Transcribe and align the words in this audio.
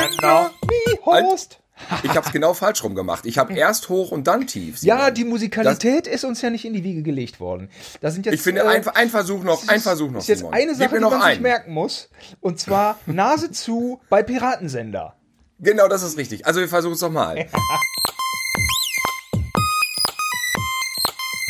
Sender. 0.00 0.50
Wie 0.62 0.98
Horst. 1.04 1.58
Ich 2.02 2.10
habe 2.10 2.26
es 2.26 2.32
genau 2.32 2.52
falsch 2.52 2.84
rum 2.84 2.94
gemacht. 2.94 3.24
Ich 3.26 3.38
habe 3.38 3.52
erst 3.56 3.88
hoch 3.88 4.10
und 4.12 4.26
dann 4.26 4.46
tief. 4.46 4.82
Ja, 4.82 5.10
die 5.10 5.24
Musikalität 5.24 6.06
ist 6.06 6.24
uns 6.24 6.42
ja 6.42 6.50
nicht 6.50 6.64
in 6.64 6.74
die 6.74 6.84
Wiege 6.84 7.02
gelegt 7.02 7.40
worden. 7.40 7.70
Da 8.00 8.10
sind 8.10 8.26
jetzt, 8.26 8.34
Ich 8.34 8.42
finde, 8.42 8.62
äh, 8.62 8.66
ein, 8.66 8.86
ein 8.88 9.08
Versuch 9.10 9.42
noch, 9.42 9.66
ein 9.68 9.80
Versuch 9.80 10.10
noch. 10.10 10.20
ist 10.20 10.28
jetzt 10.28 10.38
Simon. 10.40 10.54
eine 10.54 10.74
Sache, 10.74 10.96
die 10.96 11.00
noch 11.00 11.10
man 11.10 11.20
sich 11.22 11.30
einen. 11.32 11.42
merken 11.42 11.72
muss. 11.72 12.10
Und 12.40 12.60
zwar 12.60 12.98
Nase 13.06 13.50
zu 13.50 14.00
bei 14.10 14.22
Piratensender. 14.22 15.16
Genau, 15.58 15.88
das 15.88 16.02
ist 16.02 16.16
richtig. 16.16 16.46
Also 16.46 16.60
wir 16.60 16.68
versuchen 16.68 16.94
es 16.94 17.00
nochmal. 17.00 17.46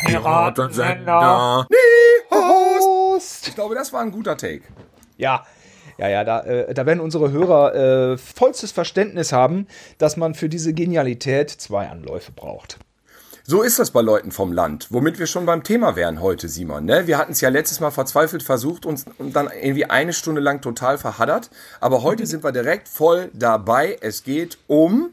Piratensender. 0.05 1.67
Prost! 2.29 3.47
Ich 3.47 3.55
glaube, 3.55 3.75
das 3.75 3.91
war 3.93 4.01
ein 4.01 4.11
guter 4.11 4.37
Take. 4.37 4.63
Ja, 5.17 5.45
ja, 5.97 6.09
ja, 6.09 6.23
da, 6.23 6.41
äh, 6.41 6.73
da 6.73 6.85
werden 6.85 6.99
unsere 6.99 7.31
Hörer 7.31 7.75
äh, 8.13 8.17
vollstes 8.17 8.71
Verständnis 8.71 9.31
haben, 9.31 9.67
dass 9.97 10.17
man 10.17 10.33
für 10.33 10.49
diese 10.49 10.73
Genialität 10.73 11.49
zwei 11.49 11.87
Anläufe 11.87 12.31
braucht. 12.31 12.79
So 13.43 13.63
ist 13.63 13.79
das 13.79 13.89
bei 13.89 14.01
Leuten 14.01 14.31
vom 14.31 14.53
Land, 14.53 14.87
womit 14.91 15.17
wir 15.17 15.25
schon 15.25 15.47
beim 15.47 15.63
Thema 15.63 15.95
wären 15.95 16.21
heute, 16.21 16.47
Simon. 16.47 16.85
Ne? 16.85 17.07
Wir 17.07 17.17
hatten 17.17 17.31
es 17.31 17.41
ja 17.41 17.49
letztes 17.49 17.79
Mal 17.79 17.89
verzweifelt 17.89 18.43
versucht 18.43 18.85
uns 18.85 19.05
und 19.17 19.35
dann 19.35 19.49
irgendwie 19.61 19.85
eine 19.85 20.13
Stunde 20.13 20.41
lang 20.41 20.61
total 20.61 20.99
verhaddert. 20.99 21.49
Aber 21.79 22.03
heute 22.03 22.27
sind 22.27 22.43
wir 22.43 22.51
direkt 22.51 22.87
voll 22.87 23.31
dabei. 23.33 23.97
Es 23.99 24.23
geht 24.23 24.59
um. 24.67 25.09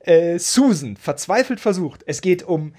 Äh, 0.00 0.38
Susan, 0.38 0.96
verzweifelt 0.96 1.60
versucht. 1.60 2.02
Es 2.06 2.22
geht 2.22 2.42
um 2.42 2.72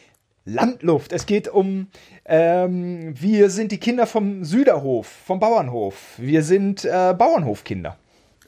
Landluft. 0.46 1.14
Es 1.14 1.28
geht 1.28 1.48
um, 1.48 1.88
ähm, 2.28 3.14
wir 3.20 3.50
sind 3.50 3.72
die 3.72 3.80
Kinder 3.80 4.06
vom 4.06 4.44
Süderhof, 4.44 5.08
vom 5.26 5.40
Bauernhof. 5.40 5.96
Wir 6.18 6.44
sind 6.44 6.84
äh, 6.86 7.16
Bauernhofkinder. 7.18 7.98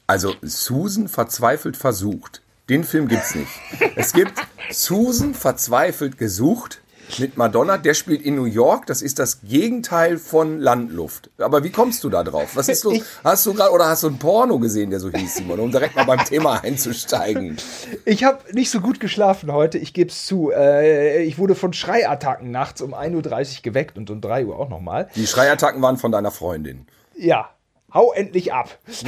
Also 0.07 0.33
Susan 0.41 1.07
verzweifelt 1.07 1.77
versucht. 1.77 2.41
Den 2.67 2.83
Film 2.83 3.07
gibt's 3.07 3.35
nicht. 3.35 3.49
Es 3.95 4.13
gibt 4.13 4.33
Susan 4.69 5.33
verzweifelt 5.33 6.17
gesucht 6.17 6.81
mit 7.17 7.37
Madonna. 7.37 7.77
Der 7.77 7.93
spielt 7.93 8.21
in 8.21 8.35
New 8.35 8.45
York. 8.45 8.85
Das 8.85 9.01
ist 9.01 9.17
das 9.17 9.41
Gegenteil 9.41 10.17
von 10.17 10.59
Landluft. 10.59 11.31
Aber 11.39 11.63
wie 11.63 11.71
kommst 11.71 12.03
du 12.03 12.09
da 12.09 12.23
drauf? 12.23 12.55
Was 12.55 12.69
ist 12.69 12.83
los? 12.83 12.99
Hast 13.23 13.45
du 13.45 13.53
gerade 13.53 13.71
oder 13.71 13.87
hast 13.87 14.03
du 14.03 14.07
ein 14.07 14.19
Porno 14.19 14.59
gesehen, 14.59 14.89
der 14.91 14.99
so 14.99 15.09
hieß, 15.09 15.37
Simon, 15.37 15.59
um 15.59 15.71
direkt 15.71 15.95
mal 15.95 16.05
beim 16.05 16.23
Thema 16.23 16.63
einzusteigen? 16.63 17.57
Ich 18.05 18.23
habe 18.23 18.39
nicht 18.53 18.69
so 18.69 18.81
gut 18.81 18.99
geschlafen 18.99 19.51
heute, 19.51 19.77
ich 19.77 19.93
gebe 19.93 20.11
es 20.11 20.25
zu. 20.25 20.51
Äh, 20.51 21.23
ich 21.23 21.37
wurde 21.37 21.55
von 21.55 21.73
Schreiattacken 21.73 22.51
nachts 22.51 22.81
um 22.81 22.93
1.30 22.93 23.15
Uhr 23.57 23.63
geweckt 23.63 23.97
und 23.97 24.09
um 24.09 24.21
3 24.21 24.45
Uhr 24.45 24.59
auch 24.59 24.69
nochmal. 24.69 25.09
Die 25.15 25.27
Schreiattacken 25.27 25.81
waren 25.81 25.97
von 25.97 26.11
deiner 26.11 26.31
Freundin. 26.31 26.85
Ja, 27.15 27.49
hau 27.93 28.11
endlich 28.13 28.53
ab. 28.53 28.77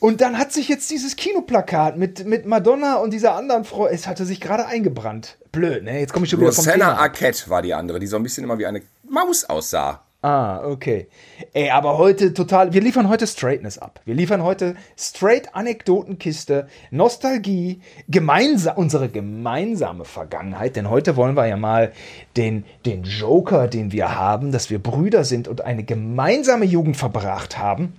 und 0.00 0.20
dann 0.20 0.38
hat 0.38 0.52
sich 0.52 0.68
jetzt 0.68 0.90
dieses 0.90 1.16
Kinoplakat 1.16 1.96
mit, 1.96 2.26
mit 2.26 2.46
Madonna 2.46 2.96
und 2.96 3.12
dieser 3.12 3.34
anderen 3.34 3.64
Frau, 3.64 3.86
es 3.86 4.06
hatte 4.06 4.24
sich 4.24 4.40
gerade 4.40 4.66
eingebrannt. 4.66 5.38
Blöd, 5.52 5.84
ne? 5.84 6.00
Jetzt 6.00 6.12
komme 6.12 6.24
ich 6.24 6.30
schon 6.30 6.40
wieder 6.40 6.52
vom 6.52 6.64
Rosanna 6.64 6.86
Thema. 6.86 6.92
ab. 6.96 7.00
Arquette 7.00 7.48
war 7.48 7.62
die 7.62 7.74
andere, 7.74 7.98
die 8.00 8.06
so 8.06 8.16
ein 8.16 8.22
bisschen 8.22 8.44
immer 8.44 8.58
wie 8.58 8.66
eine 8.66 8.82
Maus 9.08 9.44
aussah. 9.44 10.04
Ah, 10.22 10.62
okay. 10.66 11.08
Ey, 11.54 11.70
aber 11.70 11.96
heute 11.96 12.34
total, 12.34 12.74
wir 12.74 12.82
liefern 12.82 13.08
heute 13.08 13.26
Straightness 13.26 13.78
ab. 13.78 14.00
Wir 14.04 14.14
liefern 14.14 14.42
heute 14.42 14.76
straight 14.98 15.54
Anekdotenkiste, 15.54 16.68
Nostalgie, 16.90 17.80
gemeinsam, 18.06 18.76
unsere 18.76 19.08
gemeinsame 19.08 20.04
Vergangenheit, 20.04 20.76
denn 20.76 20.90
heute 20.90 21.16
wollen 21.16 21.36
wir 21.36 21.46
ja 21.46 21.56
mal 21.56 21.92
den, 22.36 22.66
den 22.84 23.04
Joker, 23.04 23.66
den 23.66 23.92
wir 23.92 24.14
haben, 24.14 24.52
dass 24.52 24.68
wir 24.68 24.78
Brüder 24.78 25.24
sind 25.24 25.48
und 25.48 25.62
eine 25.62 25.84
gemeinsame 25.84 26.66
Jugend 26.66 26.98
verbracht 26.98 27.56
haben, 27.56 27.94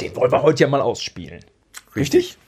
den 0.00 0.14
wollen 0.14 0.30
wir 0.30 0.42
heute 0.42 0.62
ja 0.62 0.68
mal 0.68 0.80
ausspielen. 0.80 1.44
Richtig? 1.96 2.38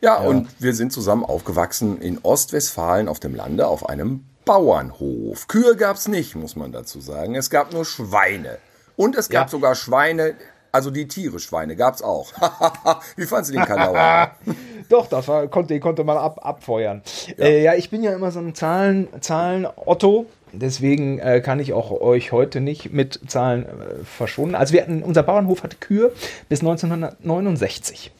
Ja, 0.00 0.18
und 0.18 0.48
wir 0.60 0.74
sind 0.74 0.92
zusammen 0.92 1.24
aufgewachsen 1.24 2.00
in 2.00 2.18
Ostwestfalen 2.22 3.08
auf 3.08 3.18
dem 3.18 3.34
Lande 3.34 3.66
auf 3.66 3.88
einem 3.88 4.24
Bauernhof. 4.46 5.48
Kühe 5.48 5.76
gab's 5.76 6.08
nicht, 6.08 6.34
muss 6.36 6.56
man 6.56 6.72
dazu 6.72 7.00
sagen. 7.00 7.34
Es 7.34 7.50
gab 7.50 7.72
nur 7.74 7.84
Schweine. 7.84 8.56
Und 8.96 9.14
es 9.16 9.28
gab 9.28 9.46
Ja. 9.46 9.50
sogar 9.50 9.74
Schweine, 9.74 10.34
also 10.72 10.90
die 10.90 11.08
Tiere 11.08 11.38
Schweine 11.40 11.76
gab's 11.76 12.00
auch. 12.00 12.32
Wie 13.16 13.26
fandst 13.26 13.50
du 13.50 13.54
den 13.56 13.66
Kanauer? 13.66 14.30
Doch, 14.88 15.08
das 15.08 15.26
war, 15.26 15.48
konnte, 15.48 15.78
konnte 15.80 16.04
man 16.04 16.16
ab, 16.16 16.38
abfeuern. 16.46 17.02
Ja. 17.36 17.44
Äh, 17.44 17.62
ja, 17.64 17.74
ich 17.74 17.90
bin 17.90 18.02
ja 18.04 18.14
immer 18.14 18.30
so 18.30 18.38
ein 18.38 18.54
Zahlen, 18.54 19.08
Zahlen 19.20 19.66
Otto. 19.76 20.26
Deswegen 20.52 21.18
äh, 21.18 21.40
kann 21.40 21.58
ich 21.58 21.72
auch 21.72 21.90
euch 21.90 22.30
heute 22.30 22.60
nicht 22.60 22.92
mit 22.92 23.20
Zahlen 23.26 23.66
äh, 23.66 24.04
verschonen. 24.04 24.54
Also 24.54 24.74
wir 24.74 24.82
hatten, 24.82 25.02
unser 25.02 25.24
Bauernhof 25.24 25.64
hatte 25.64 25.76
Kühe 25.76 26.12
bis 26.48 26.60
1969. 26.60 28.12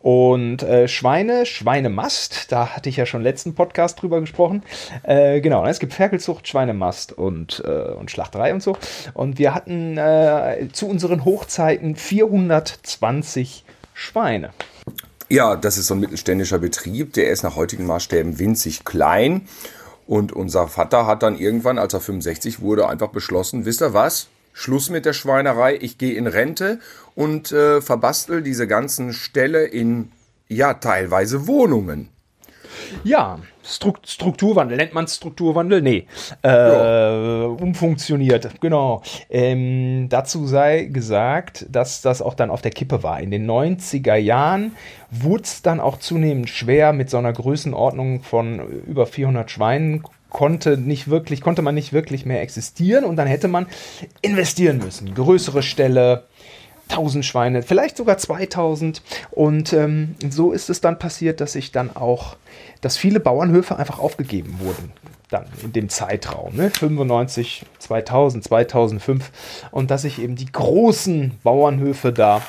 Und 0.00 0.62
äh, 0.62 0.88
Schweine, 0.88 1.44
Schweinemast, 1.44 2.50
da 2.50 2.74
hatte 2.74 2.88
ich 2.88 2.96
ja 2.96 3.04
schon 3.04 3.22
letzten 3.22 3.54
Podcast 3.54 4.00
drüber 4.00 4.20
gesprochen. 4.20 4.62
Äh, 5.02 5.42
genau, 5.42 5.66
es 5.66 5.78
gibt 5.78 5.92
Ferkelzucht, 5.92 6.48
Schweinemast 6.48 7.12
und, 7.12 7.62
äh, 7.66 7.92
und 7.92 8.10
Schlachterei 8.10 8.54
und 8.54 8.62
so. 8.62 8.76
Und 9.12 9.38
wir 9.38 9.54
hatten 9.54 9.98
äh, 9.98 10.68
zu 10.72 10.88
unseren 10.88 11.26
Hochzeiten 11.26 11.96
420 11.96 13.64
Schweine. 13.92 14.50
Ja, 15.28 15.54
das 15.54 15.76
ist 15.76 15.88
so 15.88 15.94
ein 15.94 16.00
mittelständischer 16.00 16.58
Betrieb, 16.58 17.12
der 17.12 17.28
ist 17.28 17.42
nach 17.42 17.54
heutigen 17.54 17.84
Maßstäben 17.86 18.38
winzig 18.38 18.84
klein. 18.84 19.48
Und 20.06 20.32
unser 20.32 20.66
Vater 20.66 21.06
hat 21.06 21.22
dann 21.22 21.38
irgendwann, 21.38 21.78
als 21.78 21.92
er 21.92 22.00
65 22.00 22.60
wurde, 22.60 22.88
einfach 22.88 23.10
beschlossen, 23.10 23.66
wisst 23.66 23.82
ihr 23.82 23.92
was? 23.92 24.28
Schluss 24.52 24.90
mit 24.90 25.06
der 25.06 25.12
Schweinerei, 25.12 25.78
ich 25.80 25.98
gehe 25.98 26.14
in 26.14 26.26
Rente 26.26 26.80
und 27.14 27.52
äh, 27.52 27.80
verbastel 27.80 28.42
diese 28.42 28.66
ganzen 28.66 29.12
Ställe 29.12 29.64
in, 29.64 30.12
ja, 30.48 30.74
teilweise 30.74 31.46
Wohnungen. 31.46 32.08
Ja, 33.04 33.38
Strukt 33.62 34.08
Strukturwandel, 34.08 34.76
nennt 34.78 34.94
man 34.94 35.06
Strukturwandel? 35.06 35.82
Nee. 35.82 36.06
Äh, 36.42 37.44
Umfunktioniert, 37.44 38.60
genau. 38.60 39.02
Ähm, 39.28 40.08
dazu 40.08 40.46
sei 40.46 40.84
gesagt, 40.84 41.66
dass 41.70 42.02
das 42.02 42.22
auch 42.22 42.34
dann 42.34 42.50
auf 42.50 42.62
der 42.62 42.72
Kippe 42.72 43.02
war. 43.02 43.20
In 43.20 43.30
den 43.30 43.48
90er 43.48 44.16
Jahren 44.16 44.72
wurde 45.10 45.44
es 45.44 45.62
dann 45.62 45.78
auch 45.78 45.98
zunehmend 45.98 46.48
schwer 46.48 46.92
mit 46.92 47.10
so 47.10 47.18
einer 47.18 47.32
Größenordnung 47.32 48.22
von 48.22 48.60
über 48.86 49.06
400 49.06 49.50
Schweinen 49.50 50.02
konnte 50.30 50.76
nicht 50.78 51.10
wirklich, 51.10 51.40
konnte 51.40 51.60
man 51.60 51.74
nicht 51.74 51.92
wirklich 51.92 52.24
mehr 52.24 52.40
existieren 52.40 53.04
und 53.04 53.16
dann 53.16 53.26
hätte 53.26 53.48
man 53.48 53.66
investieren 54.22 54.78
müssen. 54.78 55.12
Größere 55.14 55.62
Ställe, 55.62 56.24
1000 56.90 57.24
Schweine, 57.24 57.62
vielleicht 57.62 57.96
sogar 57.96 58.18
2000. 58.18 59.02
Und 59.30 59.72
ähm, 59.72 60.14
so 60.28 60.52
ist 60.52 60.70
es 60.70 60.80
dann 60.80 60.98
passiert, 60.98 61.40
dass 61.40 61.52
sich 61.52 61.72
dann 61.72 61.94
auch, 61.94 62.36
dass 62.80 62.96
viele 62.96 63.20
Bauernhöfe 63.20 63.76
einfach 63.76 63.98
aufgegeben 63.98 64.58
wurden. 64.60 64.92
Dann 65.30 65.46
in 65.62 65.72
dem 65.72 65.88
Zeitraum, 65.88 66.56
ne? 66.56 66.70
95, 66.70 67.64
2000, 67.78 68.44
2005. 68.44 69.30
Und 69.70 69.90
dass 69.90 70.02
sich 70.02 70.20
eben 70.20 70.34
die 70.34 70.50
großen 70.50 71.38
Bauernhöfe 71.44 72.12
da 72.12 72.42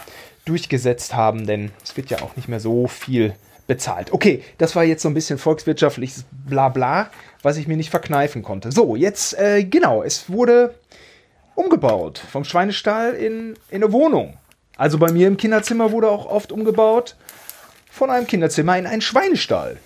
durchgesetzt 0.45 1.15
haben, 1.15 1.45
denn 1.45 1.71
es 1.83 1.95
wird 1.95 2.09
ja 2.09 2.21
auch 2.23 2.35
nicht 2.35 2.47
mehr 2.47 2.59
so 2.59 2.87
viel 2.87 3.35
bezahlt. 3.67 4.11
Okay, 4.11 4.43
das 4.57 4.75
war 4.75 4.83
jetzt 4.83 5.03
so 5.03 5.09
ein 5.09 5.13
bisschen 5.13 5.37
volkswirtschaftliches 5.37 6.25
Blabla, 6.45 7.09
was 7.41 7.57
ich 7.57 7.67
mir 7.67 7.77
nicht 7.77 7.89
verkneifen 7.89 8.43
konnte. 8.43 8.71
So, 8.71 8.95
jetzt, 8.95 9.37
äh, 9.39 9.63
genau, 9.63 10.03
es 10.03 10.29
wurde 10.29 10.73
umgebaut. 11.55 12.21
Vom 12.31 12.43
Schweinestall 12.43 13.13
in, 13.13 13.55
in 13.69 13.83
eine 13.83 13.91
Wohnung. 13.91 14.37
Also 14.77 14.97
bei 14.97 15.11
mir 15.11 15.27
im 15.27 15.37
Kinderzimmer 15.37 15.91
wurde 15.91 16.09
auch 16.09 16.25
oft 16.25 16.51
umgebaut. 16.51 17.15
Von 17.89 18.09
einem 18.09 18.27
Kinderzimmer 18.27 18.77
in 18.77 18.87
einen 18.87 19.01
Schweinestall. 19.01 19.77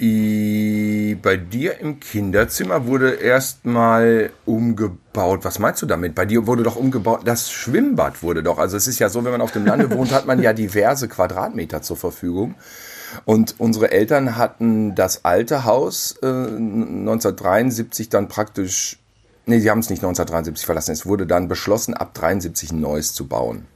I, 0.00 1.16
bei 1.22 1.36
dir 1.36 1.78
im 1.78 2.00
Kinderzimmer 2.00 2.86
wurde 2.86 3.12
erstmal 3.12 4.30
umgebaut. 4.44 5.44
Was 5.44 5.60
meinst 5.60 5.80
du 5.80 5.86
damit? 5.86 6.16
Bei 6.16 6.24
dir 6.24 6.48
wurde 6.48 6.64
doch 6.64 6.74
umgebaut, 6.74 7.20
das 7.24 7.52
Schwimmbad 7.52 8.20
wurde 8.22 8.42
doch. 8.42 8.58
Also 8.58 8.76
es 8.76 8.88
ist 8.88 8.98
ja 8.98 9.08
so, 9.08 9.24
wenn 9.24 9.30
man 9.30 9.40
auf 9.40 9.52
dem 9.52 9.64
Lande 9.64 9.90
wohnt, 9.92 10.12
hat 10.12 10.26
man 10.26 10.42
ja 10.42 10.52
diverse 10.52 11.06
Quadratmeter 11.06 11.82
zur 11.82 11.96
Verfügung. 11.96 12.56
Und 13.24 13.54
unsere 13.58 13.92
Eltern 13.92 14.36
hatten 14.36 14.96
das 14.96 15.24
alte 15.24 15.64
Haus 15.64 16.16
äh, 16.22 16.26
1973 16.26 18.08
dann 18.08 18.26
praktisch, 18.26 18.98
nee, 19.46 19.58
sie 19.58 19.70
haben 19.70 19.80
es 19.80 19.90
nicht 19.90 20.00
1973 20.00 20.64
verlassen, 20.66 20.92
es 20.92 21.06
wurde 21.06 21.26
dann 21.26 21.48
beschlossen, 21.48 21.94
ab 21.94 22.14
73 22.14 22.72
ein 22.72 22.80
neues 22.80 23.14
zu 23.14 23.26
bauen 23.26 23.66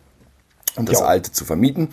und 0.76 0.88
das 0.88 1.00
Ja. 1.00 1.06
alte 1.06 1.32
zu 1.32 1.44
vermieten. 1.44 1.88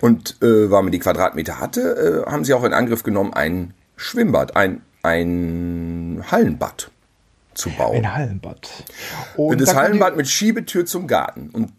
Und 0.00 0.36
äh, 0.42 0.70
weil 0.70 0.82
man 0.82 0.92
die 0.92 0.98
Quadratmeter 0.98 1.60
hatte, 1.60 2.24
äh, 2.26 2.30
haben 2.30 2.44
sie 2.44 2.54
auch 2.54 2.64
in 2.64 2.72
Angriff 2.72 3.02
genommen, 3.02 3.32
ein 3.34 3.74
Schwimmbad, 3.96 4.56
ein, 4.56 4.82
ein 5.02 6.24
Hallenbad 6.30 6.90
zu 7.54 7.70
bauen. 7.70 7.96
Ein 7.98 8.14
Hallenbad. 8.14 8.68
Und 9.36 9.60
da 9.60 9.64
das 9.66 9.74
Hallenbad 9.74 10.16
mit 10.16 10.28
Schiebetür 10.28 10.86
zum 10.86 11.06
Garten. 11.06 11.50
Und 11.52 11.72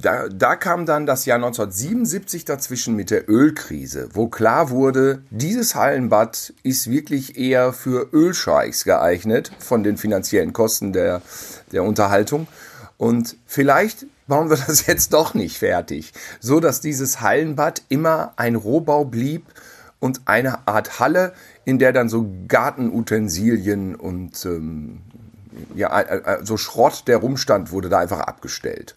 Da, 0.00 0.28
da 0.28 0.56
kam 0.56 0.84
dann 0.84 1.06
das 1.06 1.24
Jahr 1.24 1.36
1977 1.36 2.44
dazwischen 2.44 2.94
mit 2.94 3.10
der 3.10 3.28
Ölkrise, 3.28 4.08
wo 4.12 4.28
klar 4.28 4.70
wurde, 4.70 5.22
dieses 5.30 5.74
Hallenbad 5.74 6.52
ist 6.62 6.90
wirklich 6.90 7.38
eher 7.38 7.72
für 7.72 8.08
Ölscheichs 8.12 8.84
geeignet 8.84 9.50
von 9.58 9.82
den 9.82 9.96
finanziellen 9.96 10.52
Kosten 10.52 10.92
der, 10.92 11.22
der 11.72 11.84
Unterhaltung. 11.84 12.46
Und 12.98 13.36
vielleicht 13.46 14.06
bauen 14.26 14.50
wir 14.50 14.56
das 14.66 14.86
jetzt 14.86 15.12
doch 15.14 15.34
nicht 15.34 15.58
fertig, 15.58 16.12
so 16.40 16.60
dass 16.60 16.80
dieses 16.80 17.20
Hallenbad 17.20 17.82
immer 17.88 18.34
ein 18.36 18.56
Rohbau 18.56 19.04
blieb 19.04 19.46
und 19.98 20.22
eine 20.26 20.66
Art 20.68 21.00
Halle, 21.00 21.32
in 21.64 21.78
der 21.78 21.92
dann 21.92 22.08
so 22.08 22.30
Gartenutensilien 22.48 23.94
und 23.94 24.44
ähm, 24.44 25.00
ja, 25.74 26.38
so 26.42 26.56
Schrott, 26.56 27.04
der 27.06 27.18
rumstand, 27.18 27.72
wurde 27.72 27.88
da 27.88 27.98
einfach 27.98 28.20
abgestellt. 28.20 28.96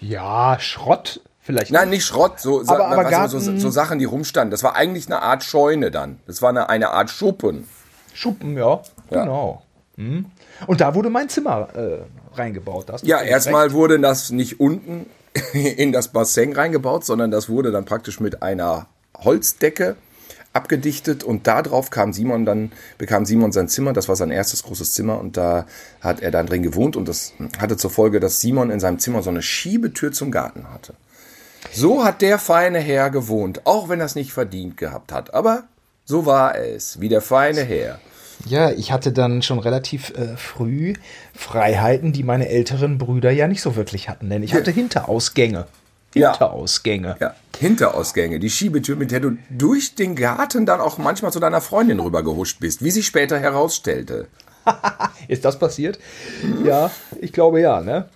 Ja, 0.00 0.56
Schrott 0.60 1.20
vielleicht. 1.40 1.70
Nein, 1.72 1.90
nicht 1.90 2.04
Schrott, 2.04 2.40
so, 2.40 2.60
Aber- 2.66 2.86
aber 2.88 3.04
du, 3.04 3.10
so, 3.28 3.38
Garten- 3.38 3.60
so 3.60 3.70
Sachen, 3.70 3.98
die 3.98 4.04
rumstanden. 4.04 4.50
Das 4.50 4.62
war 4.62 4.74
eigentlich 4.76 5.06
eine 5.06 5.22
Art 5.22 5.44
Scheune 5.44 5.90
dann. 5.90 6.18
Das 6.26 6.42
war 6.42 6.50
eine, 6.50 6.68
eine 6.68 6.90
Art 6.90 7.10
Schuppen. 7.10 7.68
Schuppen, 8.14 8.56
ja, 8.56 8.80
Ja. 9.10 9.22
genau. 9.22 9.62
Hm. 9.96 10.26
Und 10.66 10.80
da 10.80 10.94
wurde 10.94 11.10
mein 11.10 11.28
Zimmer 11.28 11.68
äh, 11.74 11.98
reingebaut. 12.36 12.86
Ja, 13.02 13.20
erstmal 13.20 13.72
wurde 13.72 13.98
das 14.00 14.30
nicht 14.30 14.60
unten 14.60 15.06
in 15.52 15.92
das 15.92 16.08
Bassin 16.08 16.52
reingebaut, 16.54 17.04
sondern 17.04 17.30
das 17.30 17.48
wurde 17.48 17.70
dann 17.72 17.84
praktisch 17.84 18.20
mit 18.20 18.42
einer 18.42 18.86
Holzdecke 19.18 19.96
abgedichtet 20.56 21.22
und 21.22 21.46
darauf 21.46 21.90
kam 21.90 22.12
Simon 22.12 22.44
dann, 22.44 22.72
bekam 22.98 23.24
Simon 23.24 23.52
sein 23.52 23.68
Zimmer, 23.68 23.92
das 23.92 24.08
war 24.08 24.16
sein 24.16 24.30
erstes 24.30 24.64
großes 24.64 24.94
Zimmer 24.94 25.20
und 25.20 25.36
da 25.36 25.66
hat 26.00 26.20
er 26.20 26.30
dann 26.30 26.46
drin 26.46 26.62
gewohnt 26.62 26.96
und 26.96 27.06
das 27.06 27.34
hatte 27.58 27.76
zur 27.76 27.90
Folge, 27.90 28.18
dass 28.18 28.40
Simon 28.40 28.70
in 28.70 28.80
seinem 28.80 28.98
Zimmer 28.98 29.22
so 29.22 29.30
eine 29.30 29.42
Schiebetür 29.42 30.12
zum 30.12 30.30
Garten 30.30 30.72
hatte. 30.72 30.94
So 31.72 32.04
hat 32.04 32.22
der 32.22 32.38
feine 32.38 32.78
Herr 32.78 33.10
gewohnt, 33.10 33.66
auch 33.66 33.88
wenn 33.88 34.00
er 34.00 34.06
es 34.06 34.14
nicht 34.14 34.32
verdient 34.32 34.76
gehabt 34.76 35.12
hat, 35.12 35.34
aber 35.34 35.64
so 36.04 36.26
war 36.26 36.56
es, 36.56 37.00
wie 37.00 37.08
der 37.08 37.20
feine 37.20 37.62
Herr. 37.62 38.00
Ja, 38.44 38.70
ich 38.70 38.92
hatte 38.92 39.12
dann 39.12 39.42
schon 39.42 39.58
relativ 39.58 40.10
äh, 40.10 40.36
früh 40.36 40.94
Freiheiten, 41.34 42.12
die 42.12 42.22
meine 42.22 42.48
älteren 42.48 42.98
Brüder 42.98 43.30
ja 43.30 43.48
nicht 43.48 43.62
so 43.62 43.76
wirklich 43.76 44.08
hatten, 44.08 44.28
denn 44.28 44.42
ich 44.42 44.54
hatte 44.54 44.70
Hinterausgänge. 44.70 45.66
Hinterausgänge. 46.14 47.16
Ja, 47.20 47.34
Hinterausgänge, 47.58 48.38
die 48.38 48.50
Schiebetür, 48.50 48.96
mit 48.96 49.10
der 49.10 49.20
du 49.20 49.36
durch 49.50 49.94
den 49.94 50.14
Garten 50.16 50.66
dann 50.66 50.80
auch 50.80 50.98
manchmal 50.98 51.32
zu 51.32 51.40
deiner 51.40 51.60
Freundin 51.60 52.00
rübergehuscht 52.00 52.60
bist, 52.60 52.82
wie 52.82 52.90
sich 52.90 53.06
später 53.06 53.38
herausstellte. 53.38 54.28
Ist 55.28 55.44
das 55.44 55.58
passiert? 55.58 55.98
Ja, 56.64 56.90
ich 57.20 57.32
glaube 57.32 57.60
ja, 57.60 57.80
ne? 57.80 58.08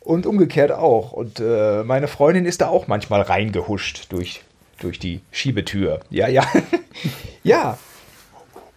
Und 0.00 0.26
umgekehrt 0.26 0.70
auch. 0.72 1.12
Und 1.12 1.40
äh, 1.40 1.82
meine 1.82 2.06
Freundin 2.08 2.44
ist 2.46 2.60
da 2.60 2.68
auch 2.68 2.86
manchmal 2.86 3.22
reingehuscht 3.22 4.06
durch, 4.12 4.42
durch 4.80 4.98
die 5.00 5.20
Schiebetür. 5.32 6.00
Ja, 6.10 6.28
ja. 6.28 6.44
ja, 7.42 7.76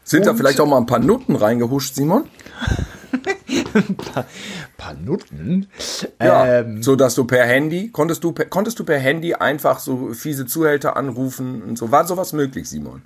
Sind 0.04 0.26
da 0.26 0.32
Und- 0.32 0.38
vielleicht 0.38 0.60
auch 0.60 0.66
mal 0.66 0.78
ein 0.78 0.88
paar 0.88 1.00
Nutten 1.00 1.36
reingehuscht, 1.36 1.94
Simon? 1.94 2.26
Paar 4.78 4.94
Nutten. 4.94 5.68
Ja. 6.22 6.60
Ähm, 6.60 6.84
so 6.84 6.96
dass 6.96 7.16
du 7.16 7.26
per 7.26 7.46
Handy, 7.46 7.90
konntest 7.90 8.24
du 8.24 8.32
per, 8.32 8.46
konntest 8.46 8.80
du 8.80 8.84
per 8.84 9.00
Handy 9.00 9.34
einfach 9.34 9.80
so 9.80 10.14
fiese 10.14 10.46
Zuhälter 10.46 10.98
anrufen 10.98 11.62
und 11.64 11.78
so. 11.78 11.92
War 11.92 12.06
sowas 12.06 12.34
möglich, 12.34 12.70
Simon? 12.70 13.04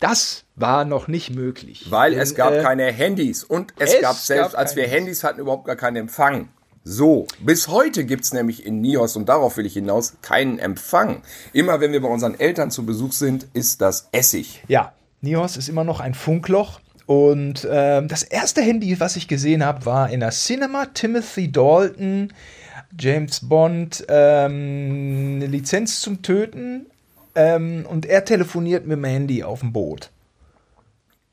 das 0.00 0.44
war 0.56 0.84
noch 0.84 1.08
nicht 1.08 1.34
möglich. 1.34 1.86
Weil 1.90 2.12
Denn, 2.12 2.20
es 2.20 2.34
gab 2.34 2.52
äh, 2.52 2.62
keine 2.62 2.90
Handys 2.92 3.44
und 3.44 3.74
es, 3.78 3.94
es 3.94 4.00
gab 4.00 4.16
selbst, 4.16 4.52
gab 4.52 4.60
als 4.60 4.76
wir 4.76 4.86
Handys 4.86 5.24
hatten, 5.24 5.40
überhaupt 5.40 5.64
gar 5.64 5.76
keinen 5.76 5.96
Empfang. 5.96 6.48
So, 6.84 7.26
bis 7.40 7.68
heute 7.68 8.04
gibt's 8.04 8.32
nämlich 8.32 8.64
in 8.64 8.80
Nios, 8.80 9.16
und 9.16 9.28
darauf 9.28 9.56
will 9.56 9.66
ich 9.66 9.74
hinaus, 9.74 10.14
keinen 10.22 10.58
Empfang. 10.58 11.22
Immer 11.52 11.80
wenn 11.80 11.92
wir 11.92 12.00
bei 12.00 12.08
unseren 12.08 12.38
Eltern 12.38 12.70
zu 12.70 12.86
Besuch 12.86 13.12
sind, 13.12 13.46
ist 13.52 13.82
das 13.82 14.08
Essig. 14.12 14.62
Ja, 14.68 14.92
Nios 15.20 15.56
ist 15.56 15.68
immer 15.68 15.84
noch 15.84 16.00
ein 16.00 16.14
Funkloch. 16.14 16.80
Und 17.08 17.66
ähm, 17.70 18.06
das 18.06 18.22
erste 18.22 18.60
Handy, 18.60 19.00
was 19.00 19.16
ich 19.16 19.28
gesehen 19.28 19.64
habe, 19.64 19.86
war 19.86 20.10
in 20.10 20.20
der 20.20 20.28
Cinema 20.28 20.84
Timothy 20.92 21.50
Dalton, 21.50 22.34
James 22.98 23.40
Bond, 23.48 24.04
ähm, 24.10 25.36
eine 25.36 25.46
Lizenz 25.46 26.00
zum 26.02 26.20
Töten. 26.20 26.84
Ähm, 27.34 27.86
und 27.88 28.04
er 28.04 28.26
telefoniert 28.26 28.86
mit 28.86 28.98
dem 28.98 29.04
Handy 29.04 29.42
auf 29.42 29.60
dem 29.60 29.72
Boot. 29.72 30.10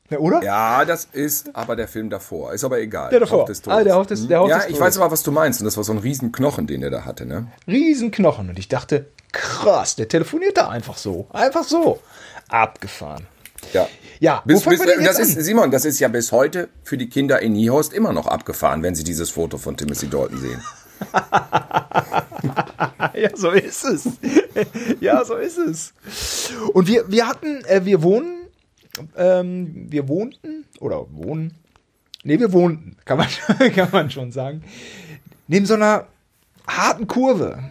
Ja, 0.08 0.18
oder? 0.18 0.42
Ja, 0.42 0.84
das 0.86 1.08
ist 1.12 1.54
aber 1.54 1.76
der 1.76 1.88
Film 1.88 2.08
davor. 2.08 2.54
Ist 2.54 2.64
aber 2.64 2.78
egal. 2.80 3.10
Der 3.10 3.20
davor. 3.20 3.44
Des 3.44 3.60
Todes. 3.60 3.78
Ah, 3.78 3.84
der 3.84 3.96
Hauch 3.96 4.06
des- 4.06 4.26
der 4.28 4.38
Hauch 4.38 4.48
ja, 4.48 4.60
des 4.60 4.68
ich 4.70 4.80
weiß 4.80 4.96
aber, 4.96 5.10
was 5.10 5.22
du 5.24 5.30
meinst. 5.30 5.60
Und 5.60 5.66
das 5.66 5.76
war 5.76 5.84
so 5.84 5.92
ein 5.92 5.98
riesen 5.98 6.32
Knochen, 6.32 6.66
den 6.66 6.80
der 6.80 6.88
da 6.90 7.04
hatte, 7.04 7.26
ne? 7.26 7.48
Riesenknochen. 7.68 8.48
Und 8.48 8.58
ich 8.58 8.68
dachte, 8.68 9.06
krass, 9.32 9.94
der 9.96 10.08
telefoniert 10.08 10.56
da 10.56 10.68
einfach 10.70 10.96
so. 10.96 11.26
Einfach 11.34 11.64
so. 11.64 12.00
Abgefahren. 12.48 13.26
Ja. 13.74 13.86
Ja, 14.20 14.42
Bis, 14.44 14.62
bis, 14.64 14.80
das 14.80 15.18
ist, 15.18 15.36
an? 15.36 15.42
Simon, 15.42 15.70
das 15.70 15.84
ist 15.84 16.00
ja 16.00 16.08
bis 16.08 16.32
heute 16.32 16.68
für 16.82 16.96
die 16.96 17.08
Kinder 17.08 17.40
in 17.40 17.52
Niehorst 17.52 17.92
immer 17.92 18.12
noch 18.12 18.26
abgefahren, 18.26 18.82
wenn 18.82 18.94
sie 18.94 19.04
dieses 19.04 19.30
Foto 19.30 19.58
von 19.58 19.76
Timothy 19.76 20.08
Dalton 20.08 20.38
sehen. 20.38 20.62
Ja, 23.14 23.30
so 23.34 23.50
ist 23.50 23.84
es. 23.84 24.08
ja, 25.00 25.24
so 25.24 25.36
ist 25.36 25.56
es. 25.56 25.94
Und 26.74 26.86
wir, 26.86 27.10
wir 27.10 27.26
hatten, 27.26 27.64
äh, 27.64 27.84
wir 27.84 28.02
wohnen, 28.02 28.46
ähm, 29.16 29.86
wir 29.88 30.06
wohnten, 30.08 30.66
oder 30.80 31.06
wohnen, 31.12 31.54
nee, 32.24 32.38
wir 32.38 32.52
wohnten, 32.52 32.96
kann 33.04 33.18
man, 33.18 33.28
kann 33.74 33.88
man 33.90 34.10
schon 34.10 34.32
sagen, 34.32 34.62
neben 35.48 35.64
so 35.66 35.74
einer 35.74 36.06
harten 36.66 37.06
Kurve. 37.06 37.70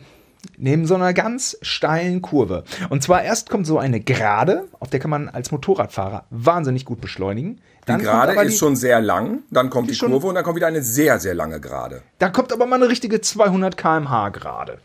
Neben 0.57 0.85
so 0.85 0.95
einer 0.95 1.13
ganz 1.13 1.57
steilen 1.61 2.21
Kurve. 2.21 2.63
Und 2.89 3.03
zwar 3.03 3.23
erst 3.23 3.49
kommt 3.49 3.67
so 3.67 3.77
eine 3.79 3.99
Gerade, 3.99 4.65
auf 4.79 4.89
der 4.89 4.99
kann 4.99 5.09
man 5.11 5.29
als 5.29 5.51
Motorradfahrer 5.51 6.25
wahnsinnig 6.29 6.85
gut 6.85 7.01
beschleunigen. 7.01 7.55
Die 7.55 7.85
Dann 7.87 7.95
kommt 7.97 8.05
Gerade 8.09 8.31
aber 8.33 8.43
ist 8.43 8.57
schon 8.57 8.75
sehr 8.75 8.99
lang, 9.01 9.43
dann 9.51 9.69
kommt 9.69 9.89
die 9.89 9.95
schon- 9.95 10.11
Kurve 10.11 10.27
und 10.27 10.35
dann 10.35 10.43
kommt 10.43 10.55
wieder 10.55 10.67
eine 10.67 10.81
sehr, 10.81 11.19
sehr 11.19 11.35
lange 11.35 11.59
Gerade. 11.59 12.01
Dann 12.19 12.31
kommt 12.31 12.51
aber 12.53 12.65
mal 12.65 12.75
eine 12.77 12.89
richtige 12.89 13.21
200 13.21 13.77
km/h 13.77 14.29
Gerade. 14.29 14.79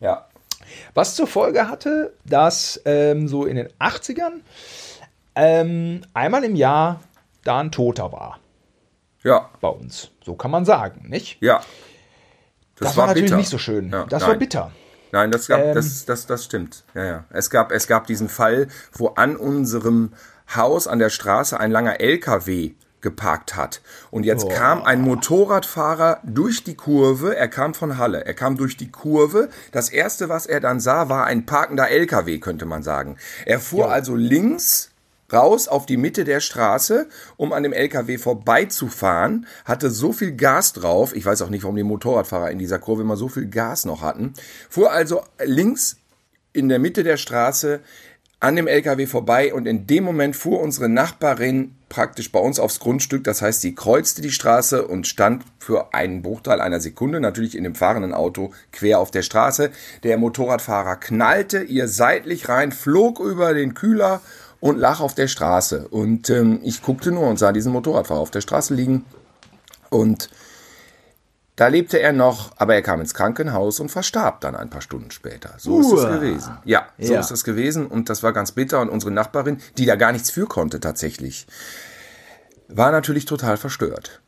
Ja. 0.00 0.26
Was 0.94 1.14
zur 1.14 1.26
Folge 1.26 1.68
hatte, 1.68 2.12
dass 2.24 2.80
ähm, 2.84 3.28
so 3.28 3.44
in 3.44 3.56
den 3.56 3.68
80ern 3.78 4.40
ähm, 5.34 6.02
einmal 6.14 6.44
im 6.44 6.56
Jahr 6.56 7.00
da 7.44 7.60
ein 7.60 7.70
Toter 7.70 8.10
war 8.12 8.38
Ja, 9.22 9.50
bei 9.60 9.68
uns. 9.68 10.10
So 10.24 10.34
kann 10.34 10.50
man 10.50 10.64
sagen, 10.64 11.08
nicht? 11.08 11.38
ja. 11.40 11.60
Das, 12.78 12.94
war, 12.96 13.06
natürlich 13.06 13.26
bitter. 13.30 13.36
nicht 13.38 13.48
so 13.48 13.56
schön. 13.58 13.90
Ja, 13.90 14.04
das 14.04 14.20
nein. 14.22 14.30
war 14.32 14.36
bitter. 14.36 14.70
Nein, 15.16 15.30
das, 15.30 15.48
gab, 15.48 15.60
Ähm. 15.60 15.74
das, 15.74 16.04
das, 16.04 16.26
das 16.26 16.44
stimmt. 16.44 16.84
Ja, 16.94 17.04
ja. 17.04 17.24
Es, 17.30 17.48
gab, 17.48 17.72
es 17.72 17.86
gab 17.86 18.06
diesen 18.06 18.28
Fall, 18.28 18.68
wo 18.92 19.08
an 19.08 19.36
unserem 19.36 20.12
Haus 20.54 20.86
an 20.86 20.98
der 20.98 21.08
Straße 21.08 21.58
ein 21.58 21.70
langer 21.70 22.00
LKW 22.00 22.74
geparkt 23.00 23.56
hat. 23.56 23.80
Und 24.10 24.24
jetzt 24.24 24.50
kam 24.50 24.82
ein 24.82 25.00
Motorradfahrer 25.00 26.20
durch 26.24 26.64
die 26.64 26.74
Kurve. 26.74 27.34
Er 27.36 27.48
kam 27.48 27.72
von 27.72 27.98
Halle. 27.98 28.26
Er 28.26 28.34
kam 28.34 28.56
durch 28.56 28.76
die 28.76 28.90
Kurve. 28.90 29.48
Das 29.72 29.88
erste, 29.88 30.28
was 30.28 30.44
er 30.44 30.60
dann 30.60 30.80
sah, 30.80 31.08
war 31.08 31.24
ein 31.24 31.46
parkender 31.46 31.88
LKW, 31.88 32.38
könnte 32.38 32.66
man 32.66 32.82
sagen. 32.82 33.16
Er 33.44 33.60
fuhr 33.60 33.90
also 33.90 34.14
links 34.14 34.90
raus 35.32 35.68
auf 35.68 35.86
die 35.86 35.96
Mitte 35.96 36.24
der 36.24 36.40
Straße, 36.40 37.08
um 37.36 37.52
an 37.52 37.62
dem 37.62 37.72
LKW 37.72 38.18
vorbeizufahren, 38.18 39.46
hatte 39.64 39.90
so 39.90 40.12
viel 40.12 40.32
Gas 40.32 40.72
drauf, 40.72 41.14
ich 41.14 41.24
weiß 41.24 41.42
auch 41.42 41.50
nicht, 41.50 41.64
warum 41.64 41.76
die 41.76 41.82
Motorradfahrer 41.82 42.50
in 42.50 42.58
dieser 42.58 42.78
Kurve 42.78 43.02
immer 43.02 43.16
so 43.16 43.28
viel 43.28 43.46
Gas 43.46 43.84
noch 43.84 44.02
hatten, 44.02 44.34
fuhr 44.68 44.92
also 44.92 45.22
links 45.44 45.96
in 46.52 46.68
der 46.68 46.78
Mitte 46.78 47.02
der 47.02 47.16
Straße 47.16 47.80
an 48.38 48.54
dem 48.54 48.66
LKW 48.66 49.06
vorbei 49.06 49.54
und 49.54 49.66
in 49.66 49.86
dem 49.86 50.04
Moment 50.04 50.36
fuhr 50.36 50.60
unsere 50.60 50.90
Nachbarin 50.90 51.74
praktisch 51.88 52.30
bei 52.32 52.38
uns 52.38 52.58
aufs 52.58 52.80
Grundstück. 52.80 53.24
Das 53.24 53.40
heißt, 53.40 53.62
sie 53.62 53.74
kreuzte 53.74 54.20
die 54.20 54.30
Straße 54.30 54.86
und 54.86 55.06
stand 55.06 55.44
für 55.58 55.94
einen 55.94 56.20
Bruchteil 56.20 56.60
einer 56.60 56.80
Sekunde 56.80 57.18
natürlich 57.18 57.56
in 57.56 57.64
dem 57.64 57.74
fahrenden 57.74 58.12
Auto 58.12 58.52
quer 58.72 58.98
auf 58.98 59.10
der 59.10 59.22
Straße. 59.22 59.70
Der 60.02 60.18
Motorradfahrer 60.18 60.96
knallte 60.96 61.62
ihr 61.62 61.88
seitlich 61.88 62.48
rein, 62.48 62.72
flog 62.72 63.20
über 63.20 63.54
den 63.54 63.72
Kühler 63.72 64.20
und 64.66 64.78
lag 64.78 65.00
auf 65.00 65.14
der 65.14 65.28
Straße. 65.28 65.88
Und 65.88 66.30
ähm, 66.30 66.60
ich 66.62 66.82
guckte 66.82 67.12
nur 67.12 67.28
und 67.28 67.38
sah 67.38 67.52
diesen 67.52 67.72
Motorradfahrer 67.72 68.20
auf 68.20 68.30
der 68.30 68.40
Straße 68.40 68.74
liegen. 68.74 69.04
Und 69.90 70.30
da 71.56 71.68
lebte 71.68 71.98
er 71.98 72.12
noch, 72.12 72.52
aber 72.56 72.74
er 72.74 72.82
kam 72.82 73.00
ins 73.00 73.14
Krankenhaus 73.14 73.80
und 73.80 73.88
verstarb 73.90 74.40
dann 74.42 74.54
ein 74.54 74.68
paar 74.68 74.82
Stunden 74.82 75.10
später. 75.10 75.54
So 75.56 75.80
ist 75.80 75.86
es 75.86 76.04
Uah. 76.04 76.10
gewesen. 76.16 76.58
Ja, 76.64 76.88
so 76.98 77.14
Ja. 77.14 77.20
ist 77.20 77.30
es 77.30 77.44
gewesen 77.44 77.86
und 77.86 78.10
das 78.10 78.22
war 78.22 78.32
ganz 78.34 78.52
bitter 78.52 78.80
und 78.80 78.90
unsere 78.90 79.10
Nachbarin, 79.10 79.58
die 79.78 79.86
da 79.86 79.96
gar 79.96 80.12
nichts 80.12 80.30
für 80.30 80.46
konnte 80.46 80.80
tatsächlich, 80.80 81.46
war 82.68 82.90
natürlich 82.92 83.24
total 83.24 83.56
verstört. 83.56 84.20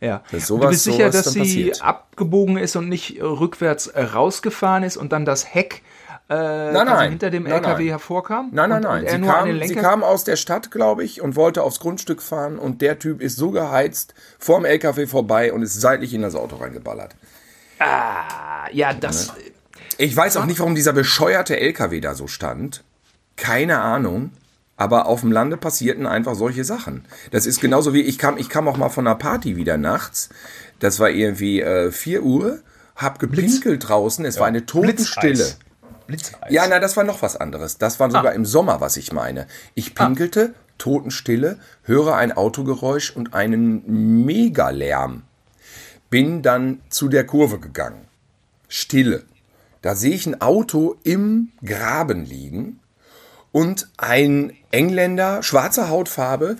Ja. 0.00 0.22
Sowas- 0.30 0.46
du 0.48 0.68
bist 0.68 0.84
sicher, 0.84 1.10
dass 1.10 1.32
sie 1.32 1.38
passiert. 1.40 1.82
abgebogen 1.82 2.56
ist 2.58 2.76
und 2.76 2.88
nicht 2.88 3.20
rückwärts 3.20 3.86
äh, 3.88 4.02
rausgefahren 4.02 4.82
ist 4.84 4.96
und 4.96 5.12
dann 5.12 5.24
das 5.24 5.54
Heck 5.54 5.82
äh, 6.28 6.72
Nein, 6.72 6.86
nein. 6.86 7.10
hinter 7.10 7.30
dem 7.30 7.44
Nein, 7.44 7.52
LKW 7.52 7.82
nein. 7.84 7.88
hervorkam? 7.88 8.48
Nein, 8.52 8.70
nein, 8.70 8.82
nein. 8.82 9.04
Er 9.04 9.12
sie, 9.12 9.20
kam, 9.22 9.62
sie 9.62 9.74
kam 9.76 10.02
aus 10.02 10.24
der 10.24 10.36
Stadt, 10.36 10.70
glaube 10.72 11.04
ich, 11.04 11.20
und 11.20 11.36
wollte 11.36 11.62
aufs 11.62 11.78
Grundstück 11.78 12.20
fahren 12.20 12.58
und 12.58 12.82
der 12.82 12.98
Typ 12.98 13.20
ist 13.20 13.36
so 13.36 13.52
geheizt 13.52 14.14
vorm 14.38 14.64
LKW 14.64 15.06
vorbei 15.06 15.52
und 15.52 15.62
ist 15.62 15.80
seitlich 15.80 16.12
in 16.14 16.22
das 16.22 16.34
Auto 16.34 16.56
reingeballert. 16.56 17.14
Ah, 17.78 18.68
ja, 18.72 18.92
das. 18.92 19.32
Ich 19.98 20.16
weiß 20.16 20.36
auch 20.36 20.46
nicht, 20.46 20.58
warum 20.58 20.74
dieser 20.74 20.92
bescheuerte 20.92 21.58
LKW 21.60 22.00
da 22.00 22.14
so 22.14 22.26
stand. 22.26 22.82
Keine 23.36 23.80
Ahnung. 23.80 24.30
Aber 24.78 25.06
auf 25.06 25.20
dem 25.22 25.32
Lande 25.32 25.56
passierten 25.56 26.06
einfach 26.06 26.34
solche 26.34 26.64
Sachen. 26.64 27.06
Das 27.30 27.46
ist 27.46 27.60
genauso 27.62 27.94
wie, 27.94 28.02
ich 28.02 28.18
kam, 28.18 28.36
ich 28.36 28.50
kam 28.50 28.68
auch 28.68 28.76
mal 28.76 28.90
von 28.90 29.06
einer 29.06 29.16
Party 29.16 29.56
wieder 29.56 29.78
nachts. 29.78 30.28
Das 30.80 31.00
war 31.00 31.08
irgendwie 31.08 31.62
äh, 31.62 31.90
4 31.90 32.22
Uhr, 32.22 32.58
hab 32.94 33.18
gepinkelt 33.18 33.88
draußen, 33.88 34.24
es 34.26 34.38
war 34.38 34.46
eine 34.46 34.66
Totenstille. 34.66 35.32
Blitzeis. 35.32 35.58
Blitzeis. 36.06 36.40
Ja, 36.50 36.66
na, 36.68 36.78
das 36.78 36.96
war 36.96 37.04
noch 37.04 37.22
was 37.22 37.36
anderes. 37.36 37.78
Das 37.78 38.00
war 38.00 38.10
sogar 38.10 38.32
im 38.32 38.44
Sommer, 38.44 38.80
was 38.80 38.96
ich 38.96 39.12
meine. 39.12 39.46
Ich 39.74 39.94
pinkelte, 39.94 40.54
Totenstille, 40.78 41.58
höre 41.82 42.16
ein 42.16 42.32
Autogeräusch 42.32 43.10
und 43.10 43.34
einen 43.34 44.24
Megalärm. 44.24 45.22
Bin 46.10 46.42
dann 46.42 46.80
zu 46.88 47.08
der 47.08 47.26
Kurve 47.26 47.58
gegangen. 47.58 48.06
Stille. 48.68 49.24
Da 49.82 49.94
sehe 49.94 50.14
ich 50.14 50.26
ein 50.26 50.40
Auto 50.40 50.96
im 51.04 51.52
Graben 51.64 52.24
liegen 52.24 52.80
und 53.52 53.88
ein 53.96 54.52
Engländer, 54.70 55.42
schwarzer 55.42 55.88
Hautfarbe, 55.88 56.56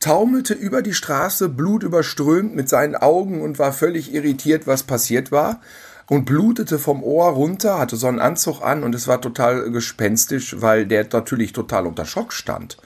taumelte 0.00 0.52
über 0.54 0.82
die 0.82 0.94
Straße, 0.94 1.48
blutüberströmt 1.48 2.54
mit 2.54 2.68
seinen 2.68 2.96
Augen 2.96 3.40
und 3.40 3.58
war 3.58 3.72
völlig 3.72 4.12
irritiert, 4.12 4.66
was 4.66 4.82
passiert 4.82 5.32
war. 5.32 5.60
Und 6.06 6.26
blutete 6.26 6.78
vom 6.78 7.02
Ohr 7.02 7.30
runter, 7.30 7.78
hatte 7.78 7.96
so 7.96 8.06
einen 8.06 8.20
Anzug 8.20 8.60
an 8.60 8.82
und 8.82 8.94
es 8.94 9.08
war 9.08 9.20
total 9.20 9.70
gespenstisch, 9.70 10.56
weil 10.60 10.86
der 10.86 11.06
natürlich 11.10 11.52
total 11.52 11.86
unter 11.86 12.04
Schock 12.04 12.32
stand. 12.32 12.76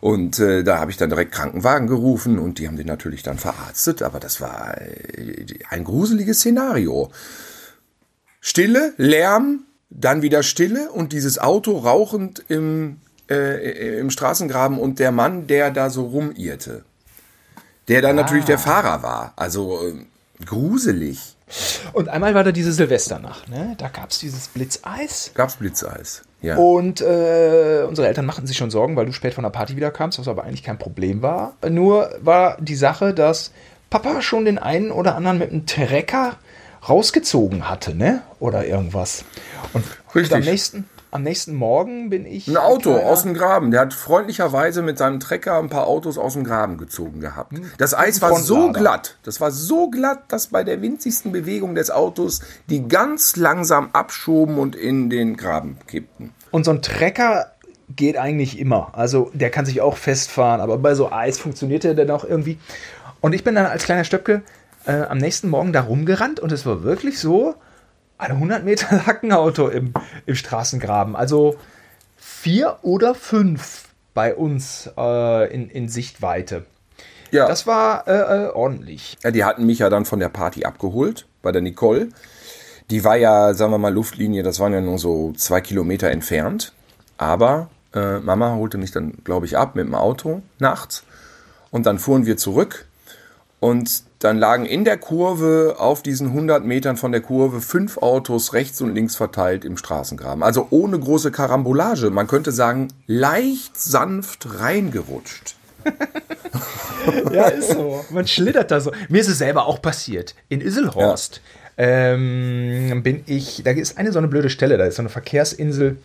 Und 0.00 0.38
äh, 0.38 0.64
da 0.64 0.78
habe 0.78 0.90
ich 0.90 0.96
dann 0.96 1.10
direkt 1.10 1.32
Krankenwagen 1.32 1.86
gerufen 1.86 2.38
und 2.38 2.58
die 2.58 2.66
haben 2.66 2.76
den 2.76 2.86
natürlich 2.86 3.22
dann 3.22 3.38
verarztet, 3.38 4.02
aber 4.02 4.20
das 4.20 4.40
war 4.40 4.80
äh, 4.80 5.46
ein 5.70 5.84
gruseliges 5.84 6.38
Szenario. 6.38 7.10
Stille, 8.40 8.94
Lärm, 8.96 9.64
dann 9.90 10.22
wieder 10.22 10.42
Stille 10.42 10.90
und 10.90 11.12
dieses 11.12 11.38
Auto 11.38 11.78
rauchend 11.78 12.44
im, 12.48 12.98
äh, 13.30 13.98
im 13.98 14.10
Straßengraben 14.10 14.78
und 14.78 14.98
der 14.98 15.12
Mann, 15.12 15.46
der 15.46 15.70
da 15.70 15.90
so 15.90 16.06
rumirrte. 16.06 16.84
Der 17.88 18.02
dann 18.02 18.16
natürlich 18.16 18.44
der 18.44 18.58
Fahrer 18.58 19.02
war. 19.02 19.32
Also 19.36 19.80
äh, 19.86 20.44
gruselig. 20.44 21.35
Und 21.92 22.08
einmal 22.08 22.34
war 22.34 22.42
da 22.42 22.50
diese 22.50 22.72
Silvesternacht, 22.72 23.48
ne? 23.48 23.74
Da 23.78 23.88
gab 23.88 24.10
es 24.10 24.18
dieses 24.18 24.48
Blitzeis. 24.48 25.30
Gab's 25.34 25.56
Blitzeis. 25.56 26.22
Ja. 26.42 26.56
Und 26.56 27.00
äh, 27.00 27.84
unsere 27.88 28.08
Eltern 28.08 28.26
machten 28.26 28.46
sich 28.46 28.56
schon 28.56 28.70
Sorgen, 28.70 28.96
weil 28.96 29.06
du 29.06 29.12
spät 29.12 29.34
von 29.34 29.44
der 29.44 29.50
Party 29.50 29.76
wiederkamst, 29.76 30.18
was 30.18 30.28
aber 30.28 30.44
eigentlich 30.44 30.64
kein 30.64 30.78
Problem 30.78 31.22
war. 31.22 31.54
Nur 31.68 32.10
war 32.20 32.56
die 32.60 32.74
Sache, 32.74 33.14
dass 33.14 33.52
Papa 33.90 34.22
schon 34.22 34.44
den 34.44 34.58
einen 34.58 34.90
oder 34.90 35.14
anderen 35.14 35.38
mit 35.38 35.50
einem 35.50 35.66
Trecker 35.66 36.36
rausgezogen 36.88 37.68
hatte, 37.68 37.94
ne? 37.94 38.22
Oder 38.40 38.66
irgendwas. 38.66 39.24
Und, 39.72 39.84
Richtig. 40.14 40.32
und 40.32 40.38
am 40.38 40.44
nächsten, 40.44 40.88
am 41.16 41.22
nächsten 41.22 41.54
Morgen 41.54 42.10
bin 42.10 42.26
ich. 42.26 42.46
Ein 42.46 42.58
Auto 42.58 42.92
kleiner- 42.92 43.08
aus 43.08 43.22
dem 43.22 43.34
Graben. 43.34 43.70
Der 43.70 43.80
hat 43.80 43.94
freundlicherweise 43.94 44.82
mit 44.82 44.98
seinem 44.98 45.18
Trecker 45.18 45.58
ein 45.58 45.70
paar 45.70 45.86
Autos 45.86 46.18
aus 46.18 46.34
dem 46.34 46.44
Graben 46.44 46.76
gezogen 46.76 47.20
gehabt. 47.20 47.52
Das 47.78 47.94
Eis 47.94 48.20
war 48.22 48.36
so 48.36 48.70
glatt. 48.70 49.16
Das 49.22 49.40
war 49.40 49.50
so 49.50 49.88
glatt, 49.88 50.24
dass 50.28 50.48
bei 50.48 50.62
der 50.62 50.82
winzigsten 50.82 51.32
Bewegung 51.32 51.74
des 51.74 51.90
Autos 51.90 52.42
die 52.68 52.86
ganz 52.86 53.36
langsam 53.36 53.88
abschoben 53.94 54.58
und 54.58 54.76
in 54.76 55.08
den 55.10 55.36
Graben 55.36 55.78
kippten. 55.86 56.32
Und 56.50 56.64
so 56.64 56.70
ein 56.70 56.82
Trecker 56.82 57.52
geht 57.94 58.18
eigentlich 58.18 58.58
immer. 58.58 58.90
Also 58.92 59.30
der 59.32 59.50
kann 59.50 59.64
sich 59.64 59.80
auch 59.80 59.96
festfahren, 59.96 60.60
aber 60.60 60.76
bei 60.78 60.94
so 60.94 61.10
Eis 61.10 61.38
funktioniert 61.38 61.84
der 61.84 61.94
dann 61.94 62.10
auch 62.10 62.24
irgendwie. 62.24 62.58
Und 63.22 63.32
ich 63.32 63.42
bin 63.42 63.54
dann 63.54 63.66
als 63.66 63.84
kleiner 63.84 64.04
Stöpke 64.04 64.42
äh, 64.86 65.02
am 65.02 65.16
nächsten 65.18 65.48
Morgen 65.48 65.72
da 65.72 65.80
rumgerannt 65.80 66.40
und 66.40 66.52
es 66.52 66.66
war 66.66 66.82
wirklich 66.82 67.18
so, 67.18 67.54
ein 68.18 68.32
100 68.32 68.64
Meter 68.64 68.96
lag 69.06 69.22
ein 69.22 69.32
Auto 69.32 69.68
im, 69.68 69.92
im 70.26 70.34
Straßengraben. 70.34 71.16
Also 71.16 71.56
vier 72.16 72.78
oder 72.82 73.14
fünf 73.14 73.84
bei 74.14 74.34
uns 74.34 74.90
äh, 74.96 75.52
in, 75.52 75.68
in 75.68 75.88
Sichtweite. 75.88 76.64
Ja, 77.30 77.48
Das 77.48 77.66
war 77.66 78.06
äh, 78.08 78.46
äh, 78.46 78.48
ordentlich. 78.50 79.18
ja, 79.22 79.30
die 79.30 79.44
hatten 79.44 79.66
mich 79.66 79.80
ja 79.80 79.90
dann 79.90 80.04
von 80.04 80.20
der 80.20 80.28
Party 80.28 80.64
abgeholt, 80.64 81.26
bei 81.42 81.52
der 81.52 81.60
Nicole. 81.60 82.08
Die 82.90 83.04
war 83.04 83.16
ja, 83.16 83.52
sagen 83.52 83.72
wir 83.72 83.78
mal, 83.78 83.92
Luftlinie, 83.92 84.42
das 84.44 84.60
waren 84.60 84.72
ja 84.72 84.80
nur 84.80 84.98
so 84.98 85.32
zwei 85.32 85.60
Kilometer 85.60 86.08
entfernt. 86.10 86.72
Aber 87.18 87.68
äh, 87.94 88.18
Mama 88.20 88.54
holte 88.54 88.78
mich 88.78 88.92
dann, 88.92 89.14
glaube 89.24 89.46
ich, 89.46 89.56
ab 89.56 89.74
mit 89.74 89.86
dem 89.86 89.94
Auto 89.94 90.42
nachts. 90.58 91.02
Und 91.70 91.84
dann 91.86 91.98
fuhren 91.98 92.26
wir 92.26 92.36
zurück. 92.36 92.86
Und 93.58 94.04
dann 94.18 94.38
lagen 94.38 94.64
in 94.64 94.84
der 94.84 94.96
Kurve, 94.96 95.76
auf 95.78 96.02
diesen 96.02 96.28
100 96.28 96.64
Metern 96.64 96.96
von 96.96 97.12
der 97.12 97.20
Kurve, 97.20 97.60
fünf 97.60 97.98
Autos 97.98 98.52
rechts 98.52 98.80
und 98.80 98.94
links 98.94 99.16
verteilt 99.16 99.64
im 99.64 99.76
Straßengraben. 99.76 100.42
Also 100.42 100.68
ohne 100.70 100.98
große 100.98 101.30
Karambolage. 101.30 102.10
Man 102.10 102.26
könnte 102.26 102.52
sagen, 102.52 102.88
leicht 103.06 103.78
sanft 103.78 104.60
reingerutscht. 104.60 105.56
Ja, 107.32 107.46
ist 107.48 107.70
so. 107.70 108.04
Man 108.10 108.26
schlittert 108.26 108.72
da 108.72 108.80
so. 108.80 108.90
Mir 109.08 109.20
ist 109.20 109.28
es 109.28 109.38
selber 109.38 109.66
auch 109.66 109.80
passiert. 109.80 110.34
In 110.48 110.60
Isselhorst 110.60 111.40
ähm, 111.76 113.02
bin 113.02 113.22
ich, 113.26 113.62
da 113.64 113.70
ist 113.70 113.98
eine 113.98 114.12
so 114.12 114.18
eine 114.18 114.28
blöde 114.28 114.50
Stelle, 114.50 114.78
da 114.78 114.86
ist 114.86 114.96
so 114.96 115.02
eine 115.02 115.08
Verkehrsinsel 115.08 115.98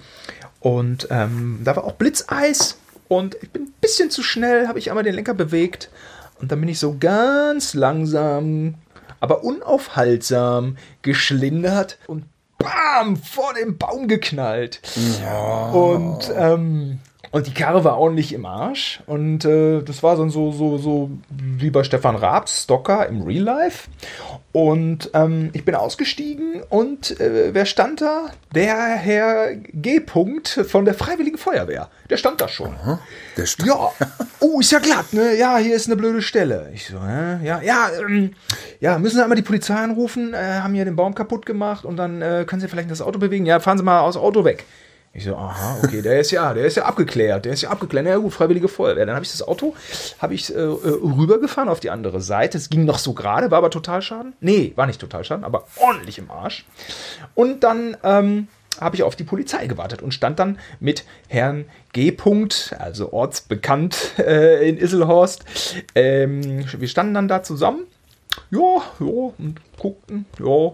und 0.60 1.08
ähm, 1.10 1.62
da 1.64 1.76
war 1.76 1.86
auch 1.86 1.94
Blitzeis 1.94 2.78
und 3.08 3.36
ich 3.42 3.50
bin 3.50 3.64
ein 3.64 3.74
bisschen 3.82 4.12
zu 4.12 4.22
schnell, 4.22 4.68
habe 4.68 4.80
ich 4.80 4.90
einmal 4.90 5.04
den 5.04 5.16
Lenker 5.16 5.34
bewegt 5.34 5.90
und 6.42 6.52
dann 6.52 6.60
bin 6.60 6.70
ich 6.70 6.80
so 6.80 6.98
ganz 7.00 7.74
langsam, 7.74 8.76
aber 9.20 9.44
unaufhaltsam 9.44 10.78
geschlindert 11.02 11.98
und 12.08 12.26
bam, 12.58 13.16
vor 13.18 13.54
dem 13.54 13.78
Baum 13.78 14.08
geknallt. 14.08 14.82
Und, 15.72 16.32
ähm, 16.36 17.00
und 17.32 17.48
die 17.48 17.54
Karre 17.54 17.84
war 17.86 17.98
ordentlich 17.98 18.34
im 18.34 18.46
Arsch. 18.46 19.02
Und 19.08 19.46
äh, 19.46 19.82
das 19.82 20.04
war 20.04 20.18
so, 20.18 20.28
so, 20.30 20.52
so, 20.52 20.78
so 20.78 21.10
wie 21.30 21.70
bei 21.70 21.84
Stefan 21.84 22.18
Raabs, 22.18 22.64
Stocker 22.64 23.08
im 23.08 23.22
Real 23.22 23.44
Life. 23.44 23.88
Und 24.52 25.10
ähm, 25.14 25.50
ich 25.54 25.64
bin 25.64 25.76
ausgestiegen 25.76 26.62
und 26.68 27.18
äh, 27.22 27.54
wer 27.54 27.66
stand 27.66 28.02
da? 28.02 28.32
Der 28.54 28.76
Herr 28.76 29.56
G. 29.56 30.00
-Punkt 30.00 30.66
von 30.66 30.84
der 30.84 30.94
Freiwilligen 30.94 31.38
Feuerwehr. 31.38 31.90
Der 32.10 32.18
stand 32.18 32.42
da 32.42 32.50
schon. 32.50 32.76
Der 33.38 33.46
St 33.46 33.64
Ja, 33.66 33.92
oh, 34.42 34.60
ist 34.60 34.74
ja 34.74 34.80
glatt, 34.80 35.14
ne? 35.14 35.38
Ja, 35.38 35.58
hier 35.58 35.74
ist 35.74 35.88
eine 35.88 35.96
blöde 35.96 36.22
Stelle. 36.22 36.70
Ich 36.74 36.88
so, 36.88 37.02
hä? 37.02 37.40
Ja, 37.46 37.62
ja, 37.62 37.92
ähm, 37.98 38.34
ja, 38.82 39.00
müssen 39.00 39.16
Sie 39.16 39.24
einmal 39.24 39.38
die 39.38 39.42
Polizei 39.42 39.76
anrufen, 39.76 40.34
äh, 40.34 40.60
haben 40.60 40.74
hier 40.74 40.84
den 40.84 40.98
Baum 40.98 41.16
kaputt 41.16 41.46
gemacht 41.46 41.86
und 41.86 41.96
dann 41.96 42.22
äh, 42.22 42.44
können 42.46 42.60
Sie 42.60 42.68
vielleicht 42.68 42.92
das 42.92 43.02
Auto 43.02 43.20
bewegen. 43.20 43.46
Ja, 43.46 43.62
fahren 43.62 43.78
Sie 43.78 43.86
mal 43.86 44.02
aus 44.02 44.18
Auto 44.18 44.44
weg. 44.44 44.66
Ich 45.14 45.26
so, 45.26 45.36
aha, 45.36 45.80
okay, 45.84 46.02
der 46.02 46.22
ist 46.22 46.32
ja, 46.32 46.54
der 46.54 46.66
ist 46.66 46.78
ja 46.78 46.86
abgeklärt, 46.86 47.44
der 47.44 47.52
ist 47.52 47.62
ja 47.62 47.70
abgeklärt. 47.70 48.06
Ja 48.06 48.16
gut, 48.16 48.32
freiwillige 48.32 48.70
Feuerwehr. 48.70 49.06
Dann 49.06 49.16
habe 49.16 49.26
ich 49.26 49.32
das 49.32 49.46
Auto, 49.46 49.76
habe 50.20 50.34
ich 50.34 50.54
äh, 50.56 50.58
äh, 50.58 50.68
rübergefahren 50.68 51.68
auf 51.68 51.82
die 51.82 51.90
andere 51.90 52.22
Seite. 52.22 52.58
Es 52.58 52.70
ging 52.70 52.86
noch 52.86 52.98
so 52.98 53.14
gerade, 53.14 53.52
war 53.52 53.58
aber 53.58 53.70
Totalschaden. 53.70 54.34
Nee, 54.40 54.72
war 54.78 54.88
nicht 54.88 55.02
Totalschaden, 55.02 55.44
aber 55.44 55.66
ordentlich 55.76 56.18
im 56.18 56.32
Arsch. 56.32 56.66
Und 57.36 57.66
dann 57.66 57.98
ähm, 58.04 58.48
habe 58.80 58.96
ich 58.96 59.04
auf 59.04 59.18
die 59.18 59.26
Polizei 59.26 59.68
gewartet 59.68 60.02
und 60.02 60.14
stand 60.14 60.40
dann 60.40 60.60
mit 60.80 61.04
Herrn 61.28 61.66
G. 61.92 62.12
-Punkt, 62.12 62.74
also 62.78 63.12
ortsbekannt 63.12 64.14
äh, 64.18 64.70
in 64.70 64.78
Isselhorst. 64.78 65.44
Ähm, 65.94 66.66
wir 66.72 66.88
standen 66.88 67.16
dann 67.16 67.28
da 67.28 67.44
zusammen. 67.44 67.82
Ja, 68.50 68.82
ja, 69.02 69.32
und 69.38 69.60
guckten, 69.78 70.26
ja. 70.40 70.72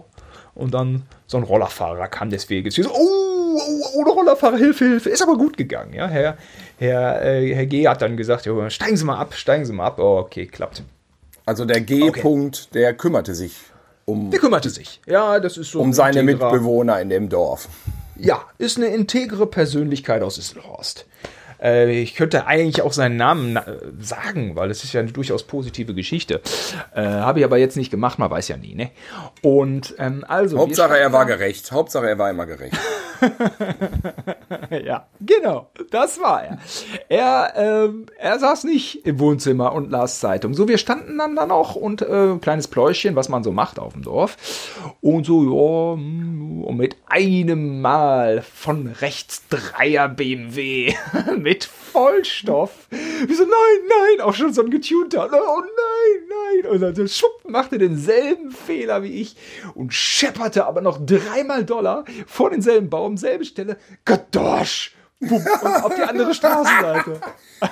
Und 0.54 0.74
dann 0.74 1.02
so 1.26 1.38
ein 1.38 1.42
Rollerfahrer 1.42 2.06
kam 2.06 2.30
des 2.30 2.48
Weges. 2.50 2.76
Wir 2.76 2.84
so, 2.84 2.94
oh, 2.94 3.27
oh, 3.56 3.84
oh, 3.94 4.02
Rollerfahrer, 4.02 4.56
Hilfe, 4.56 4.84
Hilfe. 4.84 5.10
Ist 5.10 5.22
aber 5.22 5.36
gut 5.36 5.56
gegangen, 5.56 5.94
ja. 5.94 6.08
Herr, 6.08 6.36
Herr, 6.78 7.24
äh, 7.24 7.54
Herr 7.54 7.66
G. 7.66 7.86
hat 7.88 8.02
dann 8.02 8.16
gesagt, 8.16 8.46
ja, 8.46 8.70
steigen 8.70 8.96
Sie 8.96 9.04
mal 9.04 9.18
ab, 9.18 9.34
steigen 9.34 9.64
Sie 9.64 9.72
mal 9.72 9.86
ab. 9.86 9.98
Oh, 9.98 10.18
okay, 10.18 10.46
klappt. 10.46 10.82
Also 11.46 11.64
der 11.64 11.80
G-Punkt, 11.80 12.74
der 12.74 12.94
kümmerte 12.94 13.34
sich 13.34 13.54
um, 14.08 14.30
Der 14.30 14.40
kümmerte 14.40 14.70
sich. 14.70 15.02
Ja, 15.06 15.38
das 15.38 15.58
ist 15.58 15.70
so 15.70 15.80
um 15.80 15.90
ein 15.90 15.92
seine 15.92 16.22
Mitbewohner 16.22 16.98
in 17.00 17.10
dem 17.10 17.28
Dorf. 17.28 17.68
Ja, 18.16 18.42
ist 18.56 18.78
eine 18.78 18.86
integre 18.86 19.46
Persönlichkeit 19.46 20.22
aus 20.22 20.38
Isselhorst. 20.38 21.04
Äh, 21.62 22.00
ich 22.00 22.14
könnte 22.14 22.46
eigentlich 22.46 22.82
auch 22.82 22.92
seinen 22.92 23.16
Namen 23.16 23.52
na- 23.54 23.64
sagen, 24.00 24.56
weil 24.56 24.68
das 24.68 24.84
ist 24.84 24.92
ja 24.92 25.00
eine 25.00 25.12
durchaus 25.12 25.42
positive 25.44 25.94
Geschichte. 25.94 26.40
Äh, 26.94 27.02
Habe 27.02 27.40
ich 27.40 27.44
aber 27.44 27.58
jetzt 27.58 27.76
nicht 27.76 27.90
gemacht, 27.90 28.18
man 28.18 28.30
weiß 28.30 28.48
ja 28.48 28.56
nie, 28.56 28.74
ne? 28.74 28.90
Und 29.42 29.94
ähm, 29.98 30.24
also. 30.26 30.58
Hauptsache 30.58 30.98
er 30.98 31.12
war 31.12 31.26
gerecht. 31.26 31.72
Hauptsache 31.72 32.08
er 32.08 32.18
war 32.18 32.30
immer 32.30 32.46
gerecht. 32.46 32.76
Ja, 34.84 35.06
genau, 35.20 35.70
das 35.90 36.20
war 36.20 36.44
er. 36.44 36.58
Er, 37.08 37.52
ähm, 37.56 38.06
er 38.18 38.38
saß 38.38 38.64
nicht 38.64 39.06
im 39.06 39.18
Wohnzimmer 39.18 39.72
und 39.72 39.90
las 39.90 40.20
Zeitung. 40.20 40.54
So, 40.54 40.68
wir 40.68 40.78
standen 40.78 41.18
dann 41.18 41.36
dann 41.36 41.50
auch 41.50 41.74
und 41.74 42.02
äh, 42.02 42.36
kleines 42.40 42.68
Pläuschen, 42.68 43.16
was 43.16 43.28
man 43.28 43.42
so 43.42 43.50
macht 43.52 43.78
auf 43.78 43.94
dem 43.94 44.02
Dorf. 44.02 44.36
Und 45.00 45.24
so, 45.26 45.42
ja, 45.42 45.96
mm, 45.96 46.64
und 46.64 46.76
mit 46.76 46.96
einem 47.08 47.80
Mal 47.80 48.42
von 48.42 48.86
rechts 48.86 49.42
Dreier 49.48 50.08
BMW 50.08 50.94
mit 51.48 51.64
Vollstoff. 51.64 52.88
Wie 52.90 53.32
so, 53.34 53.44
nein, 53.44 53.88
nein, 53.88 54.20
auch 54.20 54.34
schon 54.34 54.52
so 54.52 54.60
ein 54.62 54.68
getunter. 54.70 55.30
Oh 55.32 55.60
nein, 55.62 56.62
nein. 56.62 56.70
Und 56.70 56.80
dann 56.98 57.08
schupp, 57.08 57.48
machte 57.48 57.78
denselben 57.78 58.50
Fehler 58.50 59.02
wie 59.02 59.22
ich 59.22 59.34
und 59.74 59.94
schepperte 59.94 60.66
aber 60.66 60.82
noch 60.82 60.98
dreimal 61.04 61.64
Dollar 61.64 62.04
vor 62.26 62.50
denselben 62.50 62.90
Baum, 62.90 63.16
selbe 63.16 63.46
Stelle. 63.46 63.78
Gadosch! 64.04 64.94
Bumm, 65.20 65.42
und 65.62 65.84
auf 65.84 65.94
die 65.96 66.02
andere 66.02 66.32
Straßenseite. 66.34 67.20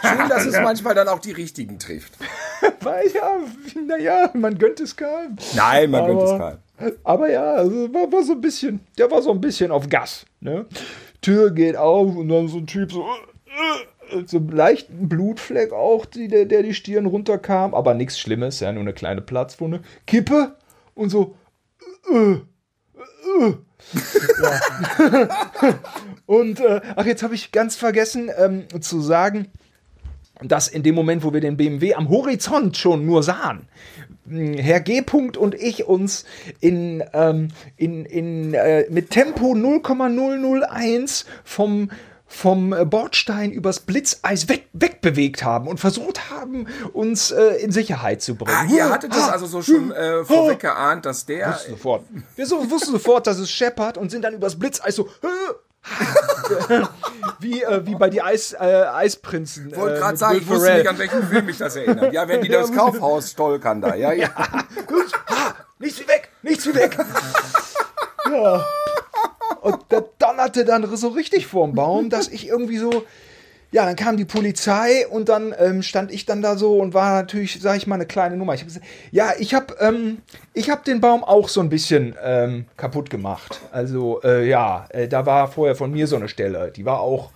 Schön, 0.01 0.29
dass 0.31 0.47
es 0.47 0.55
manchmal 0.59 0.95
dann 0.95 1.07
auch 1.09 1.19
die 1.21 1.31
richtigen 1.33 1.79
trifft. 1.79 2.15
Weil 2.81 3.07
ja, 3.13 3.37
naja, 3.87 4.31
man 4.33 4.57
gönnt 4.59 4.81
es 4.81 4.97
keinem. 4.97 5.37
Nein, 5.55 5.91
man 5.91 6.07
gönnt 6.07 6.23
es 6.23 6.31
Aber- 6.31 6.39
keinem. 6.79 6.97
Aber 7.05 7.31
ja, 7.31 7.53
also 7.55 7.93
war, 7.95 8.11
war 8.11 8.23
so 8.23 8.33
ein 8.33 8.41
bisschen, 8.41 8.81
der 8.99 9.11
war 9.11 9.21
so 9.23 9.31
ein 9.31 9.41
bisschen 9.41 9.71
auf 9.71 9.89
Gas. 9.89 10.25
Ne? 10.41 10.67
Tür 11.23 11.51
geht 11.51 11.77
auf 11.77 12.17
und 12.17 12.29
dann 12.29 12.49
so 12.49 12.59
ein 12.59 12.67
Typ 12.67 12.91
so, 12.93 13.05
so 14.27 14.37
einen 14.39 14.49
leichten 14.51 15.09
Blutfleck 15.09 15.73
auch, 15.73 16.07
die, 16.07 16.29
der, 16.29 16.45
der 16.45 16.63
die 16.63 16.75
Stirn 16.75 17.07
runterkam, 17.07 17.75
aber 17.75 17.95
nichts 17.95 18.19
Schlimmes, 18.19 18.61
ja, 18.61 18.73
nur 18.73 18.83
eine 18.83 18.93
kleine 18.93 19.21
Platzwunde. 19.21 19.81
Kippe 20.07 20.57
und 20.95 21.11
so, 21.11 21.35
äh, 22.13 22.33
äh, 22.33 23.55
und 26.27 26.61
äh, 26.61 26.81
ach, 26.97 27.07
jetzt 27.07 27.23
habe 27.23 27.35
ich 27.35 27.53
ganz 27.53 27.77
vergessen 27.77 28.31
ähm, 28.37 28.65
zu 28.81 29.01
sagen, 29.01 29.49
dass 30.43 30.69
in 30.69 30.83
dem 30.83 30.95
Moment, 30.95 31.25
wo 31.25 31.33
wir 31.33 31.41
den 31.41 31.57
BMW 31.57 31.95
am 31.95 32.09
Horizont 32.09 32.77
schon 32.77 33.07
nur 33.07 33.23
sahen, 33.23 33.69
mh, 34.27 34.59
Herr 34.61 34.81
G. 34.81 35.01
-Punkt 35.01 35.37
und 35.37 35.55
ich 35.55 35.87
uns 35.87 36.25
in, 36.61 37.03
ähm, 37.13 37.49
in, 37.77 38.05
in, 38.05 38.55
äh, 38.55 38.87
mit 38.91 39.11
Tempo 39.11 39.55
0,001 39.55 41.27
vom 41.45 41.91
vom 42.27 42.73
äh, 42.73 42.85
Bordstein 42.85 43.53
übers 43.53 43.81
Blitzeis 43.81 44.49
weg, 44.49 44.69
wegbewegt 44.73 45.45
haben 45.45 45.69
und 45.69 45.79
versucht 45.79 46.31
haben, 46.31 46.67
uns 46.93 47.31
äh, 47.31 47.57
in 47.57 47.71
Sicherheit 47.71 48.21
zu 48.21 48.35
bringen. 48.35 48.57
Ah, 48.57 48.65
ihr 48.73 48.91
hattet 48.91 49.13
das 49.13 49.29
also 49.29 49.47
so 49.47 49.63
schon 49.63 49.93
äh, 49.93 50.25
vorweg 50.25 50.61
geahnt, 50.61 51.07
dass 51.07 51.25
der. 51.25 51.51
Wussten 51.51 51.71
sofort. 51.73 52.05
Wir 52.35 52.47
so, 52.47 52.71
wussten 52.71 52.93
sofort, 52.93 53.27
dass 53.27 53.39
es 53.39 53.51
scheppert 53.51 53.97
und 53.97 54.11
sind 54.11 54.23
dann 54.23 54.35
übers 54.35 54.59
Blitzeis 54.59 54.97
so 54.97 55.09
wie, 57.39 57.63
äh, 57.63 57.87
wie 57.87 57.95
bei 57.95 58.11
die 58.11 58.21
Eis, 58.21 58.53
äh, 58.53 58.57
Eisprinzen. 58.57 59.71
Ich 59.71 59.77
wollte 59.77 59.97
äh, 59.97 60.01
gerade 60.01 60.17
sagen, 60.17 60.39
ich 60.39 60.49
wusste 60.49 60.75
nicht, 60.75 60.89
an 60.89 60.99
welchen 60.99 61.23
Film 61.29 61.47
mich 61.47 61.59
das 61.59 61.77
erinnert. 61.77 62.13
Ja, 62.13 62.27
wenn 62.27 62.43
die 62.43 62.49
das 62.51 62.73
Kaufhaus 62.73 63.31
stolkern 63.31 63.81
da. 63.81 63.95
Ja, 63.95 64.13
ja. 64.13 64.31
Nichts 65.79 66.01
wie 66.01 66.09
weg, 66.09 66.31
nichts 66.43 66.67
wie 66.67 66.75
weg. 66.75 66.97
ja. 68.33 68.65
Und 69.67 69.91
der 69.91 70.05
donnerte 70.19 70.65
dann 70.65 70.97
so 70.97 71.09
richtig 71.09 71.47
vorm 71.47 71.75
Baum, 71.75 72.09
dass 72.09 72.29
ich 72.29 72.47
irgendwie 72.47 72.79
so, 72.79 73.05
ja, 73.73 73.85
dann 73.85 73.97
kam 73.97 74.17
die 74.17 74.25
Polizei 74.25 75.07
und 75.09 75.29
dann 75.29 75.55
ähm, 75.59 75.83
stand 75.83 76.13
ich 76.13 76.25
dann 76.25 76.41
da 76.41 76.57
so 76.57 76.79
und 76.79 76.95
war 76.95 77.15
natürlich, 77.15 77.59
sag 77.61 77.77
ich 77.77 77.87
mal, 77.87 77.97
eine 77.97 78.07
kleine 78.07 78.37
Nummer. 78.37 78.55
Ich 78.55 78.61
hab 78.61 78.69
gesagt, 78.69 78.87
ja, 79.11 79.33
ich 79.39 79.55
habe 79.55 79.75
ähm, 79.81 80.19
ich 80.55 80.71
hab 80.71 80.85
den 80.85 81.01
Baum 81.01 81.25
auch 81.25 81.49
so 81.49 81.61
ein 81.61 81.69
bisschen 81.69 82.15
ähm, 82.23 82.67
kaputt 82.77 83.11
gemacht. 83.11 83.61
Also, 83.73 84.21
äh, 84.23 84.49
ja, 84.49 84.87
äh, 84.91 85.09
da 85.09 85.27
war 85.27 85.49
vorher 85.49 85.75
von 85.75 85.91
mir 85.91 86.07
so 86.07 86.15
eine 86.17 86.29
Stelle, 86.29 86.71
die 86.71 86.85
war 86.85 87.01
auch, 87.01 87.31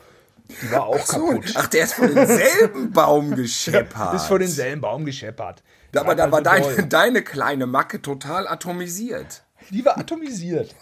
die 0.63 0.71
war 0.71 0.87
auch 0.87 0.99
So, 1.05 1.27
kaputt. 1.27 1.53
ach, 1.57 1.67
der 1.67 1.85
ist 1.85 1.95
von 1.95 2.15
demselben 2.15 2.93
Baum 2.93 3.35
gescheppert. 3.35 4.15
Ist 4.15 4.27
vor 4.27 4.39
denselben 4.39 4.81
Baum 4.81 5.05
gescheppert. 5.05 5.63
Aber 5.97 6.15
da 6.15 6.31
war 6.31 6.41
mal 6.43 6.63
so 6.63 6.71
deine, 6.77 6.87
deine 6.87 7.23
kleine 7.23 7.67
Macke 7.67 8.01
total 8.01 8.47
atomisiert. 8.47 9.43
Die 9.71 9.85
war 9.85 9.99
atomisiert. 9.99 10.75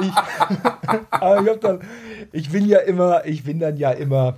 ich, 0.00 0.12
aber 1.10 1.52
ich, 1.52 1.60
dann, 1.60 1.80
ich 2.32 2.50
bin 2.50 2.66
ja 2.66 2.78
immer, 2.80 3.24
ich 3.26 3.44
bin 3.44 3.60
dann 3.60 3.76
ja 3.76 3.90
immer 3.92 4.36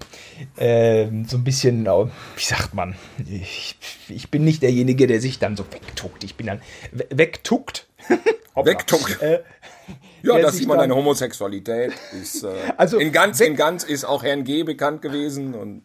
ähm, 0.59 1.25
so 1.27 1.37
ein 1.39 1.45
bisschen, 1.45 1.87
äh, 1.87 1.91
wie 2.37 2.43
sagt 2.45 2.75
man, 2.75 2.95
ich, 3.29 3.77
ich 4.09 4.31
bin 4.31 4.45
nicht 4.45 4.63
derjenige, 4.63 5.07
der 5.07 5.21
sich 5.21 5.39
dann 5.39 5.57
so 5.57 5.65
wegtuckt. 5.71 6.25
Ich 6.25 6.35
bin 6.37 6.47
dann 6.47 6.61
we- 6.93 7.07
wegtuckt. 7.11 7.87
Wegtuckt. 8.55 9.21
Äh, 9.23 9.41
Ja, 10.23 10.39
das 10.39 10.57
sieht 10.57 10.67
man, 10.69 10.79
deine 10.79 10.95
Homosexualität 10.95 11.93
ist 12.21 12.43
äh, 12.43 12.49
Also, 12.77 12.99
in 12.99 13.13
ganz, 13.13 13.41
in 13.41 13.55
ganz 13.57 13.85
ist 13.85 14.05
auch 14.05 14.23
Herrn 14.23 14.45
G. 14.45 14.63
bekannt 14.63 15.03
gewesen 15.03 15.55
und 15.55 15.83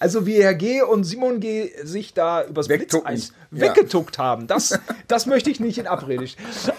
Also 0.00 0.26
wie 0.26 0.42
Herr 0.42 0.54
G. 0.54 0.80
und 0.82 1.04
Simon 1.04 1.38
G. 1.40 1.70
sich 1.84 2.14
da 2.14 2.42
übers. 2.44 2.66
Blitzeis 2.68 3.32
Ja. 3.52 3.62
weggetuckt 3.68 4.18
haben, 4.18 4.46
das, 4.46 4.78
das 5.08 5.26
möchte 5.26 5.50
ich 5.50 5.60
nicht 5.60 5.76
in 5.78 5.86
Abrede. 5.86 6.24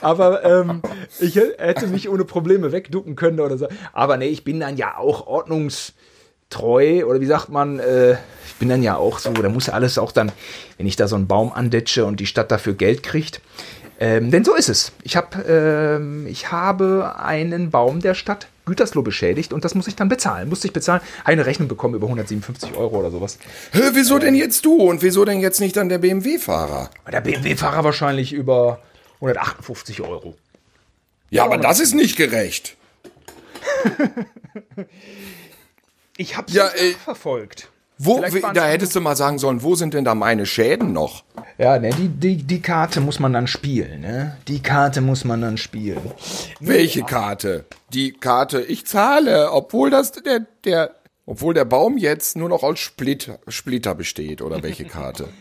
Aber 0.02 0.44
ähm, 0.44 0.82
ich 1.20 1.36
hätte 1.36 1.88
mich 1.88 2.10
ohne 2.10 2.26
Probleme 2.26 2.72
wegducken 2.72 3.16
können 3.16 3.40
oder 3.40 3.58
so. 3.58 3.68
Aber 3.94 4.18
nee, 4.18 4.28
ich 4.28 4.44
bin 4.44 4.60
dann 4.60 4.76
ja 4.78 4.98
auch 4.98 5.28
ordnungstreu 5.28 7.06
oder 7.06 7.22
wie 7.22 7.26
sagt 7.26 7.50
man, 7.50 7.80
äh, 7.80 8.14
ich 8.46 8.56
bin 8.60 8.70
dann 8.70 8.84
ja 8.84 8.96
auch 8.98 9.20
so, 9.20 9.32
da 9.32 9.50
muss 9.50 9.68
ja 9.68 9.74
alles 9.74 9.98
auch 9.98 10.12
dann, 10.12 10.32
wenn 10.78 10.88
ich 10.88 10.96
da 10.96 11.08
so 11.08 11.16
einen 11.16 11.28
Baum 11.28 11.52
andetsche 11.54 12.06
und 12.06 12.20
die 12.20 12.26
Stadt 12.26 12.52
dafür 12.52 12.74
Geld 12.74 13.04
kriegt. 13.04 13.42
Ähm, 14.02 14.32
denn 14.32 14.44
so 14.44 14.56
ist 14.56 14.68
es. 14.68 14.92
Ich, 15.04 15.16
hab, 15.16 15.48
ähm, 15.48 16.26
ich 16.26 16.52
habe 16.52 17.14
einen 17.20 17.70
Baum 17.70 18.02
der 18.02 18.16
Stadt 18.16 18.48
Gütersloh 18.66 19.04
beschädigt 19.04 19.54
und 19.54 19.64
das 19.64 19.76
muss 19.76 19.86
ich 19.86 19.96
dann 19.96 20.10
bezahlen. 20.10 20.50
Musste 20.50 20.66
ich 20.66 20.74
bezahlen, 20.74 21.02
habe 21.20 21.28
eine 21.28 21.46
Rechnung 21.46 21.68
bekommen 21.68 21.94
über 21.94 22.08
157 22.08 22.76
Euro 22.76 22.98
oder 22.98 23.12
sowas. 23.12 23.38
Hä, 23.72 23.92
wieso 23.94 24.18
denn 24.18 24.34
jetzt 24.34 24.66
du 24.66 24.74
und 24.74 25.04
wieso 25.04 25.24
denn 25.24 25.40
jetzt 25.40 25.62
nicht 25.62 25.78
dann 25.78 25.88
der 25.88 26.00
BMW-Fahrer? 26.00 26.90
Der 27.12 27.22
BMW-Fahrer 27.22 27.84
wahrscheinlich 27.84 28.34
über 28.34 28.82
158 29.18 30.02
Euro. 30.02 30.36
Ja, 31.30 31.46
aber 31.46 31.60
das 31.60 31.80
ist 31.80 31.94
nicht 31.94 32.16
gerecht. 32.18 32.76
Ich 36.18 36.38
habe 36.38 36.52
Ja, 36.52 36.66
ja, 36.66 36.98
verfolgt. 37.04 37.71
Wo, 38.04 38.24
wie, 38.24 38.42
da 38.42 38.66
hättest 38.66 38.96
du 38.96 39.02
mal 39.02 39.16
sagen 39.16 39.38
sollen, 39.38 39.62
wo 39.62 39.76
sind 39.76 39.94
denn 39.94 40.04
da 40.04 40.16
meine 40.16 40.48
Schäden 40.48 40.92
noch? 40.92 41.24
Ja, 41.60 41.78
ne, 41.78 41.92
die, 41.92 42.08
die, 42.08 42.38
die 42.38 42.60
Karte 42.60 43.00
muss 43.00 43.20
man 43.20 43.32
dann 43.32 43.46
spielen, 43.46 44.02
ne? 44.02 44.38
Die 44.48 44.60
Karte 44.60 45.02
muss 45.02 45.24
man 45.24 45.42
dann 45.42 45.58
spielen. 45.58 46.02
Welche 46.60 47.04
Karte? 47.04 47.66
Die 47.94 48.14
Karte, 48.14 48.62
ich 48.62 48.88
zahle, 48.88 49.52
obwohl 49.52 49.92
das 49.92 50.14
der, 50.14 50.48
der, 50.66 50.96
obwohl 51.28 51.54
der 51.54 51.66
Baum 51.66 52.00
jetzt 52.00 52.36
nur 52.36 52.50
noch 52.50 52.64
aus 52.64 52.80
Split, 52.80 53.38
Splitter 53.48 53.94
besteht, 53.94 54.42
oder 54.42 54.64
welche 54.64 54.86
Karte? 54.86 55.30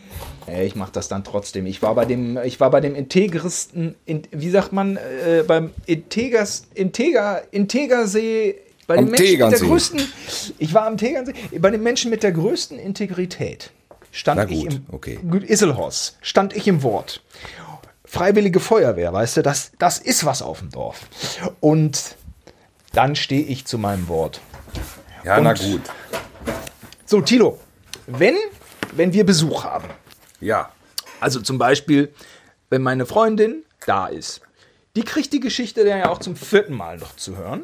Ich 0.63 0.75
mache 0.75 0.91
das 0.91 1.07
dann 1.07 1.23
trotzdem. 1.23 1.67
Ich 1.67 1.81
war 1.81 1.93
bei 1.95 2.03
dem, 2.03 2.37
ich 2.43 2.59
war 2.59 2.71
bei 2.71 2.81
dem 2.81 2.95
integristen, 2.95 3.95
in, 4.05 4.23
wie 4.31 4.49
sagt 4.49 4.73
man, 4.73 4.97
äh, 4.97 5.43
beim 5.47 5.69
Integers, 5.85 6.63
Integer, 6.73 7.43
Integersee, 7.51 8.55
bei 8.91 8.97
Am 8.97 9.05
den 9.05 9.11
Menschen 9.11 9.31
mit 9.31 9.39
der 9.41 9.49
Tegernsee. 9.49 9.67
größten, 9.67 10.13
ich 10.59 10.73
war 10.73 10.85
am 10.85 10.97
Tegernsee, 10.97 11.33
bei 11.59 11.69
den 11.69 11.81
Menschen 11.83 12.09
mit 12.11 12.23
der 12.23 12.31
größten 12.31 12.77
Integrität 12.77 13.71
stand 14.11 14.37
Na 14.37 14.43
ich 14.49 14.63
gut, 14.65 14.73
im 14.73 14.85
okay. 14.91 15.19
Gut, 15.29 15.43
Isselhorst, 15.43 16.17
stand 16.21 16.53
ich 16.55 16.67
im 16.67 16.83
Wort. 16.83 17.23
Freiwillige 18.03 18.59
Feuerwehr, 18.59 19.13
weißt 19.13 19.37
du, 19.37 19.41
das, 19.43 19.71
das 19.79 19.97
ist 19.97 20.25
was 20.25 20.41
auf 20.41 20.59
dem 20.59 20.69
Dorf. 20.69 20.99
Und 21.61 22.17
dann 22.93 23.15
stehe 23.15 23.43
ich 23.43 23.65
zu 23.65 23.77
meinem 23.77 24.09
Wort. 24.09 24.41
Ja, 25.23 25.37
Und- 25.37 25.43
na 25.45 25.53
gut. 25.53 25.81
So, 27.05 27.21
Tilo, 27.21 27.57
wenn, 28.07 28.35
wenn 28.93 29.13
wir 29.13 29.25
Besuch 29.25 29.63
haben, 29.63 29.87
Ja. 30.41 30.71
also 31.21 31.39
zum 31.39 31.57
Beispiel, 31.57 32.13
wenn 32.69 32.81
meine 32.81 33.05
Freundin 33.05 33.63
da 33.85 34.07
ist, 34.07 34.41
die 34.97 35.03
kriegt 35.03 35.31
die 35.31 35.39
Geschichte 35.39 35.85
dann 35.85 35.99
ja 35.99 36.09
auch 36.09 36.19
zum 36.19 36.35
vierten 36.35 36.73
Mal 36.73 36.97
noch 36.97 37.15
zu 37.15 37.37
hören. 37.37 37.61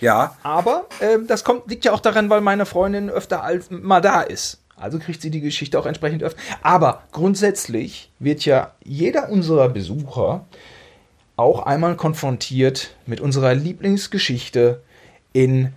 Ja. 0.00 0.36
Aber 0.42 0.86
ähm, 1.00 1.26
das 1.26 1.44
kommt, 1.44 1.68
liegt 1.68 1.84
ja 1.84 1.92
auch 1.92 2.00
daran, 2.00 2.30
weil 2.30 2.40
meine 2.40 2.66
Freundin 2.66 3.10
öfter 3.10 3.42
als 3.42 3.70
mal 3.70 4.00
da 4.00 4.22
ist. 4.22 4.62
Also 4.76 4.98
kriegt 4.98 5.20
sie 5.22 5.30
die 5.30 5.40
Geschichte 5.40 5.78
auch 5.78 5.86
entsprechend 5.86 6.22
öfter. 6.22 6.40
Aber 6.62 7.02
grundsätzlich 7.12 8.12
wird 8.18 8.44
ja 8.44 8.72
jeder 8.84 9.28
unserer 9.28 9.68
Besucher 9.68 10.46
auch 11.36 11.66
einmal 11.66 11.96
konfrontiert 11.96 12.94
mit 13.06 13.20
unserer 13.20 13.54
Lieblingsgeschichte 13.54 14.82
in, 15.32 15.72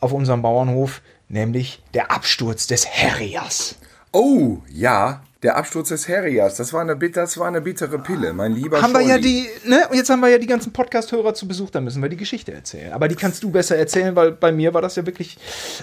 auf 0.00 0.12
unserem 0.12 0.42
Bauernhof, 0.42 1.02
nämlich 1.28 1.82
der 1.94 2.10
Absturz 2.10 2.66
des 2.66 2.86
Harriers. 2.86 3.76
Oh, 4.12 4.58
ja. 4.70 5.22
Der 5.42 5.56
Absturz 5.56 5.90
des 5.90 6.08
Harriers, 6.08 6.56
das 6.56 6.72
war 6.72 6.80
eine, 6.80 6.96
das 6.96 7.36
war 7.36 7.46
eine 7.46 7.60
bittere 7.60 7.98
Pille, 7.98 8.32
mein 8.32 8.52
lieber 8.52 8.80
haben 8.80 8.94
wir 8.94 9.02
ja 9.02 9.18
die, 9.18 9.46
ne? 9.66 9.86
Und 9.90 9.96
jetzt 9.96 10.08
haben 10.08 10.20
wir 10.20 10.28
ja 10.30 10.38
die 10.38 10.46
ganzen 10.46 10.72
Podcast-Hörer 10.72 11.34
zu 11.34 11.46
Besuch, 11.46 11.68
da 11.68 11.82
müssen 11.82 12.00
wir 12.00 12.08
die 12.08 12.16
Geschichte 12.16 12.54
erzählen. 12.54 12.94
Aber 12.94 13.06
die 13.06 13.16
kannst 13.16 13.42
du 13.42 13.50
besser 13.50 13.76
erzählen, 13.76 14.16
weil 14.16 14.32
bei 14.32 14.50
mir 14.50 14.72
war 14.72 14.80
das 14.80 14.96
ja 14.96 15.04
wirklich 15.04 15.36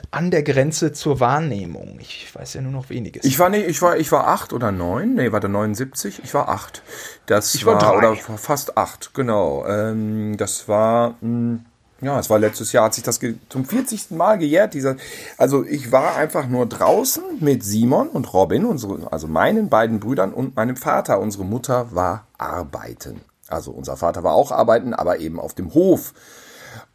an 0.10 0.32
der 0.32 0.42
Grenze 0.42 0.92
zur 0.92 1.20
Wahrnehmung. 1.20 1.98
Ich 2.02 2.34
weiß 2.34 2.56
ja 2.56 2.62
nur 2.62 2.72
noch 2.72 2.90
weniges. 2.90 3.26
Ich 3.26 3.38
war 3.38 3.50
nicht, 3.50 3.68
ich 3.68 3.80
war, 3.84 3.96
ich 3.98 4.12
war 4.12 4.28
acht 4.28 4.54
oder 4.54 4.72
neun, 4.72 5.14
nee, 5.14 5.32
warte, 5.32 5.50
79, 5.50 6.22
ich 6.24 6.34
war 6.34 6.50
acht. 6.50 6.82
Das 7.28 7.54
Ich 7.54 7.66
war 7.66 7.78
drei. 7.78 7.96
oder 7.98 8.16
fast 8.16 8.76
acht, 8.76 9.14
genau. 9.14 9.66
Ähm, 9.68 10.36
das 10.36 10.68
war, 10.68 11.16
mh, 11.22 11.60
ja, 12.04 12.20
es 12.20 12.30
war 12.30 12.40
letztes 12.40 12.72
Jahr, 12.72 12.86
hat 12.86 12.94
sich 12.94 13.04
das 13.04 13.20
zum 13.50 13.66
40. 13.66 14.12
Mal 14.12 14.38
gejährt, 14.38 14.74
dieser, 14.74 14.96
also 15.38 15.64
ich 15.64 15.92
war 15.92 16.16
einfach 16.16 16.48
nur 16.48 16.66
draußen 16.66 17.24
mit 17.40 17.64
Simon 17.64 18.10
und 18.10 18.34
Robin, 18.34 18.66
unsere, 18.66 19.12
also 19.12 19.28
meinen 19.28 19.70
beiden 19.70 20.00
Brüdern 20.00 20.34
und 20.34 20.56
meinem 20.56 20.76
Vater. 20.76 21.20
Unsere 21.20 21.46
Mutter 21.46 21.88
war 21.92 22.28
arbeiten. 22.38 23.22
Also 23.48 23.72
unser 23.72 23.98
Vater 23.98 24.24
war 24.24 24.34
auch 24.34 24.52
arbeiten, 24.52 24.94
aber 24.94 25.20
eben 25.20 25.40
auf 25.40 25.54
dem 25.54 25.74
Hof. 25.74 26.14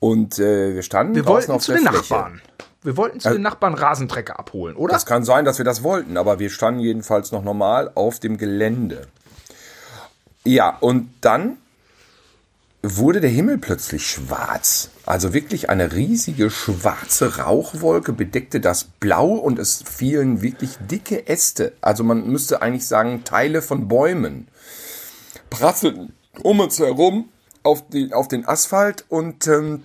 Und 0.01 0.39
äh, 0.39 0.75
wir 0.75 0.83
standen 0.83 1.15
wir 1.15 1.23
draußen 1.23 1.49
wollten 1.49 1.53
auf 1.53 1.63
zu 1.63 1.73
der 1.73 1.81
den 1.81 1.89
Fläche. 1.89 2.15
Nachbarn. 2.15 2.41
Wir 2.83 2.97
wollten 2.97 3.21
zu 3.21 3.31
den 3.31 3.43
Nachbarn 3.43 3.75
Rasentrecker 3.75 4.39
abholen, 4.39 4.77
oder? 4.77 4.93
Das 4.93 5.05
kann 5.05 5.25
sein, 5.25 5.45
dass 5.45 5.59
wir 5.59 5.65
das 5.65 5.83
wollten, 5.83 6.17
aber 6.17 6.39
wir 6.39 6.49
standen 6.49 6.81
jedenfalls 6.81 7.33
noch 7.33 7.43
normal 7.43 7.91
auf 7.95 8.21
dem 8.21 8.39
Gelände. 8.39 9.09
Ja, 10.45 10.77
und 10.81 11.13
dann 11.21 11.59
wurde 12.83 13.21
der 13.21 13.31
Himmel 13.31 13.59
plötzlich 13.59 14.07
schwarz. 14.07 14.91
Also 15.05 15.33
wirklich 15.33 15.69
eine 15.69 15.93
riesige 15.93 16.51
schwarze 16.51 17.39
Rauchwolke 17.39 18.13
bedeckte 18.13 18.61
das 18.61 18.85
Blau 18.85 19.31
und 19.31 19.59
es 19.59 19.83
fielen 19.83 20.43
wirklich 20.43 20.77
dicke 20.91 21.27
Äste. 21.27 21.73
Also 21.81 22.05
man 22.05 22.29
müsste 22.29 22.63
eigentlich 22.63 22.87
sagen 22.87 23.25
Teile 23.25 23.63
von 23.63 23.89
Bäumen. 23.89 24.49
Prasselten 25.51 26.13
um 26.43 26.61
uns 26.61 26.79
herum 26.79 27.29
auf, 27.63 27.89
die, 27.89 28.13
auf 28.13 28.29
den 28.29 28.47
Asphalt 28.47 29.05
und 29.09 29.47
ähm, 29.49 29.83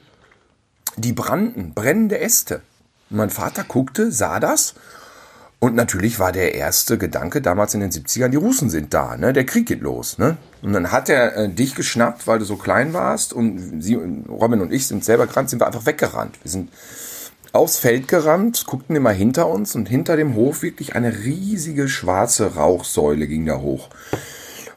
die 0.98 1.14
brannten, 1.14 1.74
brennende 1.74 2.20
Äste. 2.20 2.62
Mein 3.10 3.30
Vater 3.30 3.64
guckte, 3.64 4.12
sah 4.12 4.40
das 4.40 4.76
und 5.64 5.76
natürlich 5.76 6.20
war 6.20 6.34
der 6.34 6.56
erste 6.56 6.98
Gedanke 6.98 7.42
damals 7.42 7.74
in 7.74 7.80
den 7.80 7.90
70ern, 7.90 8.28
die 8.28 8.36
Russen 8.36 8.70
sind 8.70 8.94
da, 8.94 9.16
ne? 9.16 9.32
Der 9.32 9.46
Krieg 9.46 9.66
geht 9.66 9.80
los, 9.80 10.18
ne? 10.18 10.36
Und 10.62 10.74
dann 10.74 10.92
hat 10.92 11.08
er 11.08 11.38
äh, 11.38 11.48
dich 11.48 11.74
geschnappt, 11.74 12.28
weil 12.28 12.38
du 12.38 12.44
so 12.44 12.58
klein 12.58 12.92
warst 12.92 13.32
und 13.32 13.82
sie, 13.82 13.96
Robin 13.96 14.60
und 14.60 14.74
ich 14.74 14.88
sind 14.88 15.06
selber 15.06 15.26
gerannt, 15.26 15.50
sind 15.50 15.62
wir 15.62 15.68
einfach 15.68 15.86
weggerannt. 15.86 16.38
Wir 16.44 16.52
sind 16.52 16.70
aufs 17.54 17.78
Feld 17.78 18.10
gerannt, 18.10 18.66
guckten 18.68 18.98
immer 18.98 19.12
hinter 19.12 19.48
uns 19.48 19.74
und 19.74 19.88
hinter 19.88 20.18
dem 20.18 20.36
Hof 20.36 20.64
wirklich 20.64 20.98
eine 20.98 21.24
riesige 21.24 21.88
schwarze 21.88 22.56
Rauchsäule 22.56 23.26
ging 23.26 23.46
da 23.46 23.62
hoch. 23.62 23.88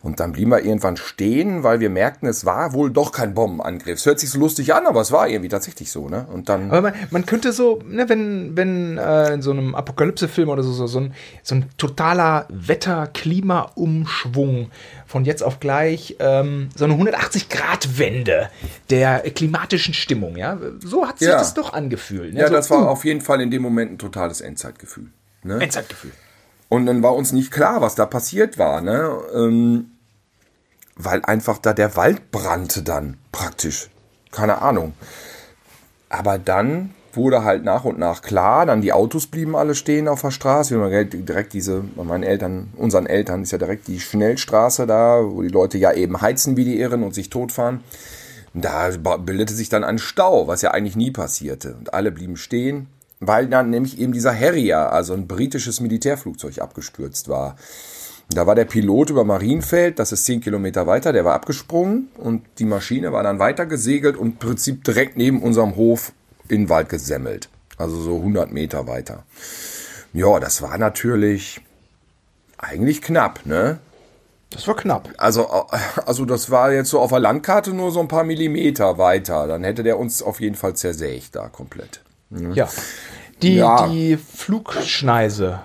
Und 0.02 0.20
dann 0.20 0.32
blieben 0.32 0.50
wir 0.50 0.64
irgendwann 0.64 0.96
stehen, 0.96 1.62
weil 1.62 1.80
wir 1.80 1.90
merkten, 1.90 2.28
es 2.28 2.44
war 2.44 2.72
wohl 2.72 2.90
doch 2.90 3.12
kein 3.12 3.34
Bombenangriff. 3.34 3.98
Es 3.98 4.06
hört 4.06 4.20
sich 4.20 4.30
so 4.30 4.38
lustig 4.38 4.74
an, 4.74 4.86
aber 4.86 5.00
es 5.00 5.12
war 5.12 5.28
irgendwie 5.28 5.48
tatsächlich 5.48 5.90
so, 5.90 6.08
ne? 6.08 6.26
Und 6.32 6.48
dann. 6.48 6.70
Aber 6.70 6.82
man, 6.82 6.94
man 7.10 7.26
könnte 7.26 7.52
so, 7.52 7.82
ne, 7.86 8.08
wenn, 8.08 8.56
wenn 8.56 8.98
äh, 8.98 9.34
in 9.34 9.42
so 9.42 9.50
einem 9.50 9.74
Apokalypse-Film 9.74 10.48
oder 10.48 10.62
so, 10.62 10.72
so, 10.72 10.86
so, 10.86 11.00
ein, 11.00 11.14
so 11.42 11.54
ein 11.56 11.66
totaler 11.78 12.46
Wetter-Klima-Umschwung 12.50 14.70
von 15.06 15.24
jetzt 15.24 15.42
auf 15.42 15.60
gleich, 15.60 16.16
ähm, 16.18 16.68
so 16.74 16.84
eine 16.84 16.94
180-Grad-Wende 16.94 18.50
der 18.90 19.20
klimatischen 19.20 19.94
Stimmung, 19.94 20.36
ja? 20.36 20.58
So 20.80 21.06
hat 21.06 21.18
sich 21.18 21.28
Ja. 21.28 21.38
das 21.38 21.54
doch 21.54 21.72
angefühlt. 21.72 22.34
Ne? 22.34 22.40
ja, 22.40 22.48
so, 22.48 22.54
das 22.54 22.70
war 22.70 22.82
uh, 22.82 22.88
auf 22.88 23.04
jeden 23.04 23.20
Fall 23.20 23.40
in 23.40 23.50
dem 23.50 23.62
Moment 23.62 23.92
ein 23.92 23.98
totales 23.98 24.40
Endzeitgefühl. 24.40 25.06
Ne? 25.42 25.60
Endzeitgefühl. 25.60 26.12
Und 26.68 26.86
dann 26.86 27.02
war 27.02 27.14
uns 27.14 27.32
nicht 27.32 27.50
klar, 27.50 27.80
was 27.80 27.94
da 27.94 28.06
passiert 28.06 28.58
war, 28.58 28.80
ne? 28.80 29.10
Ähm, 29.34 29.92
weil 30.96 31.22
einfach 31.24 31.58
da 31.58 31.72
der 31.72 31.96
Wald 31.96 32.30
brannte 32.30 32.82
dann 32.82 33.18
praktisch. 33.30 33.90
Keine 34.32 34.62
Ahnung. 34.62 34.94
Aber 36.08 36.38
dann 36.38 36.94
wurde 37.12 37.44
halt 37.44 37.64
nach 37.64 37.84
und 37.84 37.98
nach 37.98 38.22
klar, 38.22 38.66
dann 38.66 38.82
die 38.82 38.92
Autos 38.92 39.26
blieben 39.26 39.56
alle 39.56 39.74
stehen 39.74 40.08
auf 40.08 40.20
der 40.20 40.30
Straße. 40.30 40.78
Wir 40.78 40.84
haben 40.84 41.26
direkt 41.26 41.52
diese, 41.52 41.82
meinen 41.96 42.22
Eltern, 42.22 42.68
unseren 42.76 43.06
Eltern 43.06 43.42
ist 43.42 43.52
ja 43.52 43.58
direkt 43.58 43.88
die 43.88 44.00
Schnellstraße 44.00 44.86
da, 44.86 45.22
wo 45.24 45.42
die 45.42 45.48
Leute 45.48 45.78
ja 45.78 45.92
eben 45.92 46.20
heizen 46.20 46.56
wie 46.56 46.64
die 46.64 46.78
Irren 46.78 47.02
und 47.02 47.14
sich 47.14 47.30
totfahren. 47.30 47.80
Da 48.54 48.90
bildete 49.18 49.54
sich 49.54 49.68
dann 49.68 49.84
ein 49.84 49.98
Stau, 49.98 50.46
was 50.46 50.62
ja 50.62 50.70
eigentlich 50.70 50.96
nie 50.96 51.10
passierte. 51.10 51.74
Und 51.74 51.92
alle 51.92 52.10
blieben 52.10 52.36
stehen, 52.36 52.88
weil 53.20 53.48
dann 53.48 53.70
nämlich 53.70 53.98
eben 53.98 54.12
dieser 54.12 54.38
Harrier, 54.38 54.92
also 54.92 55.14
ein 55.14 55.26
britisches 55.26 55.80
Militärflugzeug, 55.80 56.58
abgestürzt 56.60 57.28
war. 57.28 57.56
Da 58.30 58.46
war 58.46 58.54
der 58.54 58.64
Pilot 58.64 59.10
über 59.10 59.24
Marienfeld, 59.24 59.98
das 59.98 60.10
ist 60.12 60.24
zehn 60.24 60.40
Kilometer 60.40 60.86
weiter, 60.86 61.12
der 61.12 61.24
war 61.24 61.34
abgesprungen 61.34 62.08
und 62.16 62.44
die 62.58 62.64
Maschine 62.64 63.12
war 63.12 63.22
dann 63.22 63.38
weiter 63.38 63.66
gesegelt 63.66 64.16
und 64.16 64.26
im 64.26 64.36
Prinzip 64.36 64.82
direkt 64.82 65.16
neben 65.16 65.42
unserem 65.42 65.76
Hof 65.76 66.12
in 66.48 66.62
den 66.62 66.68
Wald 66.68 66.88
gesemmelt. 66.88 67.48
Also 67.78 68.00
so 68.00 68.16
100 68.16 68.52
Meter 68.52 68.86
weiter. 68.86 69.24
Ja, 70.12 70.40
das 70.40 70.60
war 70.62 70.76
natürlich 70.78 71.60
eigentlich 72.58 73.02
knapp, 73.02 73.44
ne? 73.44 73.78
Das 74.50 74.66
war 74.66 74.76
knapp. 74.76 75.10
Also, 75.18 75.48
also 76.06 76.24
das 76.24 76.50
war 76.50 76.72
jetzt 76.72 76.90
so 76.90 77.00
auf 77.00 77.10
der 77.10 77.20
Landkarte 77.20 77.72
nur 77.74 77.90
so 77.90 78.00
ein 78.00 78.08
paar 78.08 78.24
Millimeter 78.24 78.96
weiter. 78.96 79.46
Dann 79.46 79.64
hätte 79.64 79.82
der 79.82 79.98
uns 79.98 80.22
auf 80.22 80.40
jeden 80.40 80.54
Fall 80.54 80.74
zersägt 80.74 81.36
da 81.36 81.48
komplett. 81.48 82.00
Ja. 82.30 82.68
Die, 83.42 83.56
Ja. 83.56 83.86
die 83.88 84.16
Flugschneise, 84.16 85.60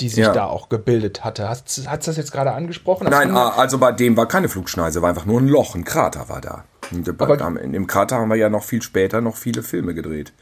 die 0.00 0.08
sich 0.08 0.24
Ja. 0.24 0.32
da 0.32 0.44
auch 0.46 0.68
gebildet 0.68 1.24
hatte, 1.24 1.48
hat 1.48 1.64
es 1.66 1.84
das 2.04 2.16
jetzt 2.16 2.32
gerade 2.32 2.52
angesprochen? 2.52 3.04
Das 3.04 3.10
Nein, 3.12 3.36
ah, 3.36 3.50
also 3.50 3.78
bei 3.78 3.92
dem 3.92 4.16
war 4.16 4.26
keine 4.26 4.48
Flugschneise, 4.48 5.02
war 5.02 5.08
einfach 5.10 5.26
nur 5.26 5.40
ein 5.40 5.48
Loch, 5.48 5.74
ein 5.74 5.84
Krater 5.84 6.28
war 6.28 6.40
da. 6.40 6.64
Und 6.92 7.08
Aber- 7.20 7.36
dem 7.36 7.86
Krater 7.86 8.16
haben 8.16 8.28
wir 8.28 8.36
ja 8.36 8.48
noch 8.48 8.64
viel 8.64 8.82
später 8.82 9.20
noch 9.20 9.36
viele 9.36 9.62
Filme 9.62 9.94
gedreht. 9.94 10.32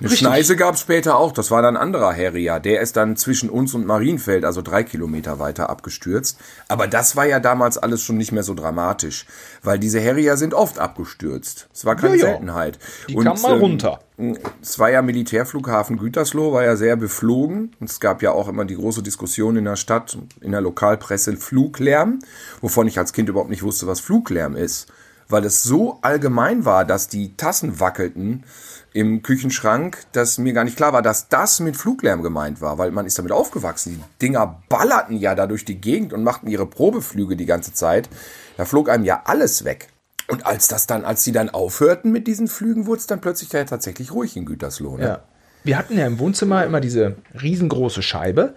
Eine 0.00 0.10
Richtig. 0.10 0.20
Schneise 0.20 0.56
gab 0.56 0.74
es 0.74 0.80
später 0.80 1.16
auch, 1.16 1.32
das 1.32 1.50
war 1.50 1.62
dann 1.62 1.76
ein 1.76 1.82
anderer 1.82 2.14
Harrier. 2.14 2.60
Der 2.60 2.80
ist 2.80 2.96
dann 2.96 3.16
zwischen 3.16 3.50
uns 3.50 3.74
und 3.74 3.86
Marienfeld, 3.86 4.44
also 4.44 4.62
drei 4.62 4.82
Kilometer 4.82 5.38
weiter, 5.38 5.70
abgestürzt. 5.70 6.38
Aber 6.68 6.86
das 6.86 7.16
war 7.16 7.26
ja 7.26 7.40
damals 7.40 7.78
alles 7.78 8.02
schon 8.02 8.16
nicht 8.16 8.32
mehr 8.32 8.42
so 8.42 8.54
dramatisch, 8.54 9.26
weil 9.62 9.78
diese 9.78 10.02
Harrier 10.04 10.36
sind 10.36 10.54
oft 10.54 10.78
abgestürzt. 10.78 11.68
Es 11.72 11.84
war 11.84 11.96
keine 11.96 12.16
Ja, 12.16 12.24
ja. 12.24 12.30
Seltenheit. 12.30 12.78
Die 13.08 13.14
kamen 13.16 13.40
mal 13.42 13.58
runter. 13.58 14.00
Es 14.62 14.78
war 14.78 14.90
ja 14.90 15.02
Militärflughafen 15.02 15.96
Gütersloh, 15.98 16.52
war 16.52 16.64
ja 16.64 16.76
sehr 16.76 16.96
beflogen. 16.96 17.74
Und 17.80 17.90
es 17.90 17.98
gab 17.98 18.22
ja 18.22 18.30
auch 18.30 18.48
immer 18.48 18.64
die 18.64 18.76
große 18.76 19.02
Diskussion 19.02 19.56
in 19.56 19.64
der 19.64 19.76
Stadt, 19.76 20.16
in 20.40 20.52
der 20.52 20.60
Lokalpresse, 20.60 21.36
Fluglärm, 21.36 22.20
wovon 22.60 22.86
ich 22.86 22.98
als 22.98 23.12
Kind 23.12 23.28
überhaupt 23.28 23.50
nicht 23.50 23.64
wusste, 23.64 23.86
was 23.86 24.00
Fluglärm 24.00 24.54
ist. 24.56 24.86
Weil 25.28 25.44
es 25.46 25.62
so 25.62 25.98
allgemein 26.02 26.64
war, 26.64 26.84
dass 26.84 27.08
die 27.08 27.36
Tassen 27.36 27.80
wackelten 27.80 28.44
im 28.94 29.22
Küchenschrank, 29.22 29.98
dass 30.12 30.38
mir 30.38 30.52
gar 30.52 30.62
nicht 30.64 30.76
klar 30.76 30.92
war, 30.92 31.02
dass 31.02 31.28
das 31.28 31.58
mit 31.58 31.76
Fluglärm 31.76 32.22
gemeint 32.22 32.60
war, 32.60 32.78
weil 32.78 32.92
man 32.92 33.06
ist 33.06 33.18
damit 33.18 33.32
aufgewachsen. 33.32 33.96
Die 33.96 34.26
Dinger 34.26 34.62
ballerten 34.68 35.16
ja 35.16 35.34
da 35.34 35.48
durch 35.48 35.64
die 35.64 35.80
Gegend 35.80 36.12
und 36.12 36.22
machten 36.22 36.46
ihre 36.46 36.64
Probeflüge 36.64 37.36
die 37.36 37.44
ganze 37.44 37.72
Zeit. 37.74 38.08
Da 38.56 38.64
flog 38.64 38.88
einem 38.88 39.04
ja 39.04 39.22
alles 39.26 39.64
weg. 39.64 39.88
Und 40.28 40.46
als 40.46 40.68
das 40.68 40.86
dann, 40.86 41.04
als 41.04 41.24
die 41.24 41.32
dann 41.32 41.50
aufhörten 41.50 42.12
mit 42.12 42.28
diesen 42.28 42.46
Flügen, 42.46 42.86
wurde 42.86 43.00
es 43.00 43.06
dann 43.08 43.20
plötzlich 43.20 43.52
ja 43.52 43.64
tatsächlich 43.64 44.12
ruhig 44.12 44.36
in 44.36 44.46
Gütersloh. 44.46 44.96
Ne? 44.96 45.04
Ja. 45.04 45.22
Wir 45.64 45.76
hatten 45.76 45.98
ja 45.98 46.06
im 46.06 46.20
Wohnzimmer 46.20 46.64
immer 46.64 46.80
diese 46.80 47.16
riesengroße 47.42 48.00
Scheibe 48.00 48.54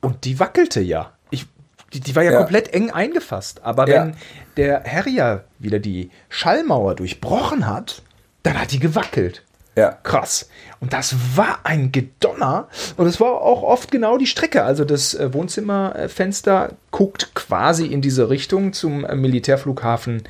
und 0.00 0.24
die 0.24 0.38
wackelte 0.38 0.80
ja. 0.80 1.12
Ich, 1.30 1.46
die, 1.92 1.98
die 2.00 2.14
war 2.14 2.22
ja, 2.22 2.30
Ja. 2.30 2.38
komplett 2.38 2.72
eng 2.72 2.92
eingefasst. 2.92 3.64
Aber 3.64 3.88
Ja. 3.88 4.04
wenn 4.06 4.14
der 4.56 4.84
Harrier 4.84 5.44
wieder 5.58 5.80
die 5.80 6.10
Schallmauer 6.28 6.94
durchbrochen 6.94 7.66
hat, 7.66 8.02
dann 8.44 8.60
hat 8.60 8.70
die 8.70 8.78
gewackelt. 8.78 9.42
Ja. 9.76 9.92
Krass. 10.02 10.48
Und 10.80 10.92
das 10.92 11.14
war 11.36 11.60
ein 11.64 11.92
Gedonner. 11.92 12.68
Und 12.96 13.06
es 13.06 13.20
war 13.20 13.42
auch 13.42 13.62
oft 13.62 13.90
genau 13.90 14.16
die 14.16 14.26
Strecke. 14.26 14.64
Also 14.64 14.84
das 14.84 15.14
äh, 15.14 15.32
Wohnzimmerfenster 15.32 16.72
guckt 16.90 17.34
quasi 17.34 17.86
in 17.86 18.00
diese 18.00 18.30
Richtung 18.30 18.72
zum 18.72 19.04
äh, 19.04 19.14
Militärflughafen 19.14 20.22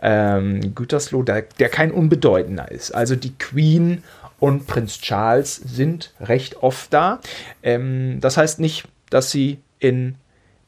ähm, 0.00 0.74
Gütersloh, 0.74 1.22
der, 1.24 1.42
der 1.42 1.68
kein 1.68 1.90
unbedeutender 1.90 2.70
ist. 2.70 2.92
Also 2.92 3.16
die 3.16 3.36
Queen 3.36 4.04
und 4.38 4.66
Prinz 4.66 5.00
Charles 5.00 5.56
sind 5.56 6.14
recht 6.20 6.62
oft 6.62 6.92
da. 6.92 7.20
Ähm, 7.62 8.18
das 8.20 8.36
heißt 8.36 8.60
nicht, 8.60 8.84
dass 9.10 9.30
sie 9.30 9.58
in, 9.78 10.16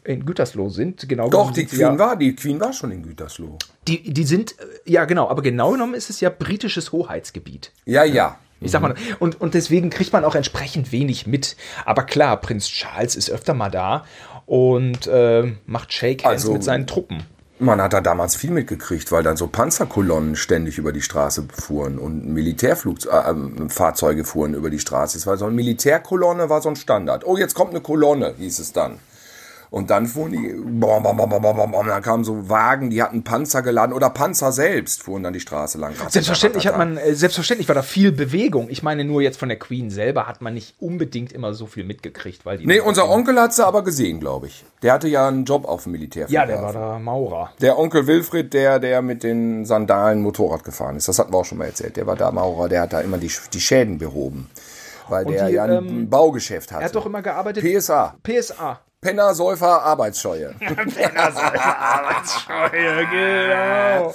in 0.04 0.24
Gütersloh 0.26 0.68
sind. 0.68 1.08
Genau 1.08 1.28
Doch, 1.30 1.50
die 1.52 1.64
Queen 1.66 1.80
ja, 1.80 1.98
war, 1.98 2.16
die 2.16 2.36
Queen 2.36 2.60
war 2.60 2.72
schon 2.72 2.90
in 2.90 3.02
Gütersloh. 3.02 3.58
die, 3.88 4.12
die 4.12 4.24
sind, 4.24 4.52
äh, 4.58 4.90
ja 4.90 5.04
genau, 5.04 5.28
aber 5.28 5.42
genau 5.42 5.72
genommen 5.72 5.94
ist 5.94 6.10
es 6.10 6.20
ja 6.20 6.30
britisches 6.30 6.92
Hoheitsgebiet. 6.92 7.72
Ja, 7.86 8.04
ja. 8.04 8.38
Ich 8.60 8.70
sag 8.70 8.80
mal, 8.80 8.94
und, 9.18 9.40
und 9.40 9.52
deswegen 9.52 9.90
kriegt 9.90 10.12
man 10.12 10.24
auch 10.24 10.34
entsprechend 10.34 10.90
wenig 10.92 11.26
mit. 11.26 11.56
Aber 11.84 12.04
klar, 12.04 12.40
Prinz 12.40 12.66
Charles 12.68 13.14
ist 13.16 13.30
öfter 13.30 13.52
mal 13.52 13.70
da 13.70 14.04
und 14.46 15.06
äh, 15.06 15.52
macht 15.66 15.92
Shake 15.92 16.24
Hands 16.24 16.32
Also- 16.42 16.52
mit 16.52 16.64
seinen 16.64 16.86
Truppen. 16.86 17.24
Man 17.60 17.80
hat 17.80 17.92
da 17.92 18.00
damals 18.00 18.34
viel 18.34 18.50
mitgekriegt, 18.50 19.12
weil 19.12 19.22
dann 19.22 19.36
so 19.36 19.46
Panzerkolonnen 19.46 20.34
ständig 20.34 20.76
über 20.76 20.92
die 20.92 21.00
Straße 21.02 21.46
fuhren 21.52 21.98
und 21.98 22.26
Militärfahrzeuge 22.26 24.24
fuhren 24.24 24.54
über 24.54 24.70
die 24.70 24.80
Straße. 24.80 25.16
Es 25.16 25.26
war 25.26 25.36
so 25.36 25.44
eine 25.46 25.54
Militärkolonne, 25.54 26.48
war 26.48 26.60
so 26.60 26.68
ein 26.68 26.76
Standard. 26.76 27.24
Oh, 27.24 27.36
jetzt 27.36 27.54
kommt 27.54 27.70
eine 27.70 27.80
Kolonne, 27.80 28.34
hieß 28.38 28.58
es 28.58 28.72
dann. 28.72 28.98
Und 29.74 29.90
dann 29.90 30.06
fuhren 30.06 30.30
die, 30.30 30.54
bom, 30.54 31.02
bom, 31.02 31.16
bom, 31.16 31.28
bom, 31.28 31.42
bom, 31.42 31.72
bom, 31.72 31.86
dann 31.88 32.00
kamen 32.00 32.22
so 32.22 32.48
Wagen, 32.48 32.90
die 32.90 33.02
hatten 33.02 33.24
Panzer 33.24 33.60
geladen 33.60 33.92
oder 33.92 34.08
Panzer 34.08 34.52
selbst 34.52 35.02
fuhren 35.02 35.24
dann 35.24 35.32
die 35.32 35.40
Straße 35.40 35.78
lang. 35.78 35.94
Selbstverständlich 36.10 36.68
hat 36.68 36.78
man, 36.78 36.96
äh, 36.96 37.16
selbstverständlich 37.16 37.66
war 37.66 37.74
da 37.74 37.82
viel 37.82 38.12
Bewegung. 38.12 38.68
Ich 38.70 38.84
meine, 38.84 39.04
nur 39.04 39.20
jetzt 39.20 39.36
von 39.36 39.48
der 39.48 39.58
Queen 39.58 39.90
selber 39.90 40.28
hat 40.28 40.42
man 40.42 40.54
nicht 40.54 40.76
unbedingt 40.78 41.32
immer 41.32 41.54
so 41.54 41.66
viel 41.66 41.82
mitgekriegt, 41.82 42.46
weil 42.46 42.58
die. 42.58 42.68
Nee, 42.68 42.78
unser 42.78 43.10
Onkel 43.10 43.36
hat 43.40 43.52
sie 43.52 43.66
aber 43.66 43.82
gesehen, 43.82 44.20
glaube 44.20 44.46
ich. 44.46 44.64
Der 44.84 44.92
hatte 44.92 45.08
ja 45.08 45.26
einen 45.26 45.44
Job 45.44 45.64
auf 45.64 45.82
dem 45.82 45.94
Ja, 45.94 45.98
Militärflughafen. 45.98 46.48
der 46.48 46.62
war 46.62 46.72
da 46.72 46.98
Maurer. 47.00 47.50
Der 47.60 47.76
Onkel 47.76 48.06
Wilfried, 48.06 48.54
der, 48.54 48.78
der 48.78 49.02
mit 49.02 49.24
den 49.24 49.64
Sandalen 49.64 50.20
Motorrad 50.22 50.62
gefahren 50.62 50.94
ist, 50.94 51.08
das 51.08 51.18
hatten 51.18 51.32
wir 51.32 51.38
auch 51.38 51.44
schon 51.44 51.58
mal 51.58 51.64
erzählt. 51.64 51.96
Der 51.96 52.06
war 52.06 52.14
da 52.14 52.30
Maurer, 52.30 52.68
der 52.68 52.82
hat 52.82 52.92
da 52.92 53.00
immer 53.00 53.18
die, 53.18 53.32
die 53.52 53.60
Schäden 53.60 53.98
behoben. 53.98 54.48
Weil 55.08 55.24
der 55.24 55.48
die, 55.48 55.54
ja 55.54 55.64
ein 55.64 55.88
ähm, 55.88 56.08
Baugeschäft 56.08 56.70
hatte. 56.70 56.82
Er 56.82 56.86
hat 56.86 56.94
doch 56.94 57.06
immer 57.06 57.22
gearbeitet. 57.22 57.64
PSA. 57.64 58.14
PSA. 58.22 58.78
Penner, 59.04 59.34
Säufer, 59.34 59.82
Arbeitsscheue. 59.84 60.54
genau. 63.10 64.14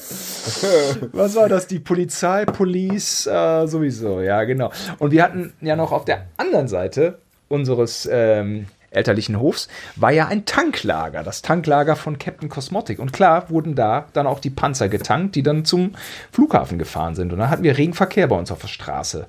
Was 1.13 1.36
war 1.36 1.47
das? 1.47 1.67
Die 1.67 1.78
Polizei, 1.78 2.45
Police, 2.45 3.28
äh, 3.28 3.67
sowieso, 3.67 4.19
ja, 4.19 4.43
genau. 4.45 4.71
Und 4.97 5.12
wir 5.12 5.21
hatten 5.21 5.54
ja 5.62 5.75
noch 5.75 5.91
auf 5.91 6.06
der 6.06 6.25
anderen 6.38 6.67
Seite 6.67 7.19
unseres 7.49 8.10
ähm, 8.12 8.65
elterlichen 8.89 9.39
Hofs, 9.39 9.67
war 9.95 10.10
ja 10.10 10.28
ein 10.28 10.45
Tanklager, 10.45 11.21
das 11.21 11.43
Tanklager 11.43 11.95
von 11.95 12.17
Captain 12.17 12.49
Cosmotic. 12.49 12.97
Und 12.97 13.13
klar 13.13 13.52
wurden 13.52 13.75
da 13.75 14.08
dann 14.13 14.25
auch 14.25 14.39
die 14.39 14.49
Panzer 14.49 14.89
getankt, 14.89 15.36
die 15.36 15.43
dann 15.43 15.65
zum 15.65 15.93
Flughafen 16.32 16.80
gefahren 16.80 17.13
sind. 17.13 17.32
Und 17.32 17.38
dann 17.38 17.52
hatten 17.52 17.62
wir 17.62 17.78
regen 17.78 17.93
Verkehr 17.93 18.25
bei 18.25 18.36
uns 18.36 18.52
auf 18.52 18.62
der 18.62 18.69
Straße. 18.69 19.28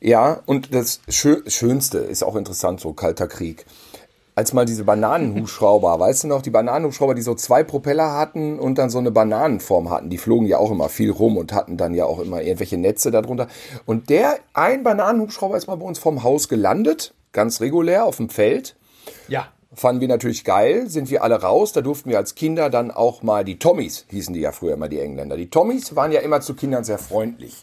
Ja, 0.00 0.40
und 0.46 0.74
das 0.74 1.00
Schö 1.08 1.42
Schönste 1.46 1.98
ist 1.98 2.24
auch 2.24 2.34
interessant, 2.34 2.80
so 2.80 2.92
kalter 2.92 3.28
Krieg. 3.28 3.66
Als 4.40 4.54
mal 4.54 4.64
diese 4.64 4.84
Bananenhubschrauber, 4.84 6.00
weißt 6.00 6.24
du 6.24 6.28
noch, 6.28 6.40
die 6.40 6.48
Bananenhubschrauber, 6.48 7.14
die 7.14 7.20
so 7.20 7.34
zwei 7.34 7.62
Propeller 7.62 8.14
hatten 8.14 8.58
und 8.58 8.78
dann 8.78 8.88
so 8.88 8.96
eine 8.96 9.10
Bananenform 9.10 9.90
hatten, 9.90 10.08
die 10.08 10.16
flogen 10.16 10.46
ja 10.46 10.56
auch 10.56 10.70
immer 10.70 10.88
viel 10.88 11.10
rum 11.10 11.36
und 11.36 11.52
hatten 11.52 11.76
dann 11.76 11.92
ja 11.92 12.06
auch 12.06 12.18
immer 12.20 12.40
irgendwelche 12.40 12.78
Netze 12.78 13.10
darunter. 13.10 13.48
Und 13.84 14.08
der, 14.08 14.38
ein 14.54 14.82
Bananenhubschrauber 14.82 15.58
ist 15.58 15.66
mal 15.66 15.74
bei 15.74 15.84
uns 15.84 15.98
vom 15.98 16.22
Haus 16.22 16.48
gelandet, 16.48 17.12
ganz 17.34 17.60
regulär 17.60 18.06
auf 18.06 18.16
dem 18.16 18.30
Feld. 18.30 18.76
Ja. 19.28 19.48
Fanden 19.74 20.00
wir 20.00 20.08
natürlich 20.08 20.42
geil, 20.44 20.88
sind 20.88 21.10
wir 21.10 21.22
alle 21.22 21.42
raus. 21.42 21.74
Da 21.74 21.82
durften 21.82 22.08
wir 22.08 22.16
als 22.16 22.34
Kinder 22.34 22.70
dann 22.70 22.90
auch 22.90 23.22
mal 23.22 23.44
die 23.44 23.58
Tommys, 23.58 24.06
hießen 24.08 24.32
die 24.32 24.40
ja 24.40 24.52
früher 24.52 24.72
immer 24.72 24.88
die 24.88 25.00
Engländer. 25.00 25.36
Die 25.36 25.50
Tommys 25.50 25.94
waren 25.96 26.12
ja 26.12 26.20
immer 26.20 26.40
zu 26.40 26.54
Kindern 26.54 26.82
sehr 26.82 26.96
freundlich. 26.98 27.62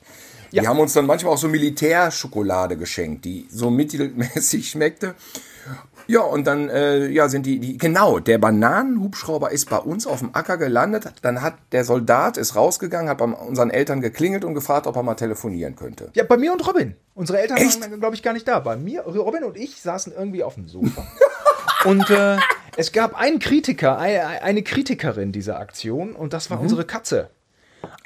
Die 0.51 0.57
Ja. 0.57 0.67
haben 0.67 0.79
uns 0.79 0.93
dann 0.93 1.07
manchmal 1.07 1.33
auch 1.33 1.39
so 1.39 1.47
Militärschokolade 1.47 2.77
geschenkt, 2.77 3.25
die 3.25 3.47
so 3.49 3.71
mittelmäßig 3.71 4.69
schmeckte. 4.69 5.15
Ja, 6.07 6.21
und 6.21 6.47
dann 6.47 6.69
äh, 6.69 7.07
ja, 7.07 7.29
sind 7.29 7.45
die, 7.45 7.59
die, 7.59 7.77
genau, 7.77 8.19
der 8.19 8.37
Bananenhubschrauber 8.37 9.51
ist 9.51 9.69
bei 9.69 9.77
uns 9.77 10.07
auf 10.07 10.19
dem 10.19 10.33
Acker 10.33 10.57
gelandet. 10.57 11.11
Dann 11.21 11.41
hat 11.41 11.55
der 11.71 11.83
Soldat 11.83 12.37
ist 12.37 12.55
rausgegangen, 12.55 13.09
hat 13.09 13.17
bei 13.17 13.25
unseren 13.25 13.69
Eltern 13.69 14.01
geklingelt 14.01 14.45
und 14.45 14.53
gefragt, 14.53 14.87
ob 14.87 14.95
er 14.95 15.03
mal 15.03 15.15
telefonieren 15.15 15.75
könnte. 15.75 16.09
Ja, 16.13 16.23
bei 16.23 16.37
mir 16.37 16.53
und 16.53 16.65
Robin. 16.65 16.95
Unsere 17.13 17.39
Eltern 17.39 17.57
Echt? 17.57 17.81
waren, 17.81 17.99
glaube 17.99 18.15
ich, 18.15 18.23
gar 18.23 18.33
nicht 18.33 18.47
da. 18.47 18.59
Bei 18.59 18.77
mir, 18.77 19.01
Robin 19.01 19.43
und 19.43 19.57
ich 19.57 19.81
saßen 19.81 20.13
irgendwie 20.13 20.43
auf 20.43 20.55
dem 20.55 20.67
Sofa. 20.67 21.05
und 21.85 22.09
äh, 22.09 22.37
es 22.77 22.91
gab 22.91 23.19
einen 23.19 23.39
Kritiker, 23.39 23.97
eine, 23.97 24.43
eine 24.43 24.63
Kritikerin 24.63 25.31
dieser 25.31 25.59
Aktion 25.59 26.13
und 26.13 26.33
das 26.33 26.49
war 26.49 26.61
unsere 26.61 26.85
Katze. 26.85 27.29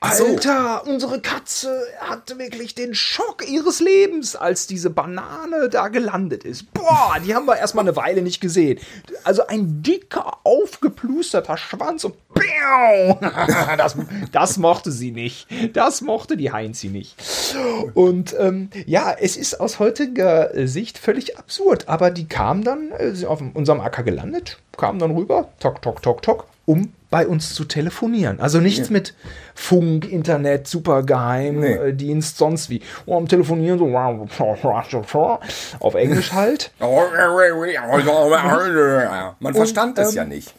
So. 0.09 0.25
Alter, 0.25 0.87
unsere 0.87 1.21
Katze 1.21 1.83
hatte 1.99 2.39
wirklich 2.39 2.73
den 2.73 2.95
Schock 2.95 3.47
ihres 3.47 3.79
Lebens, 3.79 4.35
als 4.35 4.65
diese 4.67 4.89
Banane 4.89 5.69
da 5.69 5.89
gelandet 5.89 6.43
ist. 6.43 6.73
Boah, 6.73 7.15
die 7.23 7.35
haben 7.35 7.45
wir 7.45 7.57
erstmal 7.57 7.85
eine 7.87 7.95
Weile 7.95 8.21
nicht 8.21 8.41
gesehen. 8.41 8.79
Also 9.23 9.45
ein 9.47 9.83
dicker, 9.83 10.37
aufgeplusterter 10.43 11.57
Schwanz 11.57 12.03
und 12.03 12.15
das, 13.77 13.95
das 14.31 14.57
mochte 14.57 14.91
sie 14.91 15.11
nicht. 15.11 15.47
Das 15.73 16.01
mochte 16.01 16.37
die 16.37 16.51
Heinzi 16.51 16.87
nicht. 16.87 17.15
Und 17.93 18.35
ähm, 18.39 18.69
ja, 18.85 19.15
es 19.19 19.37
ist 19.37 19.59
aus 19.59 19.79
heutiger 19.79 20.49
Sicht 20.67 20.97
völlig 20.97 21.37
absurd, 21.37 21.87
aber 21.87 22.09
die 22.09 22.27
kam 22.27 22.63
dann 22.63 22.91
äh, 22.97 23.25
auf 23.25 23.41
unserem 23.53 23.81
Acker 23.81 24.03
gelandet, 24.03 24.57
kam 24.77 24.99
dann 24.99 25.11
rüber, 25.11 25.49
tok, 25.59 25.81
tok, 25.81 26.01
tok, 26.01 26.21
tok, 26.21 26.47
um 26.71 26.93
bei 27.09 27.27
uns 27.27 27.53
zu 27.53 27.65
telefonieren. 27.65 28.39
Also 28.39 28.59
nichts 28.59 28.89
mit 28.89 29.13
Funk, 29.53 30.09
Internet, 30.09 30.67
supergeheim, 30.67 31.59
Nee. 31.59 31.73
äh, 31.73 31.93
Dienst, 31.93 32.37
sonst 32.37 32.69
wie. 32.69 32.81
Oh, 33.05 33.17
am 33.17 33.27
Telefonieren 33.27 33.77
so 33.77 33.85
auf 35.79 35.95
Englisch 35.95 36.31
halt. 36.31 36.71
Man 39.41 39.53
verstand 39.53 39.97
das 39.97 40.11
ähm, 40.11 40.15
ja 40.15 40.23
nicht. 40.23 40.53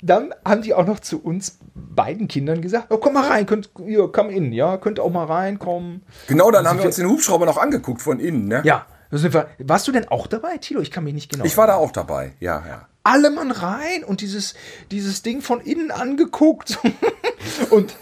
Dann 0.00 0.32
haben 0.44 0.62
die 0.62 0.72
auch 0.72 0.86
noch 0.86 1.00
zu 1.00 1.20
uns 1.20 1.58
beiden 1.74 2.28
Kindern 2.28 2.62
gesagt, 2.62 2.86
oh, 2.90 2.98
komm 2.98 3.14
mal 3.14 3.28
rein, 3.28 3.44
könnt, 3.46 3.70
ihr, 3.84 4.08
komm 4.12 4.30
in, 4.30 4.52
ja, 4.52 4.76
könnt 4.76 5.00
auch 5.00 5.10
mal 5.10 5.26
reinkommen. 5.26 6.02
Genau, 6.28 6.52
dann 6.52 6.66
haben 6.68 6.78
wir 6.78 6.86
uns 6.86 6.96
den 6.96 7.08
Hubschrauber 7.08 7.46
noch 7.46 7.58
angeguckt 7.58 8.00
von 8.00 8.20
innen, 8.20 8.46
ne? 8.46 8.62
Ja, 8.64 8.86
wir, 9.10 9.48
warst 9.58 9.88
du 9.88 9.92
denn 9.92 10.06
auch 10.08 10.28
dabei, 10.28 10.56
Tilo? 10.58 10.80
Ich 10.80 10.90
kann 10.90 11.04
mich 11.04 11.14
nicht 11.14 11.32
genau 11.32 11.44
Ich 11.44 11.56
war 11.56 11.66
da 11.66 11.74
auch 11.74 11.90
dabei, 11.90 12.32
ja, 12.38 12.62
ja. 12.66 12.86
Alle 13.02 13.30
Mann 13.30 13.50
rein 13.50 14.04
und 14.04 14.20
dieses, 14.20 14.54
dieses 14.90 15.22
Ding 15.22 15.40
von 15.42 15.60
innen 15.60 15.90
angeguckt. 15.90 16.78
und 17.70 17.94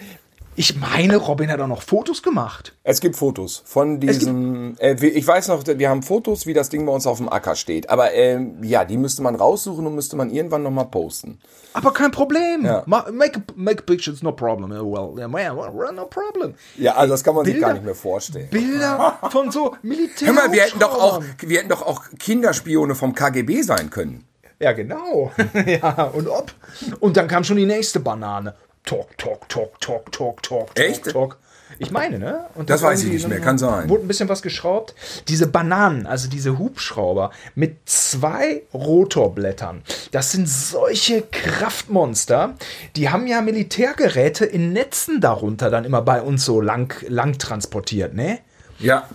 ich 0.57 0.75
meine, 0.75 1.19
Robin 1.19 1.53
hat 1.53 1.61
auch 1.61 1.69
noch 1.69 1.83
Fotos 1.83 2.21
gemacht. 2.21 2.75
Es 2.83 2.99
gibt 3.01 3.15
Fotos 3.15 3.63
von 3.65 4.01
diesem. 4.01 4.75
Äh, 4.81 4.95
ich 5.07 5.25
weiß 5.25 5.47
noch, 5.49 5.63
wir 5.65 5.89
haben 5.89 6.03
Fotos, 6.03 6.47
wie 6.47 6.53
das 6.53 6.69
Ding 6.69 6.85
bei 6.85 6.91
uns 6.91 7.07
auf 7.07 7.19
dem 7.19 7.29
Acker 7.29 7.55
steht. 7.55 7.89
Aber 7.91 8.13
ähm, 8.13 8.57
ja, 8.65 8.85
die 8.85 8.97
müsste 8.97 9.23
man 9.23 9.37
raussuchen 9.37 9.87
und 9.87 9.95
müsste 9.95 10.17
man 10.17 10.31
irgendwann 10.31 10.65
nochmal 10.65 10.87
posten. 10.87 11.39
Aber 11.75 11.93
kein 11.93 12.11
Problem. 12.11 12.65
Ja. 12.65 12.83
Ma- 12.87 13.07
Make, 13.13 13.41
make 13.55 13.85
pictures, 13.85 14.21
no 14.25 14.33
problem. 14.33 14.71
Well, 14.71 15.15
well, 15.15 15.93
no 15.95 16.07
problem. 16.07 16.55
Ja, 16.77 16.97
also 16.97 17.15
das 17.15 17.23
kann 17.23 17.37
man 17.37 17.45
sich 17.45 17.55
Bilder- 17.55 17.67
gar 17.69 17.75
nicht 17.75 17.85
mehr 17.85 17.95
vorstellen. 17.95 18.49
Bilder 18.51 19.17
von 19.31 19.53
so 19.53 19.77
Militär. 19.83 20.27
Hör 20.27 20.35
mal, 20.35 20.51
wir 20.51 20.63
hätten 20.63 20.81
doch 20.81 21.01
auch, 21.01 21.23
wir 21.39 21.59
hätten 21.59 21.69
doch 21.69 21.83
auch 21.83 22.03
Kinderspione 22.19 22.97
vom 22.97 23.15
KGB 23.15 23.63
sein 23.63 23.91
können. 23.91 24.25
Ja, 24.61 24.73
genau. 24.73 25.33
ja, 25.67 26.05
und 26.13 26.29
ob. 26.29 26.53
Und 27.01 27.17
dann 27.17 27.29
kam 27.29 27.45
schon 27.45 27.57
die 27.57 27.67
nächste 27.67 28.01
Banane. 28.01 28.55
Talk, 28.85 29.17
talk, 29.19 29.49
talk, 29.49 29.81
talk, 29.81 30.11
talk, 30.13 30.43
talk, 30.43 30.79
Echt? 30.79 31.05
talk, 31.05 31.13
talk. 31.13 31.37
Ich 31.79 31.91
meine, 31.91 32.19
ne? 32.19 32.47
Und 32.55 32.71
Das 32.71 32.83
weiß 32.83 33.05
ich 33.05 33.13
nicht 33.13 33.29
mehr, 33.29 33.41
kann 33.41 33.59
sein. 33.59 33.89
Wurde 33.89 34.05
ein 34.05 34.09
bisschen 34.09 34.29
was 34.29 34.43
geschraubt. 34.43 34.95
Diese 35.29 35.47
Bananen, 35.47 36.07
also 36.07 36.29
diese 36.29 36.59
Hubschrauber 36.59 37.31
mit 37.55 37.77
zwei 37.85 38.63
Rotorblättern, 38.75 39.83
das 40.11 40.33
sind 40.33 40.49
solche 40.49 41.23
Kraftmonster. 41.23 42.55
Die 42.97 43.11
haben 43.11 43.27
ja 43.27 43.43
Militärgeräte 43.43 44.45
in 44.45 44.73
Netzen 44.73 45.21
darunter 45.21 45.71
dann 45.71 45.85
immer 45.85 46.03
bei 46.03 46.23
uns 46.23 46.45
so 46.45 46.61
lang, 46.61 46.93
lang 47.07 47.39
transportiert, 47.39 48.15
ne? 48.15 48.41
Ja. 48.79 49.09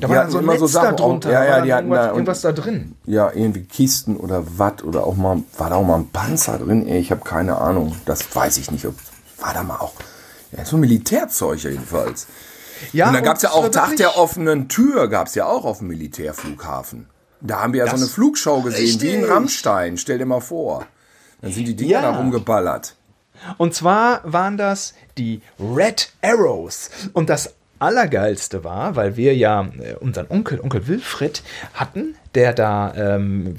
Da 0.00 0.08
war 0.08 0.16
dann 0.16 0.30
so 0.30 0.38
ein 0.38 0.46
Netz 0.46 0.72
da 0.72 0.92
drunter. 0.92 1.30
ja, 1.32 1.40
da 1.40 1.40
war 1.40 1.46
ja, 1.48 1.56
dann 1.56 1.64
die 1.66 1.72
hatten 1.74 1.86
irgendwas, 1.88 2.04
da, 2.04 2.10
und, 2.10 2.16
irgendwas 2.16 2.40
da 2.42 2.52
drin. 2.52 2.94
ja, 3.06 3.30
irgendwie 3.32 3.64
Kisten 3.64 4.16
oder 4.16 4.58
Watt 4.58 4.84
oder 4.84 5.04
auch 5.06 5.16
mal, 5.16 5.42
war 5.58 5.70
da 5.70 5.76
auch 5.76 5.84
mal 5.86 5.96
ein 5.96 6.08
Panzer 6.10 6.58
drin? 6.58 6.86
Ey, 6.86 6.98
Ich 7.00 7.10
habe 7.10 7.22
keine 7.22 7.58
Ahnung. 7.58 7.96
Das 8.04 8.34
weiß 8.34 8.58
ich 8.58 8.70
nicht. 8.70 8.86
Ob, 8.86 8.94
war 9.38 9.54
da 9.54 9.62
mal 9.62 9.76
auch, 9.78 9.92
ja, 10.56 10.64
so 10.64 10.76
Militärzeug 10.76 11.62
jedenfalls. 11.62 12.26
Ja, 12.92 13.08
und 13.08 13.14
dann 13.14 13.24
gab 13.24 13.36
es 13.36 13.42
ja 13.42 13.50
auch 13.52 13.62
war 13.64 13.70
Tag 13.72 13.84
wirklich- 13.90 13.98
der 14.00 14.18
offenen 14.18 14.68
Tür, 14.68 15.08
gab 15.08 15.28
es 15.28 15.34
ja 15.34 15.46
auch 15.46 15.64
auf 15.64 15.78
dem 15.78 15.88
Militärflughafen. 15.88 17.06
Da 17.40 17.62
haben 17.62 17.72
wir 17.72 17.84
ja 17.84 17.90
so 17.90 17.96
eine 17.96 18.06
Flugschau 18.06 18.60
gesehen, 18.62 19.00
wie 19.00 19.08
in 19.08 19.14
Richtig. 19.20 19.30
Rammstein, 19.30 19.96
stell 19.98 20.18
dir 20.18 20.26
mal 20.26 20.40
vor. 20.40 20.86
Dann 21.42 21.52
sind 21.52 21.66
die 21.68 21.76
Dinger 21.76 21.90
Ja. 21.92 22.02
da 22.02 22.16
rumgeballert. 22.18 22.96
Und 23.58 23.74
zwar 23.74 24.20
waren 24.24 24.56
das 24.56 24.94
die 25.18 25.42
Red 25.60 26.12
Arrows. 26.22 26.90
Und 27.12 27.28
das 27.28 27.52
Allergeilste 27.78 28.64
war, 28.64 28.96
weil 28.96 29.16
wir 29.16 29.34
ja 29.36 29.68
äh, 29.78 29.94
unseren 29.94 30.26
Onkel, 30.28 30.60
Onkel 30.60 30.86
Wilfried 30.86 31.42
hatten, 31.74 32.14
der 32.34 32.52
da 32.52 32.92
ähm, 32.96 33.56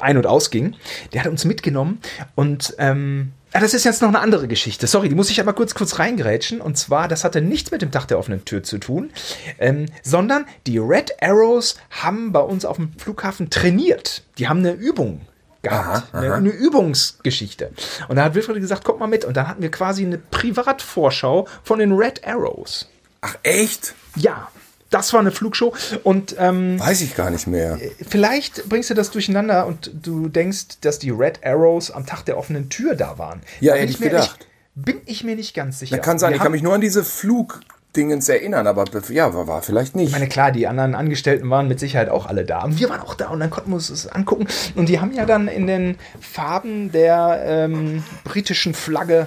ein- 0.00 0.16
und 0.16 0.26
ausging, 0.26 0.76
der 1.12 1.24
hat 1.24 1.30
uns 1.30 1.44
mitgenommen 1.44 2.00
und 2.34 2.74
ähm, 2.78 3.32
ah, 3.52 3.60
das 3.60 3.74
ist 3.74 3.84
jetzt 3.84 4.02
noch 4.02 4.08
eine 4.08 4.20
andere 4.20 4.48
Geschichte. 4.48 4.86
Sorry, 4.86 5.08
die 5.08 5.14
muss 5.14 5.30
ich 5.30 5.40
aber 5.40 5.52
kurz 5.52 5.74
kurz 5.74 5.98
reingrätschen. 5.98 6.60
Und 6.60 6.76
zwar, 6.76 7.08
das 7.08 7.24
hatte 7.24 7.40
nichts 7.40 7.70
mit 7.70 7.82
dem 7.82 7.90
Tag 7.90 8.06
der 8.06 8.18
offenen 8.18 8.44
Tür 8.44 8.62
zu 8.62 8.78
tun, 8.78 9.10
ähm, 9.58 9.86
sondern 10.02 10.46
die 10.66 10.78
Red 10.78 11.22
Arrows 11.22 11.76
haben 11.90 12.32
bei 12.32 12.40
uns 12.40 12.64
auf 12.64 12.76
dem 12.76 12.92
Flughafen 12.98 13.50
trainiert. 13.50 14.22
Die 14.38 14.48
haben 14.48 14.60
eine 14.60 14.72
Übung 14.72 15.22
gehabt. 15.62 16.14
Eine, 16.14 16.34
eine 16.34 16.50
Übungsgeschichte. 16.50 17.70
Und 18.08 18.16
da 18.16 18.24
hat 18.24 18.34
Wilfried 18.34 18.56
gesagt, 18.56 18.84
kommt 18.84 19.00
mal 19.00 19.06
mit. 19.06 19.24
Und 19.24 19.36
dann 19.36 19.48
hatten 19.48 19.62
wir 19.62 19.70
quasi 19.70 20.04
eine 20.04 20.18
Privatvorschau 20.18 21.48
von 21.62 21.78
den 21.78 21.92
Red 21.92 22.26
Arrows. 22.26 22.88
Ach 23.22 23.36
echt? 23.42 23.94
Ja, 24.16 24.48
das 24.90 25.12
war 25.14 25.20
eine 25.20 25.30
Flugshow. 25.32 25.72
Und 26.02 26.36
ähm, 26.38 26.78
Weiß 26.78 27.00
ich 27.00 27.14
gar 27.14 27.30
nicht 27.30 27.46
mehr. 27.46 27.78
vielleicht 28.06 28.68
bringst 28.68 28.90
du 28.90 28.94
das 28.94 29.10
durcheinander 29.10 29.66
und 29.66 29.90
du 30.02 30.28
denkst, 30.28 30.80
dass 30.82 30.98
die 30.98 31.10
Red 31.10 31.40
Arrows 31.44 31.90
am 31.90 32.04
Tag 32.04 32.24
der 32.26 32.36
offenen 32.36 32.68
Tür 32.68 32.94
da 32.94 33.16
waren. 33.18 33.40
Ja, 33.60 33.72
Da 33.72 33.78
bin 33.78 33.80
hätte 33.82 33.92
ich 33.92 34.00
mir 34.00 34.10
gedacht. 34.10 34.36
echt- 34.40 34.48
bin 34.74 35.00
ich 35.06 35.22
mir 35.24 35.36
nicht 35.36 35.54
ganz 35.54 35.78
sicher. 35.78 35.96
Da 35.96 36.02
kann 36.02 36.18
sein, 36.18 36.30
Wir 36.30 36.36
ich 36.36 36.42
kann 36.42 36.52
mich 36.52 36.62
nur 36.62 36.72
an 36.74 36.80
diese 36.80 37.04
Flugdingens 37.04 38.28
erinnern, 38.30 38.66
aber 38.66 38.86
ja, 39.10 39.34
war, 39.34 39.46
war 39.46 39.60
vielleicht 39.62 39.94
nicht. 39.94 40.06
Ich 40.08 40.12
meine, 40.12 40.28
klar, 40.28 40.50
die 40.50 40.66
anderen 40.66 40.94
Angestellten 40.94 41.48
waren 41.50 41.68
mit 41.68 41.78
Sicherheit 41.78 42.08
auch 42.08 42.24
alle 42.26 42.44
da. 42.46 42.62
Und 42.64 42.78
wir 42.80 42.88
waren 42.88 43.00
auch 43.02 43.14
da 43.14 43.28
und 43.28 43.40
dann 43.40 43.50
konnten 43.50 43.70
wir 43.70 43.74
uns 43.76 43.88
das 43.88 44.06
angucken. 44.06 44.46
Und 44.74 44.88
die 44.88 44.98
haben 44.98 45.12
ja 45.12 45.26
dann 45.26 45.46
in 45.48 45.66
den 45.66 45.96
Farben 46.20 46.90
der 46.90 47.42
ähm, 47.46 48.02
britischen 48.24 48.72
Flagge 48.74 49.26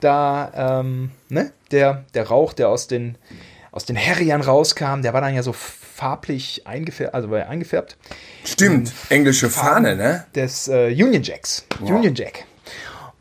da, 0.00 0.80
ähm, 0.80 1.10
ne, 1.28 1.50
der, 1.72 2.04
der 2.14 2.28
Rauch, 2.28 2.52
der 2.52 2.68
aus 2.68 2.86
den, 2.86 3.16
aus 3.70 3.84
den 3.84 3.96
Herriern 3.96 4.40
rauskam, 4.40 5.02
der 5.02 5.12
war 5.12 5.20
dann 5.20 5.34
ja 5.34 5.42
so 5.42 5.52
farblich 5.52 6.66
eingefärbt, 6.66 7.14
also 7.14 7.30
war 7.30 7.40
ja 7.40 7.48
eingefärbt, 7.48 7.96
Stimmt, 8.44 8.92
englische 9.08 9.48
Fahne, 9.50 9.96
ne? 9.96 10.24
des 10.34 10.68
äh, 10.68 10.88
Union 10.88 11.22
Jacks. 11.22 11.66
Union 11.80 12.14
Jack. 12.14 12.44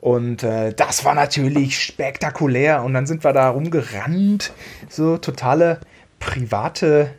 Und 0.01 0.41
äh, 0.41 0.73
das 0.73 1.05
war 1.05 1.13
natürlich 1.13 1.79
spektakulär. 1.79 2.83
Und 2.83 2.95
dann 2.95 3.05
sind 3.05 3.23
wir 3.23 3.33
da 3.33 3.49
rumgerannt. 3.49 4.51
So 4.89 5.17
totale 5.17 5.79
private. 6.19 7.11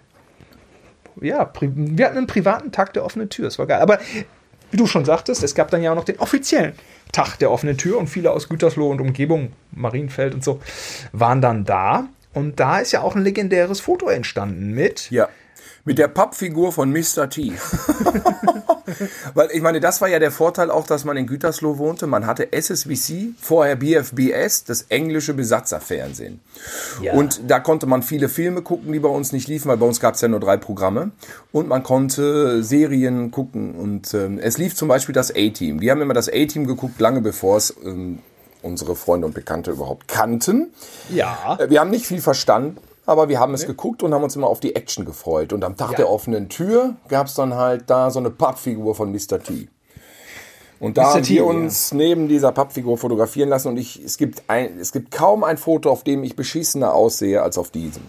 Ja, 1.20 1.44
pri 1.44 1.70
wir 1.72 2.06
hatten 2.06 2.18
einen 2.18 2.26
privaten 2.26 2.72
Tag 2.72 2.92
der 2.94 3.04
offenen 3.04 3.28
Tür. 3.28 3.44
Das 3.44 3.58
war 3.60 3.66
geil. 3.66 3.80
Aber 3.80 4.00
wie 4.72 4.76
du 4.78 4.86
schon 4.86 5.04
sagtest, 5.04 5.42
es 5.42 5.54
gab 5.54 5.70
dann 5.70 5.82
ja 5.82 5.92
auch 5.92 5.96
noch 5.96 6.04
den 6.04 6.18
offiziellen 6.18 6.72
Tag 7.12 7.36
der 7.36 7.50
offenen 7.50 7.76
Tür. 7.76 7.98
Und 7.98 8.08
viele 8.08 8.32
aus 8.32 8.48
Gütersloh 8.48 8.90
und 8.90 9.00
Umgebung, 9.00 9.52
Marienfeld 9.70 10.34
und 10.34 10.42
so, 10.42 10.60
waren 11.12 11.40
dann 11.40 11.64
da. 11.64 12.08
Und 12.34 12.58
da 12.58 12.78
ist 12.78 12.92
ja 12.92 13.02
auch 13.02 13.14
ein 13.14 13.22
legendäres 13.22 13.80
Foto 13.80 14.08
entstanden 14.08 14.72
mit. 14.72 15.10
Ja. 15.10 15.28
Mit 15.84 15.98
der 15.98 16.08
Pappfigur 16.08 16.72
von 16.72 16.92
Mr. 16.92 17.28
T. 17.28 17.52
Weil 19.34 19.48
ich 19.52 19.62
meine, 19.62 19.80
das 19.80 20.00
war 20.00 20.08
ja 20.08 20.18
der 20.18 20.30
Vorteil 20.30 20.70
auch, 20.70 20.86
dass 20.86 21.04
man 21.04 21.16
in 21.16 21.26
Gütersloh 21.26 21.78
wohnte. 21.78 22.06
Man 22.06 22.26
hatte 22.26 22.52
SSVC, 22.52 23.34
vorher 23.40 23.76
BFBS, 23.76 24.64
das 24.64 24.82
englische 24.82 25.34
Besatzerfernsehen. 25.34 26.40
Ja. 27.00 27.14
Und 27.14 27.40
da 27.48 27.58
konnte 27.58 27.86
man 27.86 28.02
viele 28.02 28.28
Filme 28.28 28.62
gucken, 28.62 28.92
die 28.92 29.00
bei 29.00 29.08
uns 29.08 29.32
nicht 29.32 29.48
liefen, 29.48 29.68
weil 29.68 29.76
bei 29.76 29.86
uns 29.86 29.98
gab 29.98 30.14
es 30.14 30.20
ja 30.20 30.28
nur 30.28 30.40
drei 30.40 30.56
Programme. 30.56 31.10
Und 31.50 31.68
man 31.68 31.82
konnte 31.82 32.62
Serien 32.62 33.30
gucken. 33.30 33.74
Und 33.74 34.14
ähm, 34.14 34.38
es 34.38 34.58
lief 34.58 34.76
zum 34.76 34.88
Beispiel 34.88 35.14
das 35.14 35.30
A-Team. 35.30 35.80
Die 35.80 35.90
haben 35.90 36.00
immer 36.00 36.14
das 36.14 36.28
A-Team 36.28 36.66
geguckt, 36.66 37.00
lange 37.00 37.22
bevor 37.22 37.56
es 37.56 37.74
ähm, 37.84 38.20
unsere 38.62 38.94
Freunde 38.94 39.26
und 39.26 39.34
Bekannte 39.34 39.72
überhaupt 39.72 40.06
kannten. 40.06 40.72
Ja. 41.10 41.58
Äh, 41.58 41.70
wir 41.70 41.80
haben 41.80 41.90
nicht 41.90 42.06
viel 42.06 42.20
verstanden 42.20 42.78
aber 43.06 43.28
wir 43.28 43.40
haben 43.40 43.54
es 43.54 43.62
nee. 43.62 43.68
geguckt 43.68 44.02
und 44.02 44.14
haben 44.14 44.22
uns 44.22 44.36
immer 44.36 44.46
auf 44.46 44.60
die 44.60 44.76
Action 44.76 45.04
gefreut. 45.04 45.52
Und 45.52 45.64
am 45.64 45.76
Tag 45.76 45.92
ja. 45.92 45.96
der 45.98 46.10
offenen 46.10 46.48
Tür 46.48 46.94
gab 47.08 47.26
es 47.26 47.34
dann 47.34 47.54
halt 47.54 47.84
da 47.88 48.10
so 48.10 48.18
eine 48.18 48.30
Pappfigur 48.30 48.94
von 48.94 49.10
Mr. 49.10 49.42
T. 49.42 49.68
Und 50.78 50.98
da 50.98 51.02
Mr. 51.02 51.14
haben 51.14 51.28
wir 51.28 51.46
uns 51.46 51.90
ja. 51.90 51.96
neben 51.96 52.28
dieser 52.28 52.52
Pappfigur 52.52 52.98
fotografieren 52.98 53.48
lassen 53.48 53.68
und 53.68 53.76
ich, 53.76 54.02
es, 54.04 54.18
gibt 54.18 54.42
ein, 54.48 54.78
es 54.80 54.92
gibt 54.92 55.10
kaum 55.10 55.44
ein 55.44 55.56
Foto, 55.56 55.90
auf 55.90 56.02
dem 56.02 56.24
ich 56.24 56.34
beschissener 56.36 56.92
aussehe 56.94 57.42
als 57.42 57.56
auf 57.58 57.70
diesem. 57.70 58.02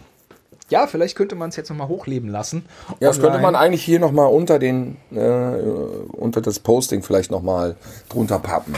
Ja, 0.69 0.87
vielleicht 0.87 1.15
könnte 1.15 1.35
man 1.35 1.49
es 1.49 1.55
jetzt 1.55 1.69
nochmal 1.69 1.87
hochleben 1.87 2.29
lassen. 2.29 2.65
Ja, 2.99 3.09
das 3.09 3.19
könnte 3.19 3.37
man 3.37 3.55
eigentlich 3.55 3.83
hier 3.83 3.99
nochmal 3.99 4.27
unter 4.27 4.57
den, 4.57 4.97
äh, 5.11 5.19
unter 5.19 6.41
das 6.41 6.59
Posting 6.59 7.03
vielleicht 7.03 7.29
nochmal 7.29 7.75
drunter 8.09 8.39
pappen. 8.39 8.73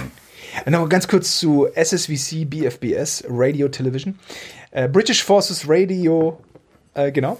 Noch 0.65 0.89
ganz 0.89 1.07
kurz 1.07 1.37
zu 1.37 1.67
SSVC 1.73 2.49
BFBS 2.49 3.25
Radio 3.29 3.67
Television. 3.69 4.19
Äh, 4.75 4.89
British 4.89 5.23
Forces 5.23 5.69
Radio, 5.69 6.37
äh, 6.95 7.09
genau. 7.09 7.37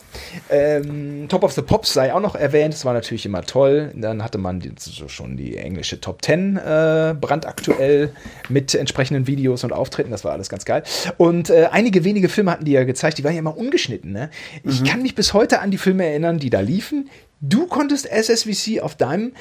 Ähm, 0.50 1.28
Top 1.28 1.43
of 1.43 1.52
the 1.52 1.62
Pops 1.62 1.91
sei 1.91 2.13
auch 2.13 2.21
noch 2.21 2.36
erwähnt. 2.36 2.74
Das 2.74 2.86
war 2.86 2.93
natürlich 2.93 3.26
immer 3.26 3.41
toll. 3.41 3.91
Dann 3.93 4.24
hatte 4.24 4.38
man 4.38 4.62
die, 4.62 4.71
so 4.80 5.10
schon 5.10 5.36
die 5.36 5.58
englische 5.58 6.00
Top 6.00 6.24
10 6.24 6.56
äh, 6.56 7.15
brandaktuell 7.19 8.13
mit 8.48 8.74
entsprechenden 8.74 9.28
Videos 9.28 9.65
und 9.65 9.74
Auftritten. 9.74 10.12
Das 10.12 10.24
war 10.24 10.32
alles 10.32 10.48
ganz 10.48 10.63
geil. 10.63 10.84
Und 11.17 11.50
äh, 11.50 11.67
einige 11.74 12.06
wenige 12.06 12.30
Filme 12.30 12.52
hatten 12.52 12.63
die 12.63 12.71
ja 12.71 12.86
gezeigt. 12.86 13.17
Die 13.17 13.26
waren 13.26 13.34
ja 13.34 13.39
immer 13.39 13.58
ungeschnitten. 13.58 14.13
Ne? 14.13 14.30
Ich 14.63 14.80
mhm. 14.80 14.86
kann 14.86 15.02
mich 15.02 15.13
bis 15.13 15.34
heute 15.34 15.60
an 15.60 15.71
die 15.71 15.78
Filme 15.78 16.06
erinnern, 16.06 16.39
die 16.39 16.50
da 16.50 16.62
liefen. 16.62 17.10
Du 17.41 17.67
konntest 17.67 18.10
SSVC 18.10 18.82
auf 18.82 18.95
deinem 18.95 19.34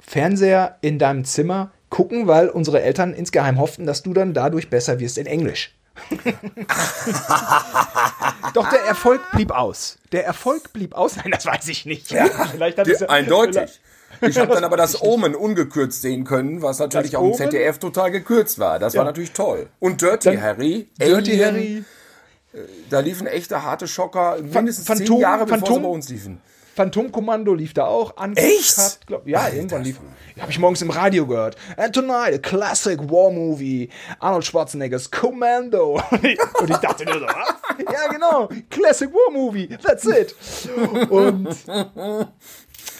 Fernseher 0.00 0.78
in 0.80 0.98
deinem 0.98 1.24
Zimmer 1.24 1.70
gucken, 1.90 2.26
weil 2.26 2.48
unsere 2.48 2.82
Eltern 2.82 3.14
insgeheim 3.14 3.60
hofften, 3.60 3.86
dass 3.86 4.02
du 4.02 4.14
dann 4.14 4.34
dadurch 4.34 4.68
besser 4.68 4.98
wirst 4.98 5.16
in 5.16 5.26
Englisch. 5.26 5.76
Doch 8.54 8.68
der 8.70 8.82
Erfolg 8.82 9.20
blieb 9.32 9.50
aus. 9.50 9.98
Der 10.12 10.24
Erfolg 10.24 10.72
blieb 10.72 10.94
aus. 10.94 11.16
Nein, 11.16 11.30
das 11.30 11.46
weiß 11.46 11.68
ich 11.68 11.86
nicht. 11.86 12.10
Ja, 12.10 12.26
vielleicht 12.26 12.78
hat 12.78 12.88
es 12.88 13.02
eindeutig. 13.02 13.80
Ich 14.20 14.38
habe 14.38 14.54
dann 14.54 14.64
aber 14.64 14.76
das 14.76 15.02
Omen 15.02 15.34
ungekürzt 15.34 16.02
sehen 16.02 16.24
können, 16.24 16.62
was 16.62 16.78
natürlich 16.78 17.12
das 17.12 17.20
auch 17.20 17.26
im 17.26 17.34
ZDF 17.34 17.78
total 17.78 18.10
gekürzt 18.10 18.58
war. 18.58 18.78
Das 18.78 18.94
ja. 18.94 18.98
war 18.98 19.04
natürlich 19.04 19.32
toll. 19.32 19.68
Und 19.78 20.00
Dirty 20.00 20.30
dann 20.30 20.40
Harry. 20.40 20.88
Dirty 20.98 21.32
Alien, 21.32 21.44
Harry. 21.44 21.84
Äh, 22.52 22.58
da 22.90 23.00
liefen 23.00 23.26
echte 23.26 23.62
harte 23.62 23.88
Schocker 23.88 24.38
mindestens 24.40 24.86
Phantom, 24.86 25.06
zehn 25.06 25.18
Jahre 25.18 25.44
bevor 25.44 25.58
Phantom, 25.58 25.76
sie 25.76 25.82
bei 25.82 25.88
uns 25.88 26.08
liefen. 26.08 26.40
Phantomkommando 26.76 27.54
lief 27.54 27.72
da 27.72 27.86
auch. 27.86 28.14
Uncut, 28.22 28.38
Echt? 28.38 29.06
Glaub, 29.06 29.26
ja, 29.26 29.40
Alter, 29.40 29.56
irgendwann 29.56 29.82
lief. 29.82 29.98
Habe 30.38 30.52
ich 30.52 30.58
morgens 30.58 30.82
im 30.82 30.90
Radio 30.90 31.26
gehört. 31.26 31.56
And 31.78 31.94
tonight, 31.94 32.34
a 32.34 32.38
classic 32.38 33.00
war 33.10 33.30
movie. 33.30 33.88
Arnold 34.20 34.44
Schwarzeneggers 34.44 35.10
Commando. 35.10 35.94
Und 36.10 36.70
ich 36.70 36.76
dachte 36.76 37.06
nur 37.06 37.14
so, 37.14 37.26
was? 37.26 37.54
Ja, 37.78 38.12
genau. 38.12 38.50
Classic 38.68 39.10
war 39.10 39.32
movie. 39.32 39.68
That's 39.82 40.04
it. 40.04 40.36
Und 41.10 41.48